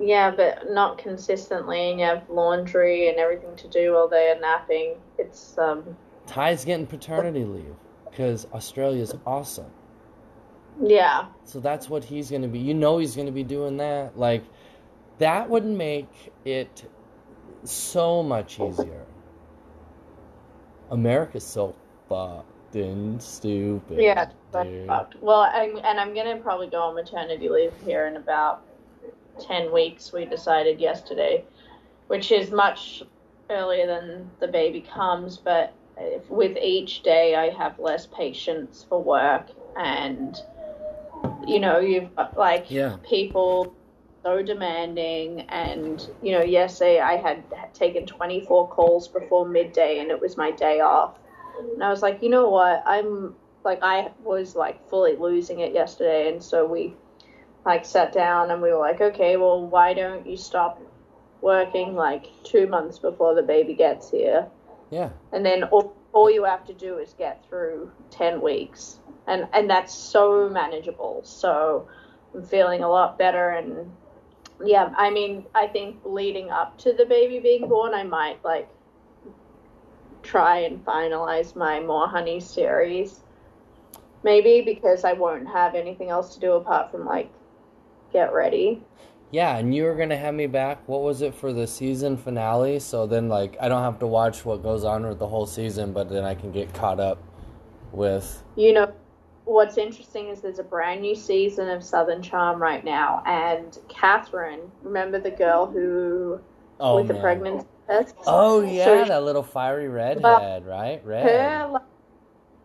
Yeah, 0.00 0.30
but 0.30 0.70
not 0.72 0.98
consistently, 0.98 1.90
and 1.90 2.00
you 2.00 2.06
have 2.06 2.28
laundry 2.28 3.08
and 3.08 3.18
everything 3.18 3.54
to 3.56 3.68
do 3.68 3.92
while 3.94 4.08
they 4.08 4.28
are 4.30 4.40
napping. 4.40 4.96
It's 5.18 5.56
um, 5.58 5.96
Ty's 6.26 6.64
getting 6.64 6.86
paternity 6.86 7.44
leave 7.44 7.74
because 8.10 8.46
Australia's 8.52 9.14
awesome. 9.26 9.70
yeah, 10.82 11.26
So 11.44 11.60
that's 11.60 11.88
what 11.88 12.02
he's 12.04 12.30
gonna 12.30 12.48
be. 12.48 12.58
You 12.58 12.74
know 12.74 12.98
he's 12.98 13.14
gonna 13.14 13.30
be 13.32 13.44
doing 13.44 13.76
that. 13.76 14.18
Like 14.18 14.44
that 15.18 15.48
would 15.48 15.64
make 15.64 16.32
it 16.44 16.90
so 17.62 18.22
much 18.22 18.58
easier. 18.60 19.04
America's 20.90 21.46
so 21.46 21.74
fucking 22.08 23.20
stupid. 23.20 23.98
yeah. 24.00 24.30
Dude. 24.52 24.86
fucked. 24.86 25.20
Well, 25.20 25.50
I'm, 25.52 25.76
and 25.78 25.98
I'm 25.98 26.14
gonna 26.14 26.36
probably 26.36 26.68
go 26.68 26.82
on 26.82 26.94
maternity 26.94 27.48
leave 27.48 27.72
here 27.84 28.06
in 28.06 28.16
about 28.16 28.64
ten 29.40 29.72
weeks. 29.72 30.12
We 30.12 30.24
decided 30.24 30.80
yesterday, 30.80 31.44
which 32.08 32.32
is 32.32 32.50
much 32.50 33.02
earlier 33.50 33.86
than 33.86 34.30
the 34.40 34.48
baby 34.48 34.80
comes, 34.80 35.36
but 35.36 35.74
if, 35.98 36.28
with 36.30 36.56
each 36.56 37.02
day 37.02 37.34
I 37.34 37.50
have 37.50 37.78
less 37.78 38.06
patience 38.06 38.84
for 38.88 39.02
work, 39.02 39.50
and 39.76 40.36
you 41.46 41.60
know 41.60 41.78
you've 41.78 42.14
got 42.14 42.36
like 42.36 42.70
Yeah. 42.70 42.96
people 43.08 43.74
so 44.22 44.42
demanding 44.42 45.42
and 45.50 46.08
you 46.22 46.32
know 46.32 46.42
yesterday 46.42 47.00
i 47.00 47.16
had 47.16 47.44
taken 47.74 48.06
24 48.06 48.68
calls 48.68 49.08
before 49.08 49.46
midday 49.46 49.98
and 50.00 50.10
it 50.10 50.20
was 50.20 50.36
my 50.36 50.50
day 50.50 50.80
off 50.80 51.18
and 51.74 51.82
i 51.84 51.90
was 51.90 52.02
like 52.02 52.22
you 52.22 52.30
know 52.30 52.48
what 52.48 52.82
i'm 52.86 53.34
like 53.64 53.80
i 53.82 54.10
was 54.22 54.56
like 54.56 54.88
fully 54.88 55.16
losing 55.16 55.60
it 55.60 55.72
yesterday 55.72 56.32
and 56.32 56.42
so 56.42 56.66
we 56.66 56.94
like 57.64 57.84
sat 57.84 58.12
down 58.12 58.50
and 58.50 58.60
we 58.60 58.70
were 58.72 58.78
like 58.78 59.00
okay 59.00 59.36
well 59.36 59.66
why 59.66 59.94
don't 59.94 60.26
you 60.26 60.36
stop 60.36 60.80
working 61.44 61.94
like 61.94 62.26
two 62.42 62.66
months 62.66 62.98
before 62.98 63.34
the 63.34 63.42
baby 63.42 63.74
gets 63.74 64.10
here? 64.10 64.48
Yeah. 64.90 65.10
and 65.32 65.44
then 65.44 65.64
all, 65.64 65.96
all 66.12 66.30
you 66.30 66.44
have 66.44 66.64
to 66.66 66.72
do 66.72 66.98
is 66.98 67.14
get 67.18 67.44
through 67.48 67.90
10 68.10 68.40
weeks. 68.40 68.98
And 69.26 69.48
and 69.52 69.68
that's 69.68 69.94
so 69.94 70.48
manageable. 70.48 71.22
So 71.24 71.88
i'm 72.34 72.42
feeling 72.42 72.82
a 72.82 72.88
lot 72.88 73.16
better 73.18 73.50
and 73.50 73.90
yeah 74.64 74.92
i 74.96 75.10
mean 75.10 75.44
i 75.54 75.66
think 75.66 75.96
leading 76.04 76.50
up 76.50 76.78
to 76.78 76.92
the 76.92 77.04
baby 77.06 77.38
being 77.40 77.68
born 77.68 77.94
i 77.94 78.02
might 78.02 78.44
like 78.44 78.68
try 80.22 80.58
and 80.58 80.84
finalize 80.84 81.54
my 81.54 81.80
more 81.80 82.08
honey 82.08 82.40
series. 82.40 83.20
Maybe 84.22 84.62
because 84.62 85.04
i 85.04 85.12
won't 85.12 85.48
have 85.48 85.74
anything 85.74 86.08
else 86.10 86.34
to 86.34 86.40
do 86.40 86.52
apart 86.52 86.90
from 86.90 87.04
like 87.04 87.30
get 88.14 88.32
ready 88.32 88.80
Yeah, 89.30 89.56
and 89.58 89.74
you 89.74 89.84
were 89.84 89.96
gonna 89.96 90.16
have 90.16 90.34
me 90.34 90.46
back. 90.46 90.78
What 90.86 91.02
was 91.02 91.20
it 91.20 91.34
for 91.34 91.52
the 91.52 91.66
season 91.66 92.16
finale? 92.16 92.78
So 92.78 93.06
then, 93.06 93.28
like, 93.28 93.56
I 93.60 93.68
don't 93.68 93.82
have 93.82 93.98
to 93.98 94.06
watch 94.06 94.44
what 94.44 94.62
goes 94.62 94.84
on 94.84 95.04
with 95.06 95.18
the 95.18 95.26
whole 95.26 95.46
season, 95.46 95.92
but 95.92 96.08
then 96.08 96.24
I 96.24 96.34
can 96.36 96.52
get 96.52 96.72
caught 96.72 97.00
up 97.00 97.18
with. 97.92 98.42
you 98.56 98.72
know 98.72 98.92
what's 99.44 99.76
interesting 99.76 100.28
is 100.28 100.40
there's 100.40 100.58
a 100.58 100.64
brand 100.64 101.02
new 101.02 101.14
season 101.14 101.68
of 101.68 101.82
southern 101.84 102.22
charm 102.22 102.60
right 102.60 102.84
now 102.84 103.22
and 103.26 103.78
Kathryn 103.88 104.70
remember 104.82 105.20
the 105.20 105.30
girl 105.30 105.66
who 105.66 106.40
Oh 106.80 106.96
with 106.96 107.08
the 107.08 107.14
pregnancy 107.14 107.66
test 107.86 108.14
Oh 108.26 108.62
yeah, 108.62 108.84
So 108.84 109.04
that 109.04 109.22
little 109.22 109.42
fiery 109.42 109.88
redhead, 109.88 110.66
right? 110.66 111.04
Red. 111.04 111.26
her 111.26 111.68
like, 111.72 111.82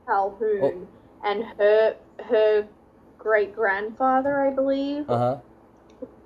calhoun 0.08 0.62
oh. 0.64 0.88
and 1.26 1.44
her 1.58 1.96
her 2.24 2.68
great 3.20 3.54
grandfather 3.56 4.42
i 4.42 4.50
believe. 4.50 5.10
Uh 5.10 5.18
huh. 5.18 5.38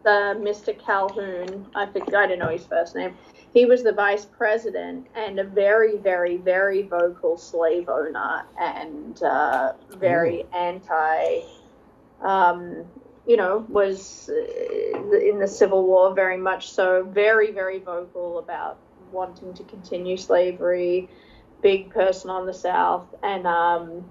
the 0.04 0.36
mr 0.48 0.78
calhoun 0.86 1.68
i 1.76 1.86
think 1.86 2.14
i 2.14 2.26
don't 2.28 2.40
know 2.40 2.50
his 2.50 2.66
first 2.66 2.96
name. 2.96 3.16
He 3.54 3.66
was 3.66 3.84
the 3.84 3.92
vice 3.94 4.26
president 4.26 5.08
and 5.16 5.40
a 5.40 5.44
very 5.44 5.98
very 5.98 6.38
very 6.38 6.84
vocal 6.84 7.38
slave 7.38 7.88
owner 7.90 8.46
and 8.60 9.22
uh, 9.22 9.74
very 9.92 10.46
anti 10.56 11.42
um, 12.22 12.86
you 13.28 13.38
know 13.38 13.66
was 13.70 14.30
uh, 14.30 15.18
in 15.18 15.40
the 15.40 15.48
civil 15.48 15.86
war 15.86 16.14
very 16.14 16.38
much 16.38 16.72
so 16.72 17.04
very 17.04 17.52
very 17.52 17.80
vocal 17.80 18.40
about 18.40 18.80
wanting 19.12 19.54
to 19.54 19.64
continue 19.64 20.18
slavery 20.18 21.10
big 21.62 21.90
person 21.92 22.30
on 22.30 22.46
the 22.46 22.54
south 22.54 23.08
and 23.24 23.46
um, 23.48 24.04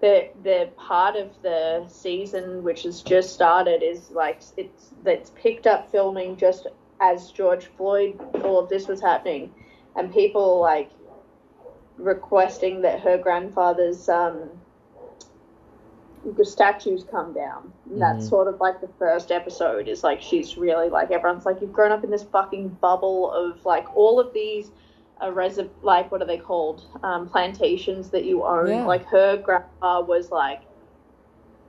the 0.00 0.28
the 0.42 0.68
part 0.76 1.16
of 1.16 1.30
the 1.42 1.84
season 1.88 2.62
which 2.62 2.82
has 2.84 3.02
just 3.02 3.32
started 3.34 3.82
is 3.82 4.10
like 4.10 4.40
it's 4.56 4.94
that's 5.04 5.30
picked 5.30 5.66
up 5.66 5.90
filming 5.90 6.36
just 6.36 6.66
as 7.00 7.30
George 7.32 7.66
Floyd 7.76 8.18
all 8.44 8.58
of 8.58 8.68
this 8.68 8.88
was 8.88 9.00
happening 9.00 9.52
and 9.96 10.12
people 10.12 10.60
like 10.60 10.90
requesting 11.98 12.82
that 12.82 13.00
her 13.00 13.18
grandfather's 13.18 14.08
um 14.08 14.48
the 16.36 16.44
statues 16.44 17.04
come 17.10 17.32
down. 17.32 17.72
And 17.90 18.00
that's 18.00 18.26
Mhm. 18.26 18.28
sort 18.28 18.48
of 18.48 18.60
like 18.60 18.80
the 18.80 18.88
first 18.98 19.32
episode 19.32 19.88
is 19.88 20.04
like 20.04 20.20
she's 20.20 20.58
really 20.58 20.90
like 20.90 21.10
everyone's 21.10 21.46
like 21.46 21.60
you've 21.60 21.72
grown 21.72 21.92
up 21.92 22.04
in 22.04 22.10
this 22.10 22.24
fucking 22.24 22.68
bubble 22.80 23.30
of 23.32 23.64
like 23.64 23.86
all 23.96 24.20
of 24.20 24.32
these 24.34 24.70
uh, 25.22 25.30
res- 25.32 25.60
like 25.82 26.10
what 26.10 26.22
are 26.22 26.26
they 26.26 26.38
called 26.38 26.84
um, 27.02 27.28
plantations 27.28 28.10
that 28.10 28.24
you 28.24 28.44
own. 28.44 28.68
Yeah. 28.68 28.84
Like 28.84 29.04
her 29.06 29.36
grandpa 29.36 30.00
was 30.00 30.30
like 30.30 30.62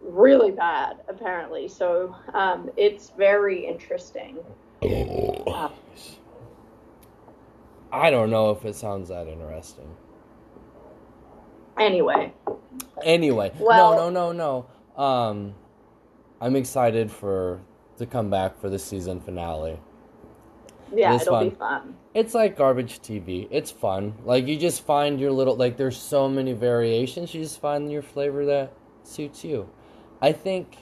really 0.01 0.51
bad 0.51 0.97
apparently. 1.07 1.67
So 1.67 2.15
um, 2.33 2.69
it's 2.77 3.09
very 3.11 3.65
interesting. 3.65 4.37
Uh, 4.83 5.69
I 7.91 8.09
don't 8.09 8.29
know 8.29 8.51
if 8.51 8.63
it 8.65 8.75
sounds 8.75 9.09
that 9.09 9.27
interesting. 9.27 9.95
anyway, 11.77 12.33
Anyway, 13.03 13.51
Well- 13.59 13.95
no, 13.95 14.09
no, 14.09 14.31
no, 14.31 14.65
no. 14.97 15.03
Um, 15.03 15.55
I'm 16.39 16.55
excited 16.55 17.11
for 17.11 17.59
to 17.97 18.05
come 18.05 18.29
back 18.29 18.59
for 18.59 18.69
the 18.69 18.79
season 18.79 19.19
finale. 19.19 19.79
yeah, 20.93 21.13
This 21.13 21.23
it'll 21.23 21.33
one. 21.35 21.49
be 21.49 21.55
fun. 21.55 21.95
It's 22.13 22.33
like 22.33 22.57
garbage 22.57 22.99
TV. 22.99 23.47
It's 23.51 23.71
fun. 23.71 24.15
Like 24.25 24.47
you 24.47 24.57
just 24.57 24.85
find 24.85 25.19
your 25.19 25.31
little 25.31 25.55
like 25.55 25.77
there's 25.77 25.97
so 25.97 26.27
many 26.27 26.53
variations. 26.53 27.33
You 27.33 27.41
just 27.41 27.61
find 27.61 27.91
your 27.91 28.01
flavor 28.01 28.45
that 28.45 28.73
suits 29.03 29.43
you. 29.45 29.69
I 30.21 30.33
think 30.33 30.77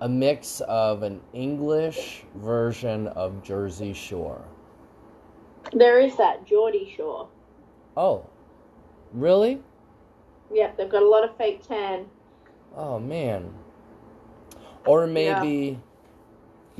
a 0.00 0.08
mix 0.08 0.60
of 0.62 1.02
an 1.02 1.20
English 1.32 2.24
version 2.36 3.06
of 3.08 3.42
Jersey 3.42 3.92
Shore. 3.92 4.44
There 5.72 6.00
is 6.00 6.16
that 6.16 6.46
Geordie 6.46 6.92
Shore. 6.96 7.28
Oh, 7.96 8.26
really? 9.12 9.60
Yeah, 10.52 10.72
they've 10.76 10.88
got 10.88 11.02
a 11.02 11.08
lot 11.08 11.24
of 11.24 11.36
fake 11.36 11.66
tan. 11.66 12.06
Oh 12.76 12.98
man. 12.98 13.52
Or 14.86 15.06
maybe, 15.06 15.78
yeah, 15.78 15.89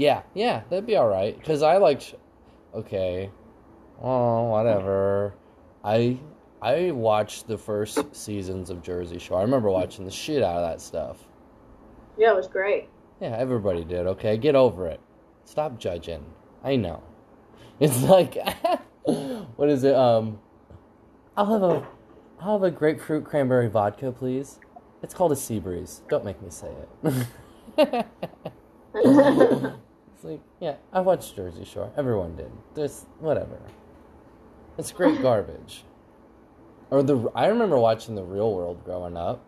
yeah, 0.00 0.22
yeah, 0.32 0.62
that'd 0.70 0.86
be 0.86 0.96
all 0.96 1.08
right. 1.08 1.42
Cause 1.44 1.62
I 1.62 1.76
like, 1.76 2.02
okay, 2.74 3.30
oh 4.00 4.44
whatever. 4.44 5.34
I 5.84 6.18
I 6.62 6.90
watched 6.92 7.46
the 7.46 7.58
first 7.58 8.16
seasons 8.16 8.70
of 8.70 8.82
Jersey 8.82 9.18
Shore. 9.18 9.40
I 9.40 9.42
remember 9.42 9.68
watching 9.68 10.06
the 10.06 10.10
shit 10.10 10.42
out 10.42 10.56
of 10.56 10.70
that 10.70 10.80
stuff. 10.80 11.18
Yeah, 12.16 12.32
it 12.32 12.36
was 12.36 12.48
great. 12.48 12.88
Yeah, 13.20 13.36
everybody 13.36 13.84
did. 13.84 14.06
Okay, 14.06 14.38
get 14.38 14.54
over 14.54 14.86
it. 14.86 15.00
Stop 15.44 15.78
judging. 15.78 16.24
I 16.64 16.76
know. 16.76 17.02
It's 17.80 18.02
like, 18.02 18.36
what 19.04 19.70
is 19.70 19.84
it? 19.84 19.94
Um, 19.94 20.38
I'll 21.34 21.46
have 21.46 21.62
a, 21.62 21.88
I'll 22.38 22.58
have 22.58 22.62
a 22.62 22.70
grapefruit 22.70 23.24
cranberry 23.24 23.70
vodka, 23.70 24.12
please. 24.12 24.60
It's 25.02 25.14
called 25.14 25.32
a 25.32 25.36
sea 25.36 25.60
breeze. 25.60 26.02
Don't 26.10 26.22
make 26.22 26.42
me 26.42 26.50
say 26.50 26.68
it. 27.78 28.06
it's 30.20 30.24
like, 30.26 30.40
yeah, 30.60 30.74
I 30.92 31.00
watched 31.00 31.34
Jersey 31.34 31.64
Shore. 31.64 31.90
Everyone 31.96 32.36
did. 32.36 32.52
There's 32.74 33.06
whatever. 33.20 33.58
It's 34.76 34.92
great 34.92 35.22
garbage. 35.22 35.84
Or 36.90 37.02
the 37.02 37.30
I 37.34 37.46
remember 37.46 37.78
watching 37.78 38.16
The 38.16 38.22
Real 38.22 38.54
World 38.54 38.84
growing 38.84 39.16
up 39.16 39.42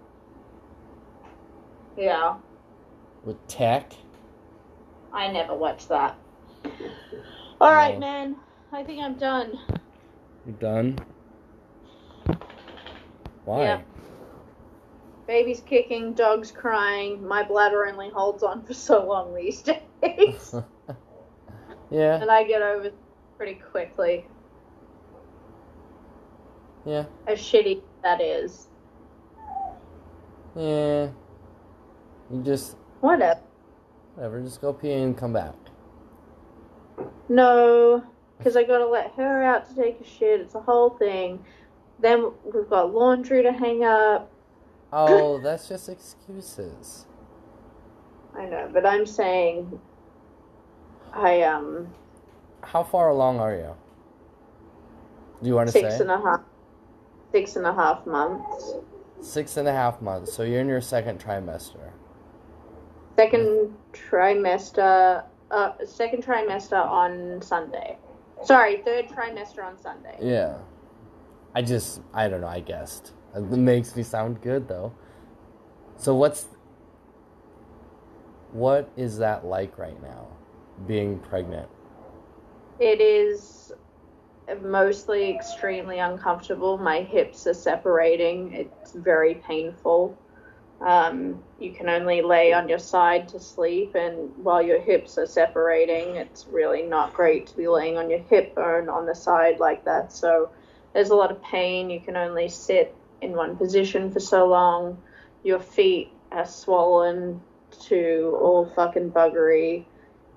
yeah, 1.95 2.37
with 3.23 3.47
Tech. 3.49 3.93
I 5.13 5.31
never 5.31 5.55
watched 5.55 5.91
that. 5.91 6.17
All 7.61 7.73
right, 7.75 7.95
No. 7.95 8.01
man. 8.01 8.37
I 8.73 8.83
think 8.83 9.03
I'm 9.03 9.19
done. 9.19 9.59
You're 10.47 10.55
done? 10.55 10.99
Why? 13.45 13.63
Yeah. 13.65 13.81
Baby's 15.33 15.63
kicking, 15.63 16.13
dog's 16.13 16.51
crying. 16.51 17.27
My 17.27 17.43
bladder 17.43 17.87
only 17.87 18.11
holds 18.11 18.43
on 18.43 18.63
for 18.67 18.75
so 18.75 19.07
long 19.07 19.35
these 19.35 19.63
days. 20.03 20.55
yeah. 21.91 22.21
and 22.21 22.31
I 22.31 22.45
get 22.45 22.61
over 22.61 22.91
pretty 23.39 23.55
quickly. 23.55 24.27
Yeah. 26.85 27.07
As 27.27 27.39
shitty 27.39 27.81
that 28.03 28.21
is. 28.21 28.67
Yeah. 30.55 31.09
You 32.31 32.43
just 32.43 32.77
Whatever. 33.01 33.41
whatever. 34.17 34.43
Just 34.43 34.61
go 34.61 34.75
pee 34.75 34.93
and 34.93 35.17
come 35.17 35.33
back. 35.33 35.55
No, 37.31 38.05
because 38.37 38.55
I 38.55 38.65
gotta 38.65 38.87
let 38.87 39.13
her 39.15 39.43
out 39.43 39.67
to 39.71 39.75
take 39.75 39.99
a 39.99 40.05
shit. 40.05 40.43
It's 40.43 40.55
a 40.55 40.61
whole 40.61 40.91
thing. 40.91 41.43
Then 42.01 42.33
we've 42.45 42.69
got 42.69 42.93
laundry 42.93 43.43
to 43.45 43.53
hang 43.53 43.83
up. 43.83 44.29
Oh, 44.93 45.39
that's 45.39 45.69
just 45.69 45.89
excuses. 45.89 47.07
I 48.37 48.45
know, 48.47 48.69
but 48.73 48.85
I'm 48.85 49.07
saying 49.07 49.81
I 51.13 51.43
um 51.43 51.89
How 52.63 52.83
far 52.83 53.09
along 53.09 53.41
are 53.41 53.55
you? 53.55 53.75
Do 55.43 55.49
you 55.49 55.55
want 55.55 55.69
to 55.69 55.73
six 55.73 55.95
say 55.97 56.01
and 56.01 56.11
a 56.11 56.19
half 56.19 56.41
six 57.33 57.57
and 57.57 57.67
a 57.67 57.73
half 57.73 58.07
months. 58.07 58.75
six 59.21 59.57
and 59.57 59.67
a 59.67 59.73
half 59.73 60.01
months? 60.03 60.33
So 60.33 60.43
you're 60.43 60.61
in 60.61 60.69
your 60.69 60.81
second 60.81 61.19
trimester. 61.21 61.91
Second 63.17 63.75
trimester 63.93 65.25
uh 65.51 65.73
second 65.87 66.25
trimester 66.25 66.85
on 66.85 67.41
Sunday. 67.43 67.99
Sorry, 68.45 68.83
third 68.85 69.09
trimester 69.09 69.65
on 69.65 69.79
Sunday. 69.79 70.17
Yeah. 70.21 70.59
I 71.55 71.63
just 71.63 72.01
I 72.13 72.29
don't 72.29 72.41
know. 72.43 72.47
I 72.49 72.61
guessed 72.61 73.13
it 73.35 73.43
makes 73.43 73.97
me 73.97 74.03
sound 74.03 74.41
good 74.43 74.69
though. 74.69 74.93
So 75.97 76.15
what's 76.15 76.47
what 78.53 78.91
is 78.97 79.19
that 79.19 79.47
like 79.47 79.79
right 79.79 80.01
now? 80.03 80.27
Being 80.87 81.19
pregnant. 81.19 81.69
It 82.79 83.01
is 83.01 83.73
mostly 84.63 85.31
extremely 85.31 85.99
uncomfortable. 85.99 86.77
My 86.77 87.01
hips 87.01 87.47
are 87.47 87.55
separating. 87.55 88.53
It's 88.53 88.93
very 88.93 89.37
painful. 89.37 90.19
Um, 90.81 91.43
you 91.61 91.73
can 91.73 91.89
only 91.89 92.23
lay 92.23 92.53
on 92.53 92.69
your 92.69 92.81
side 92.81 93.29
to 93.29 93.39
sleep, 93.39 93.95
and 93.95 94.37
while 94.37 94.61
your 94.61 94.81
hips 94.81 95.17
are 95.17 95.27
separating, 95.27 96.17
it's 96.17 96.47
really 96.51 96.83
not 96.83 97.15
great 97.15 97.47
to 97.49 97.57
be 97.57 97.69
laying 97.69 97.97
on 97.97 98.11
your 98.11 98.19
hip 98.19 98.57
bone 98.57 98.89
on 98.89 99.07
the 99.07 99.15
side 99.15 99.61
like 99.61 99.85
that. 99.85 100.13
So 100.13 100.51
there's 100.93 101.11
a 101.11 101.15
lot 101.15 101.31
of 101.31 101.41
pain. 101.43 101.89
You 101.89 102.01
can 102.01 102.17
only 102.17 102.49
sit 102.49 102.97
in 103.23 103.33
one 103.33 103.57
position 103.57 104.11
for 104.11 104.21
so 104.21 104.47
long. 104.47 105.01
Your 105.45 105.61
feet 105.61 106.11
are 106.31 106.47
swollen 106.47 107.41
to 107.89 108.37
all 108.41 108.67
fucking 108.75 109.11
buggery 109.11 109.87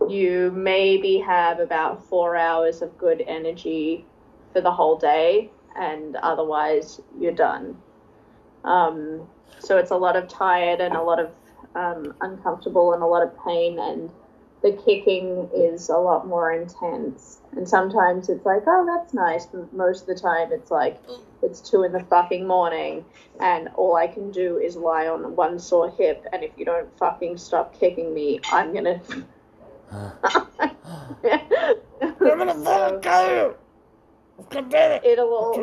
you 0.10 0.52
maybe 0.52 1.18
have 1.20 1.60
about 1.60 2.04
four 2.08 2.36
hours 2.36 2.82
of 2.82 2.98
good 2.98 3.24
energy 3.28 4.06
for 4.54 4.62
the 4.62 4.72
whole 4.72 4.98
day, 4.98 5.50
and 5.76 6.16
otherwise 6.18 7.02
you're 7.20 7.32
done. 7.32 7.78
Um, 8.64 9.28
so 9.60 9.78
it's 9.78 9.92
a 9.92 9.96
lot 9.96 10.16
of 10.16 10.28
tired 10.28 10.82
and 10.82 10.96
a 10.96 11.02
lot 11.02 11.20
of 11.20 11.32
um, 11.76 12.14
uncomfortable 12.22 12.94
and 12.94 13.02
a 13.02 13.06
lot 13.06 13.24
of 13.24 13.32
pain, 13.46 13.80
and 13.80 14.12
the 14.62 14.74
kicking 14.86 15.50
is 15.54 15.90
a 15.90 15.98
lot 15.98 16.28
more 16.28 16.52
intense. 16.52 17.40
And 17.56 17.68
sometimes 17.68 18.30
it's 18.30 18.46
like, 18.46 18.64
oh, 18.68 18.86
that's 18.86 19.14
nice. 19.14 19.46
But 19.46 19.74
most 19.74 20.02
of 20.02 20.08
the 20.08 20.16
time, 20.16 20.52
it's 20.52 20.72
like 20.72 21.00
it's 21.46 21.62
two 21.62 21.84
in 21.84 21.92
the 21.92 22.04
fucking 22.04 22.46
morning, 22.48 23.06
and 23.40 23.70
all 23.76 23.96
I 23.96 24.08
can 24.08 24.32
do 24.32 24.58
is 24.58 24.76
lie 24.76 25.08
on 25.08 25.36
one 25.36 25.60
sore 25.60 25.90
hip. 25.92 26.26
And 26.34 26.44
if 26.44 26.52
you 26.58 26.66
don't 26.66 26.90
fucking 26.98 27.38
stop 27.38 27.80
kicking 27.80 28.14
me, 28.14 28.40
I'm 28.52 28.74
gonna 28.74 29.00
Yeah, 31.24 31.42
I'm 32.02 32.18
gonna 32.20 32.54
So, 34.52 35.00
it'll 35.04 35.30
all 35.30 35.54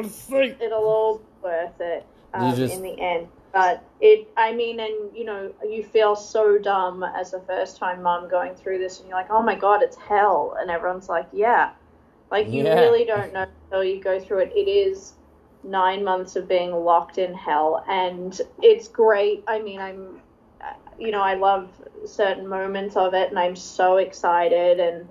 it'll 0.61 0.85
all 0.85 1.19
be 1.19 1.25
worth 1.43 1.81
it 1.81 2.07
um, 2.35 2.57
just- 2.57 2.75
in 2.75 2.83
the 2.83 2.99
end. 3.01 3.29
But 3.53 3.85
it, 4.01 4.29
I 4.39 4.55
mean, 4.55 4.81
and 4.81 5.15
you 5.15 5.25
know, 5.25 5.53
you 5.63 5.85
feel 5.85 6.17
so 6.17 6.57
dumb 6.59 7.03
as 7.05 7.35
a 7.35 7.41
first 7.41 7.77
time 7.77 8.03
mom 8.03 8.31
going 8.31 8.55
through 8.55 8.79
this, 8.79 8.99
and 8.99 9.09
you're 9.11 9.19
like, 9.19 9.31
oh 9.31 9.43
my 9.43 9.55
god, 9.55 9.83
it's 9.83 9.97
hell, 9.97 10.57
and 10.59 10.71
everyone's 10.71 11.11
like, 11.11 11.27
yeah, 11.35 11.73
like 12.31 12.49
you 12.51 12.65
Yeah. 12.65 12.81
really 12.81 13.05
don't 13.05 13.31
know 13.35 13.47
until 13.67 13.85
you 13.85 14.01
go 14.03 14.19
through 14.19 14.39
it. 14.39 14.53
It 14.57 14.71
is 14.71 15.13
nine 15.65 16.03
months 16.05 16.37
of 16.37 16.49
being 16.49 16.73
locked 16.73 17.19
in 17.19 17.35
hell, 17.35 17.85
and 17.89 18.41
it's 18.63 18.89
great. 18.89 19.45
I 19.47 19.61
mean, 19.61 19.81
I'm, 19.81 20.21
you 20.99 21.11
know, 21.11 21.21
I 21.23 21.35
love 21.35 21.71
certain 22.07 22.47
moments 22.47 22.97
of 22.97 23.15
it, 23.15 23.29
and 23.31 23.39
I'm 23.39 23.57
so 23.57 23.97
excited, 23.99 24.81
and 24.81 25.09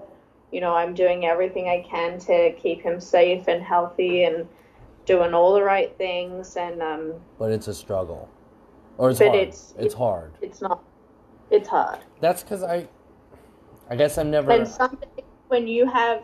you 0.52 0.60
know, 0.60 0.76
I'm 0.76 0.94
doing 0.94 1.26
everything 1.26 1.70
I 1.70 1.86
can 1.90 2.20
to 2.20 2.52
keep 2.54 2.82
him 2.82 3.00
safe 3.00 3.48
and 3.48 3.64
healthy, 3.64 4.24
and 4.26 4.48
doing 5.06 5.34
all 5.34 5.54
the 5.54 5.64
right 5.64 5.96
things, 5.98 6.58
and 6.58 6.82
um, 6.82 7.14
But 7.40 7.52
it's 7.52 7.68
a 7.68 7.74
struggle. 7.74 8.30
Or 8.98 9.10
it's 9.12 9.20
hard. 9.20 9.36
it's- 9.36 9.74
it's 9.80 9.94
hard. 9.94 10.32
it's 10.42 10.62
not, 10.62 10.84
it's 11.50 11.68
hard. 11.70 12.00
That's 12.20 12.44
because 12.44 12.62
I, 12.62 12.88
I 13.90 13.96
guess 13.96 14.18
I'm 14.18 14.30
never. 14.30 14.52
And 14.52 14.68
some 14.68 14.96
days 14.96 15.26
when 15.48 15.68
you 15.68 15.86
have 15.88 16.22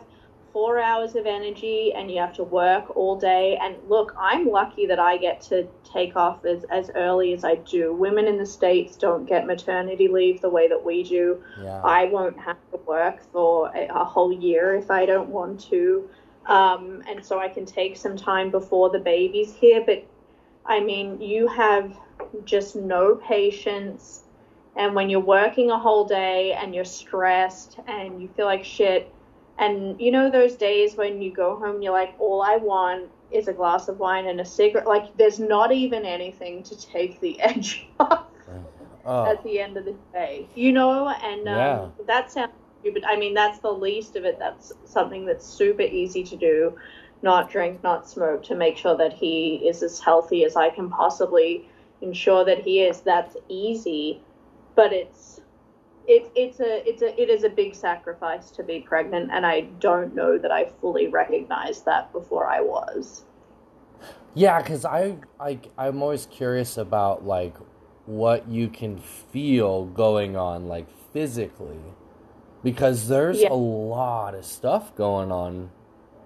four 0.58 0.80
hours 0.80 1.14
of 1.14 1.24
energy 1.24 1.92
and 1.94 2.10
you 2.10 2.18
have 2.18 2.32
to 2.32 2.42
work 2.42 2.96
all 2.96 3.16
day, 3.16 3.56
and 3.62 3.76
look, 3.88 4.12
I'm 4.18 4.50
lucky 4.50 4.86
that 4.86 4.98
I 4.98 5.16
get 5.16 5.40
to 5.42 5.68
take 5.84 6.16
off 6.16 6.44
as, 6.44 6.64
as 6.64 6.90
early 6.96 7.32
as 7.32 7.44
I 7.44 7.54
do. 7.54 7.94
Women 7.94 8.26
in 8.26 8.38
the 8.38 8.44
States 8.44 8.96
don't 8.96 9.24
get 9.24 9.46
maternity 9.46 10.08
leave 10.08 10.40
the 10.40 10.50
way 10.50 10.66
that 10.66 10.84
we 10.84 11.04
do. 11.04 11.40
yeah. 11.62 11.80
I 11.84 12.06
won't 12.06 12.36
have 12.40 12.56
to 12.72 12.78
work 12.88 13.20
for 13.30 13.70
a, 13.72 13.86
a 13.86 14.04
whole 14.04 14.32
year 14.32 14.74
if 14.74 14.90
I 14.90 15.06
don't 15.06 15.28
want 15.28 15.60
to. 15.70 16.10
Um, 16.46 17.04
and 17.08 17.24
so 17.24 17.38
I 17.38 17.48
can 17.48 17.64
take 17.64 17.96
some 17.96 18.16
time 18.16 18.50
before 18.50 18.90
the 18.90 18.98
baby's 18.98 19.54
here. 19.54 19.84
But 19.86 20.04
I 20.66 20.80
mean, 20.80 21.20
you 21.20 21.46
have 21.46 21.96
just 22.44 22.74
no 22.74 23.14
patience. 23.14 24.22
And 24.74 24.96
when 24.96 25.08
you're 25.08 25.20
working 25.20 25.70
a 25.70 25.78
whole 25.78 26.04
day 26.04 26.54
and 26.54 26.74
you're 26.74 26.84
stressed 26.84 27.78
and 27.86 28.20
you 28.20 28.28
feel 28.36 28.46
like 28.46 28.64
shit, 28.64 29.14
and 29.58 30.00
you 30.00 30.10
know 30.10 30.30
those 30.30 30.54
days 30.56 30.96
when 30.96 31.20
you 31.20 31.32
go 31.32 31.56
home, 31.58 31.82
you're 31.82 31.92
like, 31.92 32.14
all 32.18 32.42
I 32.42 32.56
want 32.56 33.10
is 33.30 33.48
a 33.48 33.52
glass 33.52 33.88
of 33.88 33.98
wine 33.98 34.26
and 34.26 34.40
a 34.40 34.44
cigarette. 34.44 34.86
Like, 34.86 35.16
there's 35.16 35.38
not 35.38 35.72
even 35.72 36.04
anything 36.04 36.62
to 36.64 36.76
take 36.88 37.20
the 37.20 37.40
edge 37.40 37.86
off 38.00 38.26
oh, 39.04 39.24
at 39.26 39.42
the 39.44 39.60
end 39.60 39.76
of 39.76 39.84
the 39.84 39.96
day, 40.12 40.48
you 40.54 40.72
know, 40.72 41.08
and 41.08 41.48
um, 41.48 41.54
Yeah. 41.56 41.88
that 42.06 42.30
sounds 42.30 42.52
stupid. 42.80 43.04
I 43.04 43.16
mean, 43.16 43.34
that's 43.34 43.58
the 43.58 43.72
least 43.72 44.16
of 44.16 44.24
it. 44.24 44.38
That's 44.38 44.72
something 44.84 45.26
that's 45.26 45.46
super 45.46 45.82
easy 45.82 46.22
to 46.24 46.36
do. 46.36 46.76
Not 47.20 47.50
drink, 47.50 47.82
not 47.82 48.08
smoke, 48.08 48.44
to 48.44 48.54
make 48.54 48.76
sure 48.76 48.96
that 48.96 49.12
he 49.12 49.56
is 49.68 49.82
as 49.82 49.98
healthy 49.98 50.44
as 50.44 50.54
I 50.54 50.70
can 50.70 50.88
possibly 50.88 51.68
ensure 52.00 52.44
that 52.44 52.60
he 52.60 52.82
is. 52.82 53.00
That's 53.00 53.36
easy, 53.48 54.22
but 54.76 54.92
it's 54.92 55.37
it, 56.08 56.32
it's 56.36 56.60
a 56.60 56.88
it's 56.88 57.02
a 57.02 57.20
it 57.22 57.30
is 57.30 57.44
a 57.44 57.50
big 57.50 57.74
sacrifice 57.76 58.50
to 58.52 58.64
be 58.64 58.80
pregnant, 58.80 59.30
and 59.32 59.46
I 59.46 59.62
don't 59.80 60.14
know 60.14 60.38
that 60.38 60.52
I 60.52 60.66
fully 60.80 61.08
recognized 61.08 61.86
that 61.86 62.12
before 62.12 62.48
I 62.48 62.62
was. 62.62 63.26
yeah, 64.34 64.62
because 64.62 64.84
I, 64.84 65.18
I, 65.40 65.60
I'm 65.78 66.02
always 66.02 66.26
curious 66.26 66.78
about 66.78 67.24
like 67.26 67.56
what 68.06 68.48
you 68.48 68.68
can 68.68 68.98
feel 68.98 69.86
going 69.86 70.36
on 70.36 70.68
like 70.68 70.88
physically, 71.12 71.80
because 72.64 73.08
there's 73.08 73.42
Yeah. 73.42 73.50
a 73.50 73.54
lot 73.54 74.34
of 74.34 74.44
stuff 74.44 74.94
going 74.96 75.32
on 75.32 75.70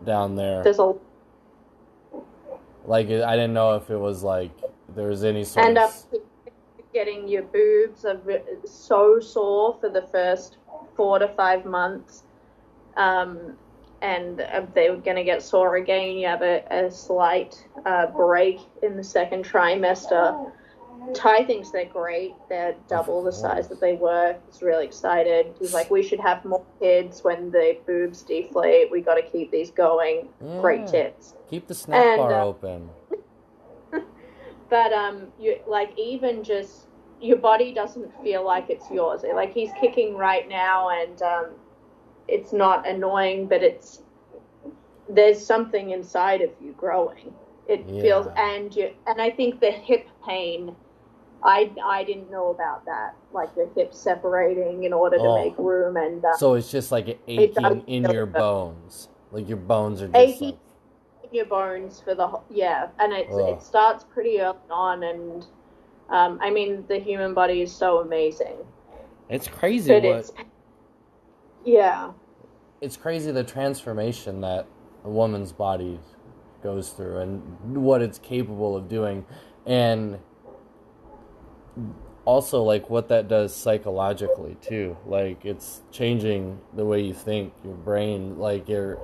down 0.04 0.36
there. 0.36 0.62
There's 0.64 0.78
a 0.80 0.94
Like 2.86 3.06
I 3.08 3.36
didn't 3.36 3.54
know 3.54 3.76
if 3.76 3.90
it 3.90 3.98
was 3.98 4.22
like 4.22 4.52
there 4.94 5.08
was 5.08 5.24
any 5.24 5.44
sort 5.44 5.66
end 5.66 5.78
of 5.78 5.82
uh, 5.84 5.88
up 5.88 5.94
getting 6.92 7.28
your 7.28 7.42
boobs 7.42 8.04
are 8.04 8.20
so 8.64 9.20
sore 9.20 9.76
for 9.80 9.88
the 9.88 10.02
first 10.02 10.58
four 10.96 11.18
to 11.18 11.28
five 11.28 11.64
months. 11.64 12.24
Um, 12.96 13.56
and 14.02 14.40
uh, 14.40 14.66
they 14.74 14.90
were 14.90 14.96
going 14.96 15.16
to 15.16 15.24
get 15.24 15.42
sore 15.42 15.76
again. 15.76 16.16
You 16.16 16.26
have 16.26 16.42
a, 16.42 16.64
a 16.70 16.90
slight 16.90 17.66
uh, 17.86 18.06
break 18.06 18.58
in 18.82 18.96
the 18.96 19.04
second 19.04 19.44
trimester. 19.44 20.52
Ty 21.14 21.44
thinks 21.44 21.70
they're 21.70 21.84
great. 21.86 22.34
They're 22.48 22.76
double 22.88 23.22
the 23.22 23.32
size 23.32 23.68
that 23.68 23.80
they 23.80 23.94
were. 23.94 24.36
He's 24.46 24.62
really 24.62 24.84
excited. 24.84 25.54
He's 25.58 25.74
like, 25.74 25.90
we 25.90 26.02
should 26.02 26.20
have 26.20 26.44
more 26.44 26.64
kids 26.80 27.24
when 27.24 27.50
the 27.50 27.76
boobs 27.86 28.22
deflate. 28.22 28.90
We 28.90 29.00
got 29.00 29.14
to 29.14 29.22
keep 29.22 29.50
these 29.50 29.70
going. 29.70 30.28
Great 30.60 30.86
tits. 30.86 31.34
Keep 31.50 31.66
the 31.66 31.74
snack 31.74 32.04
And, 32.04 32.18
bar 32.18 32.32
uh, 32.32 32.44
open. 32.44 32.90
But 34.72 34.90
um, 34.94 35.26
you 35.38 35.58
like 35.68 35.90
even 35.98 36.42
just 36.42 36.86
your 37.20 37.36
body 37.36 37.74
doesn't 37.74 38.10
feel 38.22 38.42
like 38.42 38.70
it's 38.70 38.90
yours. 38.90 39.20
Like 39.34 39.52
he's 39.52 39.68
kicking 39.78 40.16
right 40.16 40.48
now, 40.48 40.88
and 40.88 41.20
um, 41.20 41.46
it's 42.26 42.54
not 42.54 42.88
annoying, 42.88 43.48
but 43.48 43.62
it's 43.62 44.00
there's 45.10 45.44
something 45.44 45.90
inside 45.90 46.40
of 46.40 46.48
you 46.58 46.72
growing. 46.72 47.34
It 47.68 47.84
feels, 48.00 48.28
and 48.38 48.74
you, 48.74 48.92
and 49.06 49.20
I 49.20 49.28
think 49.28 49.60
the 49.60 49.70
hip 49.70 50.08
pain. 50.26 50.74
I, 51.44 51.70
I 51.84 52.04
didn't 52.04 52.30
know 52.30 52.50
about 52.50 52.86
that, 52.86 53.14
like 53.34 53.50
your 53.56 53.68
hips 53.74 53.98
separating 53.98 54.84
in 54.84 54.94
order 54.94 55.18
to 55.18 55.22
Oh. 55.22 55.34
make 55.44 55.58
room, 55.58 55.98
and 55.98 56.24
uh, 56.24 56.32
So 56.38 56.54
it's 56.54 56.70
just 56.70 56.90
like 56.90 57.18
aching 57.28 57.82
in 57.88 58.08
your 58.08 58.24
bones. 58.24 59.08
Like 59.32 59.48
your 59.48 59.58
bones 59.58 60.00
are 60.00 60.06
just 60.06 60.16
Aching 60.16 60.48
like, 60.52 60.58
your 61.32 61.46
bones 61.46 62.00
for 62.00 62.14
the 62.14 62.26
whole, 62.26 62.44
yeah, 62.50 62.88
and 62.98 63.12
it's, 63.12 63.34
Ugh. 63.34 63.48
it 63.48 63.62
starts 63.62 64.04
pretty 64.04 64.40
early 64.40 64.58
on, 64.70 65.02
and 65.02 65.46
um, 66.10 66.38
I 66.42 66.50
mean 66.50 66.84
the 66.88 66.98
human 66.98 67.34
body 67.34 67.62
is 67.62 67.72
so 67.72 68.00
amazing, 68.00 68.56
it's 69.28 69.48
crazy 69.48 69.92
but 69.92 70.02
what 70.02 70.16
it's 70.16 70.32
yeah, 71.64 72.12
it's 72.80 72.96
crazy 72.96 73.30
the 73.30 73.44
transformation 73.44 74.40
that 74.40 74.66
a 75.04 75.10
woman's 75.10 75.52
body 75.52 75.98
goes 76.62 76.90
through 76.90 77.18
and 77.18 77.76
what 77.76 78.02
it's 78.02 78.18
capable 78.18 78.76
of 78.76 78.88
doing. 78.88 79.24
And 79.66 80.18
also 82.24 82.62
like 82.62 82.88
what 82.88 83.08
that 83.08 83.28
does 83.28 83.54
psychologically 83.54 84.56
too. 84.60 84.96
Like 85.06 85.44
it's 85.44 85.82
changing 85.90 86.60
the 86.74 86.84
way 86.84 87.00
you 87.00 87.14
think 87.14 87.52
your 87.64 87.74
brain 87.74 88.38
like 88.38 88.68
your 88.68 88.98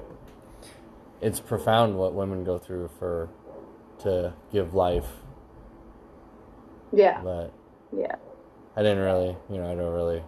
it's 1.20 1.40
profound 1.40 1.96
what 1.96 2.14
women 2.14 2.44
go 2.44 2.58
through 2.58 2.88
for 2.98 3.28
to 4.00 4.32
give 4.52 4.74
life 4.74 5.06
yeah, 6.92 7.20
but 7.22 7.52
yeah. 7.96 8.16
I 8.76 8.82
didn't 8.82 9.00
really, 9.00 9.36
you 9.50 9.58
know, 9.58 9.70
I 9.70 9.74
don't 9.74 9.92
really 9.92 10.22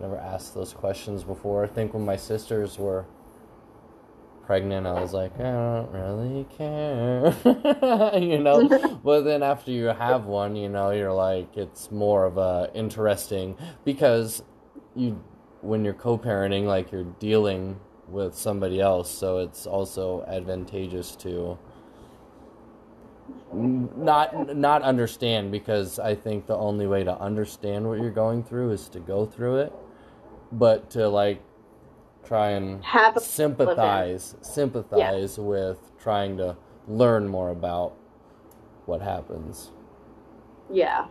never 0.00 0.16
asked 0.16 0.54
those 0.54 0.72
questions 0.72 1.24
before. 1.24 1.64
I 1.64 1.66
think 1.66 1.94
when 1.94 2.04
my 2.04 2.16
sisters 2.16 2.78
were 2.78 3.06
pregnant, 4.44 4.86
I 4.86 5.00
was 5.00 5.12
like, 5.12 5.38
I 5.40 5.50
don't 5.50 5.90
really 5.90 6.46
care, 6.56 7.34
you 8.18 8.38
know. 8.38 9.00
but 9.04 9.22
then 9.22 9.42
after 9.42 9.70
you 9.70 9.86
have 9.86 10.26
one, 10.26 10.54
you 10.56 10.68
know, 10.68 10.90
you're 10.90 11.12
like, 11.12 11.56
it's 11.56 11.90
more 11.90 12.24
of 12.24 12.38
a 12.38 12.70
interesting 12.74 13.56
because 13.84 14.42
you, 14.94 15.22
when 15.62 15.84
you're 15.84 15.94
co-parenting, 15.94 16.66
like 16.66 16.92
you're 16.92 17.04
dealing 17.18 17.80
with 18.10 18.34
somebody 18.34 18.80
else, 18.80 19.10
so 19.10 19.38
it's 19.38 19.66
also 19.66 20.24
advantageous 20.26 21.14
to 21.16 21.58
not 23.52 24.56
not 24.56 24.82
understand 24.82 25.50
because 25.52 25.98
I 25.98 26.14
think 26.14 26.46
the 26.46 26.56
only 26.56 26.86
way 26.86 27.04
to 27.04 27.18
understand 27.18 27.88
what 27.88 28.00
you're 28.00 28.10
going 28.10 28.42
through 28.42 28.70
is 28.72 28.88
to 28.90 29.00
go 29.00 29.26
through 29.26 29.58
it, 29.58 29.72
but 30.52 30.90
to 30.90 31.08
like 31.08 31.42
try 32.24 32.50
and 32.50 32.84
Have 32.84 33.18
sympathize 33.18 34.34
sympathize 34.42 35.38
with 35.38 35.78
trying 35.98 36.36
to 36.38 36.56
learn 36.86 37.28
more 37.28 37.50
about 37.50 37.94
what 38.86 39.02
happens. 39.02 39.70
Yeah. 40.70 41.06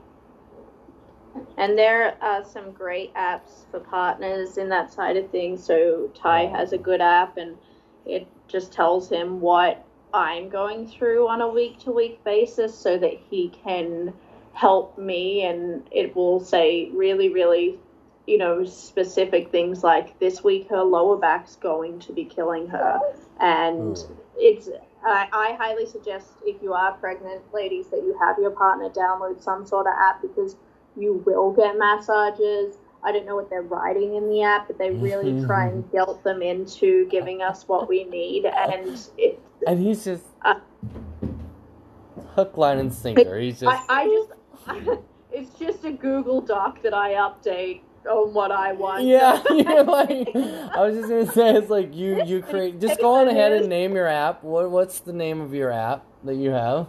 And 1.57 1.77
there 1.77 2.17
are 2.21 2.43
some 2.45 2.71
great 2.71 3.13
apps 3.15 3.69
for 3.71 3.79
partners 3.79 4.57
in 4.57 4.69
that 4.69 4.93
side 4.93 5.17
of 5.17 5.29
things. 5.31 5.63
So 5.63 6.09
Ty 6.15 6.45
has 6.47 6.73
a 6.73 6.77
good 6.77 7.01
app 7.01 7.37
and 7.37 7.57
it 8.05 8.27
just 8.47 8.71
tells 8.73 9.09
him 9.09 9.41
what 9.41 9.85
I'm 10.13 10.49
going 10.49 10.87
through 10.87 11.27
on 11.27 11.41
a 11.41 11.47
week 11.49 11.79
to 11.81 11.91
week 11.91 12.23
basis 12.23 12.77
so 12.77 12.97
that 12.97 13.13
he 13.29 13.49
can 13.49 14.13
help 14.53 14.97
me 14.97 15.43
and 15.43 15.87
it 15.91 16.15
will 16.15 16.39
say 16.39 16.89
really, 16.93 17.29
really, 17.29 17.79
you 18.27 18.37
know, 18.37 18.65
specific 18.65 19.51
things 19.51 19.83
like 19.83 20.19
this 20.19 20.43
week 20.43 20.69
her 20.69 20.83
lower 20.83 21.17
back's 21.17 21.55
going 21.57 21.99
to 22.01 22.13
be 22.13 22.25
killing 22.25 22.67
her. 22.69 22.99
And 23.39 23.97
Hmm. 23.97 24.13
it's 24.37 24.69
I, 25.05 25.27
I 25.31 25.55
highly 25.59 25.85
suggest 25.85 26.29
if 26.45 26.61
you 26.61 26.73
are 26.73 26.93
pregnant, 26.93 27.43
ladies, 27.53 27.87
that 27.89 27.99
you 28.03 28.17
have 28.19 28.37
your 28.39 28.51
partner 28.51 28.89
download 28.89 29.41
some 29.41 29.65
sort 29.65 29.87
of 29.87 29.93
app 29.99 30.21
because 30.21 30.55
you 30.97 31.23
will 31.25 31.51
get 31.51 31.77
massages. 31.77 32.77
I 33.03 33.11
don't 33.11 33.25
know 33.25 33.35
what 33.35 33.49
they're 33.49 33.61
writing 33.61 34.15
in 34.15 34.29
the 34.29 34.43
app, 34.43 34.67
but 34.67 34.77
they 34.77 34.91
really 34.91 35.45
try 35.45 35.67
and 35.67 35.89
guilt 35.91 36.23
them 36.23 36.41
into 36.41 37.07
giving 37.09 37.41
us 37.41 37.67
what 37.67 37.87
we 37.87 38.03
need. 38.05 38.45
And 38.45 38.99
it, 39.17 39.39
And 39.65 39.79
he's 39.79 40.03
just 40.03 40.23
Uh, 40.43 40.55
hook, 42.35 42.57
line, 42.57 42.79
and 42.79 42.93
sinker. 42.93 43.37
He's 43.39 43.59
just 43.59 43.81
I, 43.87 44.01
I 44.01 44.05
just, 44.05 45.01
it's 45.31 45.57
just 45.59 45.85
a 45.85 45.91
Google 45.91 46.41
Doc 46.41 46.81
that 46.81 46.93
I 46.93 47.13
update 47.13 47.81
on 48.09 48.33
what 48.33 48.51
I 48.51 48.73
want. 48.73 49.05
Yeah, 49.05 49.41
you're 49.49 49.83
like 49.83 50.29
I 50.35 50.81
was 50.81 50.95
just 50.95 51.09
gonna 51.09 51.31
say 51.31 51.55
it's 51.55 51.69
like 51.69 51.95
you 51.95 52.23
you 52.23 52.41
create 52.41 52.79
just 52.79 52.99
go 52.99 53.15
on 53.15 53.27
ahead 53.27 53.53
and 53.53 53.69
name 53.69 53.93
your 53.93 54.07
app. 54.07 54.43
What 54.43 54.71
what's 54.71 54.99
the 54.99 55.13
name 55.13 55.39
of 55.39 55.53
your 55.53 55.71
app 55.71 56.05
that 56.23 56.35
you 56.35 56.49
have? 56.51 56.87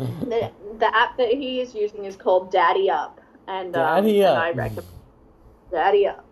The, 0.00 0.50
the 0.78 0.96
app 0.96 1.16
that 1.16 1.28
he 1.30 1.60
is 1.60 1.74
using 1.74 2.04
is 2.04 2.16
called 2.16 2.50
Daddy 2.50 2.90
Up, 2.90 3.20
and 3.48 3.74
um, 3.76 4.02
Daddy 4.02 4.20
and 4.20 4.36
Up. 4.36 4.42
I 4.42 4.50
recommend 4.52 4.86
Daddy 5.70 6.06
Up. 6.06 6.24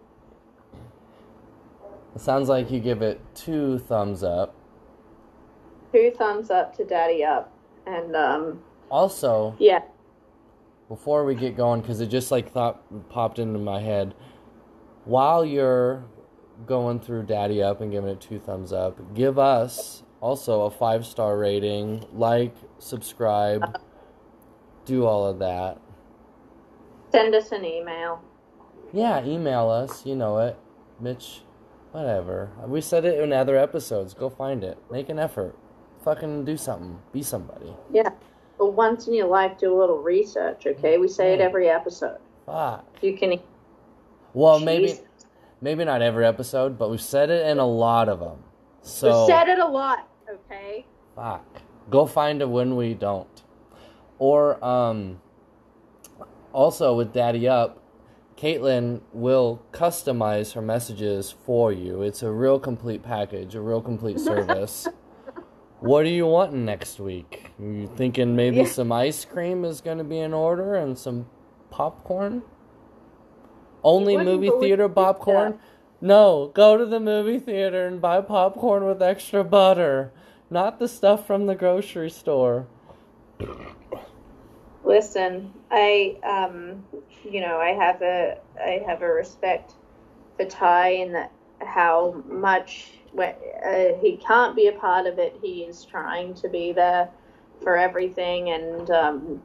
It 2.14 2.20
sounds 2.20 2.48
like 2.48 2.70
you 2.70 2.80
give 2.80 3.02
it 3.02 3.20
two 3.34 3.78
thumbs 3.78 4.22
up. 4.22 4.54
Two 5.92 6.12
thumbs 6.16 6.50
up 6.50 6.76
to 6.76 6.84
Daddy 6.84 7.24
Up, 7.24 7.52
and 7.86 8.14
um, 8.16 8.62
Also, 8.90 9.54
yeah, 9.58 9.82
before 10.88 11.24
we 11.24 11.34
get 11.34 11.56
going, 11.56 11.80
because 11.80 12.00
it 12.00 12.06
just 12.06 12.30
like 12.30 12.50
thought 12.52 12.82
popped 13.10 13.38
into 13.38 13.58
my 13.58 13.80
head, 13.80 14.14
while 15.04 15.44
you're 15.44 16.04
going 16.66 16.98
through 16.98 17.22
Daddy 17.24 17.62
Up 17.62 17.80
and 17.80 17.92
giving 17.92 18.10
it 18.10 18.20
two 18.20 18.38
thumbs 18.38 18.72
up, 18.72 19.14
give 19.14 19.38
us 19.38 20.02
also 20.20 20.62
a 20.62 20.70
five 20.70 21.06
star 21.06 21.38
rating, 21.38 22.04
like, 22.12 22.54
subscribe, 22.78 23.78
do 24.84 25.04
all 25.06 25.26
of 25.26 25.38
that. 25.40 25.78
send 27.12 27.34
us 27.34 27.52
an 27.52 27.64
email. 27.64 28.22
Yeah, 28.92 29.24
email 29.24 29.68
us. 29.68 30.04
You 30.06 30.16
know 30.16 30.38
it. 30.38 30.56
Mitch, 31.00 31.42
whatever. 31.92 32.50
We 32.66 32.80
said 32.80 33.04
it 33.04 33.20
in 33.20 33.32
other 33.32 33.56
episodes. 33.56 34.14
Go 34.14 34.30
find 34.30 34.64
it. 34.64 34.78
Make 34.90 35.08
an 35.08 35.18
effort. 35.18 35.56
Fucking 36.04 36.44
do 36.44 36.56
something. 36.56 36.98
Be 37.12 37.22
somebody. 37.22 37.74
Yeah, 37.92 38.10
but 38.58 38.72
once 38.72 39.06
in 39.08 39.14
your 39.14 39.26
life, 39.28 39.58
do 39.58 39.74
a 39.74 39.78
little 39.78 39.98
research. 39.98 40.66
Okay, 40.66 40.98
we 40.98 41.08
say 41.08 41.34
it 41.34 41.40
every 41.40 41.68
episode. 41.68 42.18
Fuck. 42.46 42.86
You 43.02 43.16
can. 43.16 43.38
Well, 44.34 44.58
maybe 44.60 44.94
maybe 45.60 45.84
not 45.84 46.02
every 46.02 46.26
episode, 46.26 46.78
but 46.78 46.90
we've 46.90 47.00
said 47.00 47.30
it 47.30 47.46
in 47.46 47.58
a 47.58 47.66
lot 47.66 48.08
of 48.08 48.20
them. 48.20 48.44
So 48.88 49.22
we 49.26 49.30
said 49.32 49.48
it 49.48 49.58
a 49.58 49.66
lot. 49.66 50.08
Okay. 50.30 50.86
fuck. 51.14 51.62
Go 51.90 52.04
find 52.06 52.42
it 52.42 52.48
when 52.48 52.76
we 52.76 52.94
don't. 52.94 53.42
Or 54.18 54.62
um. 54.64 55.20
Also 56.52 56.94
with 56.94 57.12
Daddy 57.12 57.46
Up, 57.46 57.82
Caitlin 58.36 59.00
will 59.12 59.62
customize 59.70 60.54
her 60.54 60.62
messages 60.62 61.30
for 61.30 61.72
you. 61.72 62.02
It's 62.02 62.22
a 62.22 62.30
real 62.30 62.58
complete 62.58 63.02
package, 63.02 63.54
a 63.54 63.60
real 63.60 63.82
complete 63.82 64.18
service. 64.18 64.88
what 65.80 66.04
are 66.04 66.08
you 66.08 66.26
wanting 66.26 66.64
next 66.64 66.98
week? 66.98 67.50
You 67.58 67.90
thinking 67.96 68.34
maybe 68.34 68.58
Yeah. 68.58 68.64
some 68.66 68.90
ice 68.92 69.24
cream 69.24 69.64
is 69.64 69.80
going 69.82 69.98
to 69.98 70.04
be 70.04 70.18
in 70.18 70.32
order 70.32 70.74
and 70.74 70.98
some 70.98 71.26
popcorn? 71.70 72.42
Only 73.84 74.16
movie 74.16 74.50
theater 74.60 74.88
popcorn? 74.88 75.58
No, 76.00 76.50
go 76.54 76.76
to 76.76 76.86
the 76.86 77.00
movie 77.00 77.40
theater 77.40 77.86
and 77.86 78.00
buy 78.00 78.20
popcorn 78.20 78.84
with 78.84 79.02
extra 79.02 79.42
butter, 79.42 80.12
not 80.48 80.78
the 80.78 80.88
stuff 80.88 81.26
from 81.26 81.46
the 81.46 81.56
grocery 81.56 82.10
store. 82.10 82.66
Listen, 84.84 85.52
I 85.70 86.16
um, 86.22 86.84
you 87.24 87.40
know, 87.40 87.58
I 87.58 87.70
have 87.70 88.00
a 88.02 88.38
I 88.60 88.82
have 88.86 89.02
a 89.02 89.08
respect 89.08 89.72
for 90.36 90.44
Ty 90.44 90.88
and 90.90 91.14
that 91.14 91.32
how 91.60 92.22
much 92.28 92.92
uh, 93.18 93.94
he 94.00 94.16
can't 94.24 94.54
be 94.54 94.68
a 94.68 94.72
part 94.72 95.06
of 95.06 95.18
it, 95.18 95.36
he 95.42 95.62
is 95.62 95.84
trying 95.84 96.34
to 96.34 96.48
be 96.48 96.72
there 96.72 97.08
for 97.62 97.76
everything 97.76 98.50
and 98.50 98.90
um, 98.90 99.42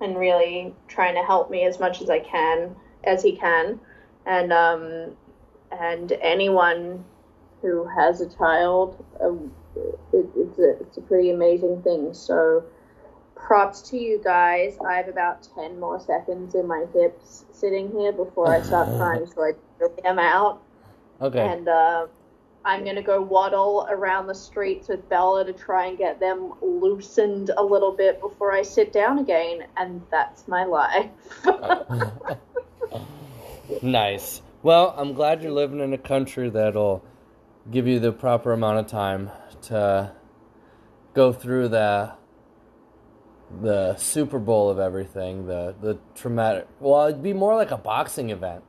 and 0.00 0.18
really 0.18 0.74
trying 0.88 1.14
to 1.14 1.22
help 1.22 1.50
me 1.50 1.64
as 1.64 1.78
much 1.78 2.02
as 2.02 2.10
I 2.10 2.18
can 2.18 2.74
as 3.04 3.22
he 3.22 3.36
can, 3.36 3.78
and 4.26 4.52
um, 4.52 5.16
and 5.72 6.12
anyone 6.20 7.04
who 7.62 7.86
has 7.86 8.20
a 8.20 8.28
child, 8.28 9.04
um, 9.20 9.52
it, 10.12 10.26
it's 10.36 10.58
a 10.58 10.70
it's 10.80 10.96
a 10.96 11.00
pretty 11.00 11.30
amazing 11.30 11.82
thing. 11.82 12.14
So, 12.14 12.64
props 13.34 13.82
to 13.90 13.98
you 13.98 14.20
guys. 14.22 14.76
I 14.86 14.94
have 14.94 15.08
about 15.08 15.46
ten 15.54 15.78
more 15.78 16.00
seconds 16.00 16.54
in 16.54 16.66
my 16.66 16.86
hips 16.92 17.44
sitting 17.52 17.90
here 17.90 18.12
before 18.12 18.52
I 18.52 18.62
start 18.62 18.88
crying, 18.96 19.26
so 19.26 19.42
I 19.42 19.52
really 19.78 20.04
am 20.04 20.18
out. 20.18 20.62
Okay. 21.20 21.40
And 21.40 21.68
uh, 21.68 22.06
I'm 22.64 22.84
gonna 22.84 23.02
go 23.02 23.20
waddle 23.20 23.86
around 23.90 24.26
the 24.26 24.34
streets 24.34 24.88
with 24.88 25.08
Bella 25.08 25.44
to 25.44 25.52
try 25.52 25.86
and 25.86 25.98
get 25.98 26.20
them 26.20 26.52
loosened 26.60 27.50
a 27.56 27.62
little 27.62 27.92
bit 27.92 28.20
before 28.20 28.52
I 28.52 28.62
sit 28.62 28.92
down 28.92 29.18
again, 29.18 29.66
and 29.76 30.02
that's 30.10 30.46
my 30.46 30.64
life. 30.64 31.10
Nice. 33.82 34.42
Well, 34.66 34.96
I'm 34.96 35.12
glad 35.12 35.44
you're 35.44 35.52
living 35.52 35.78
in 35.78 35.92
a 35.92 35.98
country 35.98 36.50
that'll 36.50 37.04
give 37.70 37.86
you 37.86 38.00
the 38.00 38.10
proper 38.10 38.52
amount 38.52 38.80
of 38.80 38.88
time 38.88 39.30
to 39.62 40.10
go 41.14 41.32
through 41.32 41.68
the 41.68 42.14
the 43.62 43.94
Super 43.94 44.40
Bowl 44.40 44.68
of 44.68 44.80
everything, 44.80 45.46
the 45.46 45.76
the 45.80 46.00
traumatic. 46.16 46.66
Well, 46.80 47.06
it'd 47.06 47.22
be 47.22 47.32
more 47.32 47.54
like 47.54 47.70
a 47.70 47.76
boxing 47.76 48.30
event. 48.30 48.64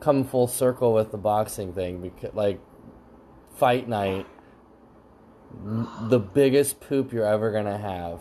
Come 0.00 0.24
full 0.24 0.48
circle 0.48 0.92
with 0.92 1.12
the 1.12 1.18
boxing 1.18 1.72
thing, 1.72 2.00
because 2.00 2.34
like 2.34 2.60
fight 3.54 3.88
night, 3.88 4.26
the 6.08 6.18
biggest 6.18 6.80
poop 6.80 7.12
you're 7.12 7.24
ever 7.24 7.52
gonna 7.52 7.78
have. 7.78 8.18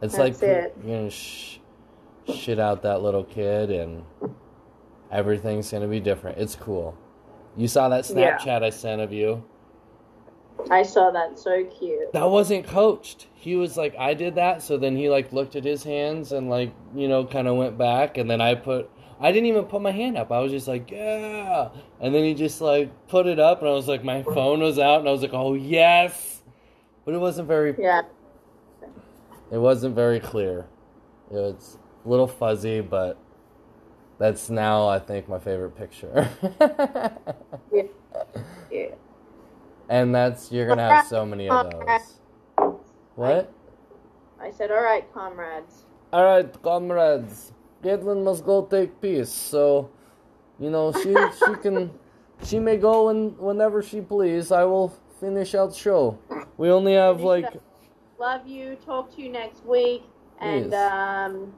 It's 0.00 0.16
like 0.16 0.40
it. 0.40 0.76
you're 0.84 0.98
gonna 0.98 1.10
sh- 1.10 1.58
shit 2.32 2.60
out 2.60 2.82
that 2.82 3.02
little 3.02 3.24
kid, 3.24 3.72
and 3.72 4.04
everything's 5.14 5.70
gonna 5.70 5.88
be 5.88 6.00
different. 6.00 6.38
It's 6.38 6.56
cool. 6.56 6.96
You 7.56 7.68
saw 7.68 7.88
that 7.88 8.08
Yeah. 8.10 8.36
Snapchat 8.36 8.62
I 8.64 8.70
sent 8.70 9.00
of 9.00 9.12
you. 9.12 9.44
I 10.70 10.82
saw 10.82 11.10
that 11.10 11.38
so 11.38 11.64
cute. 11.64 12.12
That 12.12 12.28
wasn't 12.30 12.66
coached. 12.66 13.26
He 13.34 13.56
was 13.56 13.76
like, 13.76 13.94
I 13.98 14.14
did 14.14 14.34
that. 14.36 14.62
So 14.62 14.76
then 14.76 14.96
he 14.96 15.08
like 15.10 15.32
looked 15.32 15.56
at 15.56 15.64
his 15.64 15.82
hands 15.84 16.32
and 16.32 16.48
like, 16.50 16.72
you 16.94 17.08
know, 17.08 17.24
kind 17.24 17.48
of 17.48 17.56
went 17.56 17.76
back. 17.76 18.18
And 18.18 18.30
then 18.30 18.40
I 18.40 18.54
put, 18.54 18.90
I 19.20 19.30
didn't 19.32 19.46
even 19.46 19.64
put 19.64 19.82
my 19.82 19.90
hand 19.90 20.16
up. 20.16 20.32
I 20.32 20.40
was 20.40 20.52
just 20.52 20.66
like, 20.68 20.90
yeah. 20.90 21.68
And 22.00 22.14
then 22.14 22.24
he 22.24 22.34
just 22.34 22.60
like 22.60 22.90
put 23.08 23.26
it 23.26 23.38
up 23.38 23.60
and 23.60 23.68
I 23.68 23.72
was 23.72 23.88
like, 23.88 24.04
my 24.04 24.22
phone 24.22 24.60
was 24.60 24.78
out 24.78 25.00
and 25.00 25.08
I 25.08 25.12
was 25.12 25.22
like, 25.22 25.34
oh 25.34 25.54
yes. 25.54 26.42
But 27.04 27.14
it 27.14 27.18
wasn't 27.18 27.48
very, 27.48 27.74
Yeah. 27.78 28.02
it 29.52 29.58
wasn't 29.58 29.94
very 29.94 30.20
clear. 30.20 30.66
It 31.30 31.34
was 31.34 31.78
a 32.04 32.08
little 32.08 32.28
fuzzy, 32.28 32.80
but 32.80 33.18
that's 34.24 34.48
now, 34.48 34.88
I 34.88 34.98
think, 35.00 35.28
my 35.28 35.38
favorite 35.38 35.76
picture. 35.76 36.30
Yeah. 37.70 37.82
yeah. 38.70 38.86
and 39.90 40.14
that's, 40.14 40.50
you're 40.50 40.66
to 40.74 40.82
have 40.82 41.06
so 41.06 41.26
many 41.26 41.46
of 41.50 41.70
those. 41.70 42.20
What? 43.16 43.52
I 44.40 44.50
said, 44.50 44.70
all 44.70 44.82
right, 44.82 45.04
comrades. 45.12 45.84
All 46.10 46.24
right, 46.24 46.62
comrades. 46.62 47.52
Caitlin 47.82 48.24
must 48.24 48.46
go 48.46 48.64
take 48.64 48.98
peace. 48.98 49.28
So, 49.28 49.90
you 50.58 50.70
know, 50.70 50.90
she 50.92 51.12
she 51.12 51.54
can 51.62 51.90
she 52.44 52.58
may 52.58 52.78
go 52.78 53.06
when 53.06 53.36
whenever 53.36 53.82
she 53.82 54.00
please. 54.00 54.50
I 54.50 54.64
will 54.64 54.88
finish 55.20 55.54
out 55.54 55.74
show. 55.74 56.18
We 56.56 56.70
only 56.70 56.94
have 56.94 57.20
like 57.20 57.52
Love 58.18 58.46
you. 58.46 58.76
Talk 58.86 59.14
to 59.16 59.20
you 59.22 59.28
next 59.28 59.66
week. 59.66 60.04
And 60.40 60.72
Yes. 60.72 60.92
um, 60.92 61.52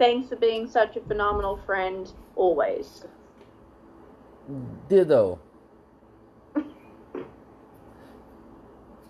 thanks 0.00 0.30
for 0.30 0.36
being 0.36 0.66
such 0.66 0.96
a 0.96 1.00
phenomenal 1.02 1.60
friend 1.66 2.10
always. 2.34 3.04
ditto. 4.88 5.38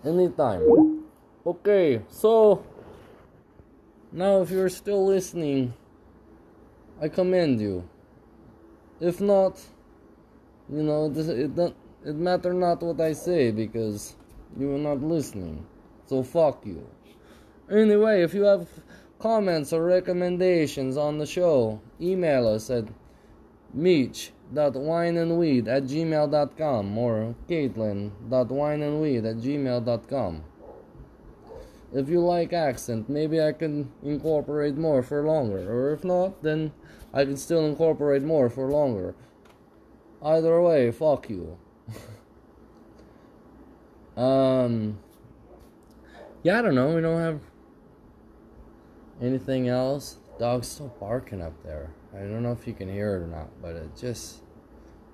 Anytime. 0.05 1.05
Okay, 1.45 2.01
so 2.09 2.63
now 4.11 4.41
if 4.41 4.51
you're 4.51 4.69
still 4.69 5.03
listening, 5.07 5.73
I 7.01 7.07
commend 7.07 7.61
you. 7.61 7.87
If 8.99 9.21
not, 9.21 9.59
you 10.69 10.83
know, 10.83 11.05
it 11.05 11.17
it, 11.17 11.73
it 12.05 12.15
matter 12.15 12.53
not 12.53 12.83
what 12.83 12.99
I 12.99 13.13
say 13.13 13.51
because 13.51 14.15
you 14.59 14.75
are 14.75 14.77
not 14.77 15.01
listening. 15.01 15.65
So 16.05 16.21
fuck 16.21 16.65
you. 16.65 16.85
Anyway, 17.71 18.21
if 18.21 18.33
you 18.33 18.43
have 18.43 18.67
comments 19.21 19.71
or 19.71 19.85
recommendations 19.85 20.97
on 20.97 21.19
the 21.19 21.25
show, 21.25 21.79
email 22.01 22.47
us 22.47 22.69
at 22.69 22.85
meech.wineandweed 23.73 25.67
at 25.67 25.83
gmail.com 25.83 26.97
or 26.97 27.35
caitlin.wineandweed 27.47 29.29
at 29.29 29.37
gmail.com. 29.37 30.43
If 31.93 32.07
you 32.09 32.21
like 32.21 32.53
accent, 32.53 33.09
maybe 33.09 33.41
I 33.41 33.51
can 33.51 33.91
incorporate 34.01 34.75
more 34.77 35.03
for 35.03 35.23
longer, 35.23 35.69
or 35.71 35.91
if 35.93 36.05
not, 36.05 36.41
then 36.41 36.71
I 37.13 37.25
can 37.25 37.35
still 37.35 37.65
incorporate 37.65 38.23
more 38.23 38.49
for 38.49 38.69
longer. 38.71 39.13
Either 40.23 40.61
way, 40.61 40.89
fuck 40.91 41.29
you. 41.29 41.57
um, 44.21 44.99
yeah, 46.43 46.59
I 46.59 46.61
don't 46.61 46.75
know. 46.75 46.95
We 46.95 47.01
don't 47.01 47.19
have 47.19 47.41
anything 49.21 49.67
else. 49.67 50.17
Dog's 50.39 50.67
still 50.67 50.93
barking 50.99 51.41
up 51.41 51.53
there. 51.63 51.93
I 52.13 52.19
don't 52.19 52.43
know 52.43 52.51
if 52.51 52.67
you 52.67 52.73
can 52.73 52.91
hear 52.91 53.15
it 53.15 53.23
or 53.23 53.27
not, 53.27 53.49
but 53.61 53.75
it 53.75 53.95
just 53.95 54.43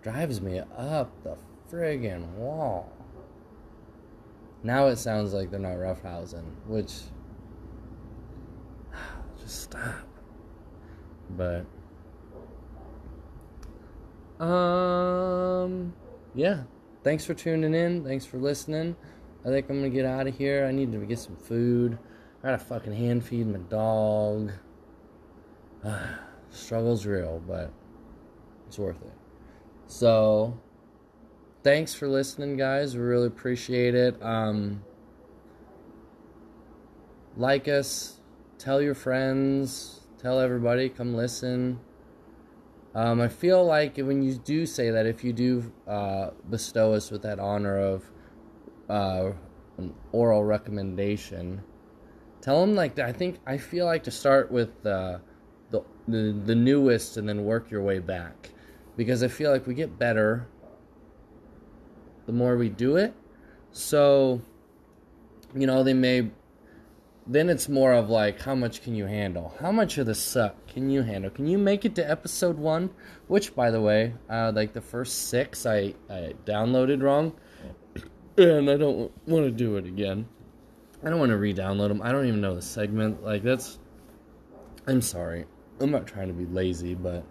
drives 0.02 0.42
me 0.42 0.60
up 0.60 1.12
the 1.24 1.38
friggin' 1.72 2.28
wall. 2.36 2.92
Now 4.64 4.88
it 4.88 4.98
sounds 4.98 5.34
like 5.34 5.52
they're 5.52 5.60
not 5.60 5.76
roughhousing, 5.76 6.46
which 6.66 6.94
just 9.40 9.64
stop. 9.64 10.08
But 11.30 11.66
um 14.44 15.94
yeah. 16.34 16.64
Thanks 17.04 17.26
for 17.26 17.34
tuning 17.34 17.74
in. 17.74 18.04
Thanks 18.04 18.26
for 18.26 18.38
listening. 18.38 18.96
I 19.46 19.50
think 19.50 19.70
I'm 19.70 19.78
gonna 19.78 19.90
get 19.90 20.06
out 20.06 20.28
of 20.28 20.38
here. 20.38 20.66
I 20.66 20.72
need 20.72 20.92
to 20.92 21.00
get 21.00 21.20
some 21.20 21.36
food. 21.36 21.98
I 22.44 22.48
gotta 22.52 22.60
fucking 22.60 22.94
hand 22.94 23.26
feed 23.26 23.48
my 23.48 23.60
dog. 23.60 24.52
Struggle's 26.52 27.06
real, 27.06 27.42
but 27.48 27.72
it's 28.68 28.78
worth 28.78 29.02
it. 29.02 29.14
So, 29.88 30.60
thanks 31.64 31.94
for 31.94 32.08
listening, 32.08 32.56
guys. 32.58 32.96
We 32.96 33.02
really 33.02 33.28
appreciate 33.28 33.96
it. 33.96 34.22
Um, 34.22 34.84
like 37.36 37.68
us, 37.68 38.20
tell 38.58 38.82
your 38.82 38.96
friends, 38.96 40.02
tell 40.20 40.40
everybody, 40.40 40.90
come 40.90 41.16
listen. 41.16 41.80
Um, 42.94 43.22
I 43.22 43.28
feel 43.28 43.64
like 43.66 43.98
when 43.98 44.22
you 44.22 44.36
do 44.36 44.66
say 44.66 44.90
that, 44.92 45.06
if 45.06 45.24
you 45.24 45.34
do 45.34 45.72
uh, 45.88 46.32
bestow 46.50 46.94
us 46.94 47.12
with 47.12 47.22
that 47.24 47.40
honor 47.40 47.78
of 47.78 48.12
uh, 48.90 49.32
an 49.78 49.94
oral 50.12 50.44
recommendation, 50.44 51.64
tell 52.48 52.62
them 52.62 52.76
like 52.76 52.98
I 52.98 53.12
think 53.12 53.40
I 53.46 53.58
feel 53.58 53.86
like 53.86 54.04
to 54.04 54.12
start 54.12 54.50
with 54.50 54.70
uh, 54.86 55.18
the 55.70 55.84
the 56.08 56.32
the 56.46 56.56
newest 56.56 57.18
and 57.18 57.28
then 57.28 57.44
work 57.44 57.70
your 57.70 57.82
way 57.82 58.00
back 58.00 58.52
because 58.96 59.22
I 59.22 59.28
feel 59.28 59.52
like 59.52 59.68
we 59.68 59.74
get 59.74 60.00
better 60.00 60.48
the 62.26 62.32
more 62.32 62.56
we 62.56 62.70
do 62.70 62.96
it. 62.96 63.14
So 63.74 64.40
you 65.54 65.68
know 65.68 65.84
they 65.84 65.94
may 65.94 66.32
then 67.28 67.50
it's 67.50 67.68
more 67.68 67.92
of 67.92 68.10
like 68.10 68.40
how 68.42 68.56
much 68.56 68.82
can 68.82 68.96
you 68.96 69.08
handle? 69.08 69.54
How 69.60 69.74
much 69.74 69.98
of 69.98 70.06
the 70.06 70.16
suck 70.16 70.68
can 70.68 70.90
you 70.90 71.02
handle? 71.02 71.30
Can 71.30 71.48
you 71.48 71.58
make 71.58 71.84
it 71.84 71.96
to 71.96 72.10
episode 72.10 72.58
one? 72.58 72.92
Which 73.28 73.56
by 73.56 73.72
the 73.72 73.82
way, 73.82 74.14
uh, 74.30 74.54
like 74.56 74.72
the 74.72 74.80
first 74.80 75.28
six 75.28 75.66
I, 75.66 75.96
I 76.10 76.34
downloaded 76.46 77.04
wrong. 77.04 77.34
And 78.38 78.70
I 78.70 78.78
don't 78.78 79.12
want 79.28 79.46
to 79.46 79.52
do 79.52 79.76
it 79.76 79.86
again. 79.86 80.30
I 81.04 81.10
don't 81.10 81.20
want 81.20 81.30
to 81.30 81.38
re-download 81.38 81.90
them. 81.90 82.02
I 82.02 82.12
don't 82.12 82.28
even 82.28 82.42
know 82.42 82.56
the 82.56 82.62
segment. 82.62 83.24
Like 83.24 83.44
that's. 83.44 83.80
I'm 84.88 85.02
sorry. 85.02 85.46
I'm 85.80 85.92
not 85.92 86.08
trying 86.08 86.28
to 86.28 86.34
be 86.34 86.46
lazy, 86.46 86.96
but 86.96 87.24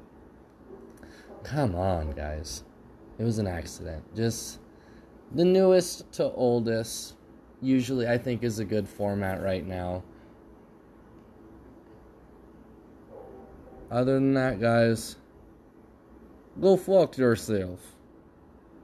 come 1.42 1.74
on, 1.74 2.12
guys. 2.12 2.64
It 3.18 3.24
was 3.24 3.38
an 3.38 3.46
accident. 3.46 4.04
Just 4.14 4.60
the 5.32 5.44
newest 5.44 6.10
to 6.12 6.24
oldest. 6.32 7.14
Usually, 7.60 8.06
I 8.06 8.18
think 8.18 8.44
is 8.44 8.58
a 8.58 8.64
good 8.64 8.88
format 8.88 9.42
right 9.42 9.66
now. 9.66 10.04
Other 13.90 14.14
than 14.14 14.34
that, 14.34 14.60
guys, 14.60 15.16
go 16.60 16.76
fuck 16.76 17.16
yourself. 17.16 17.95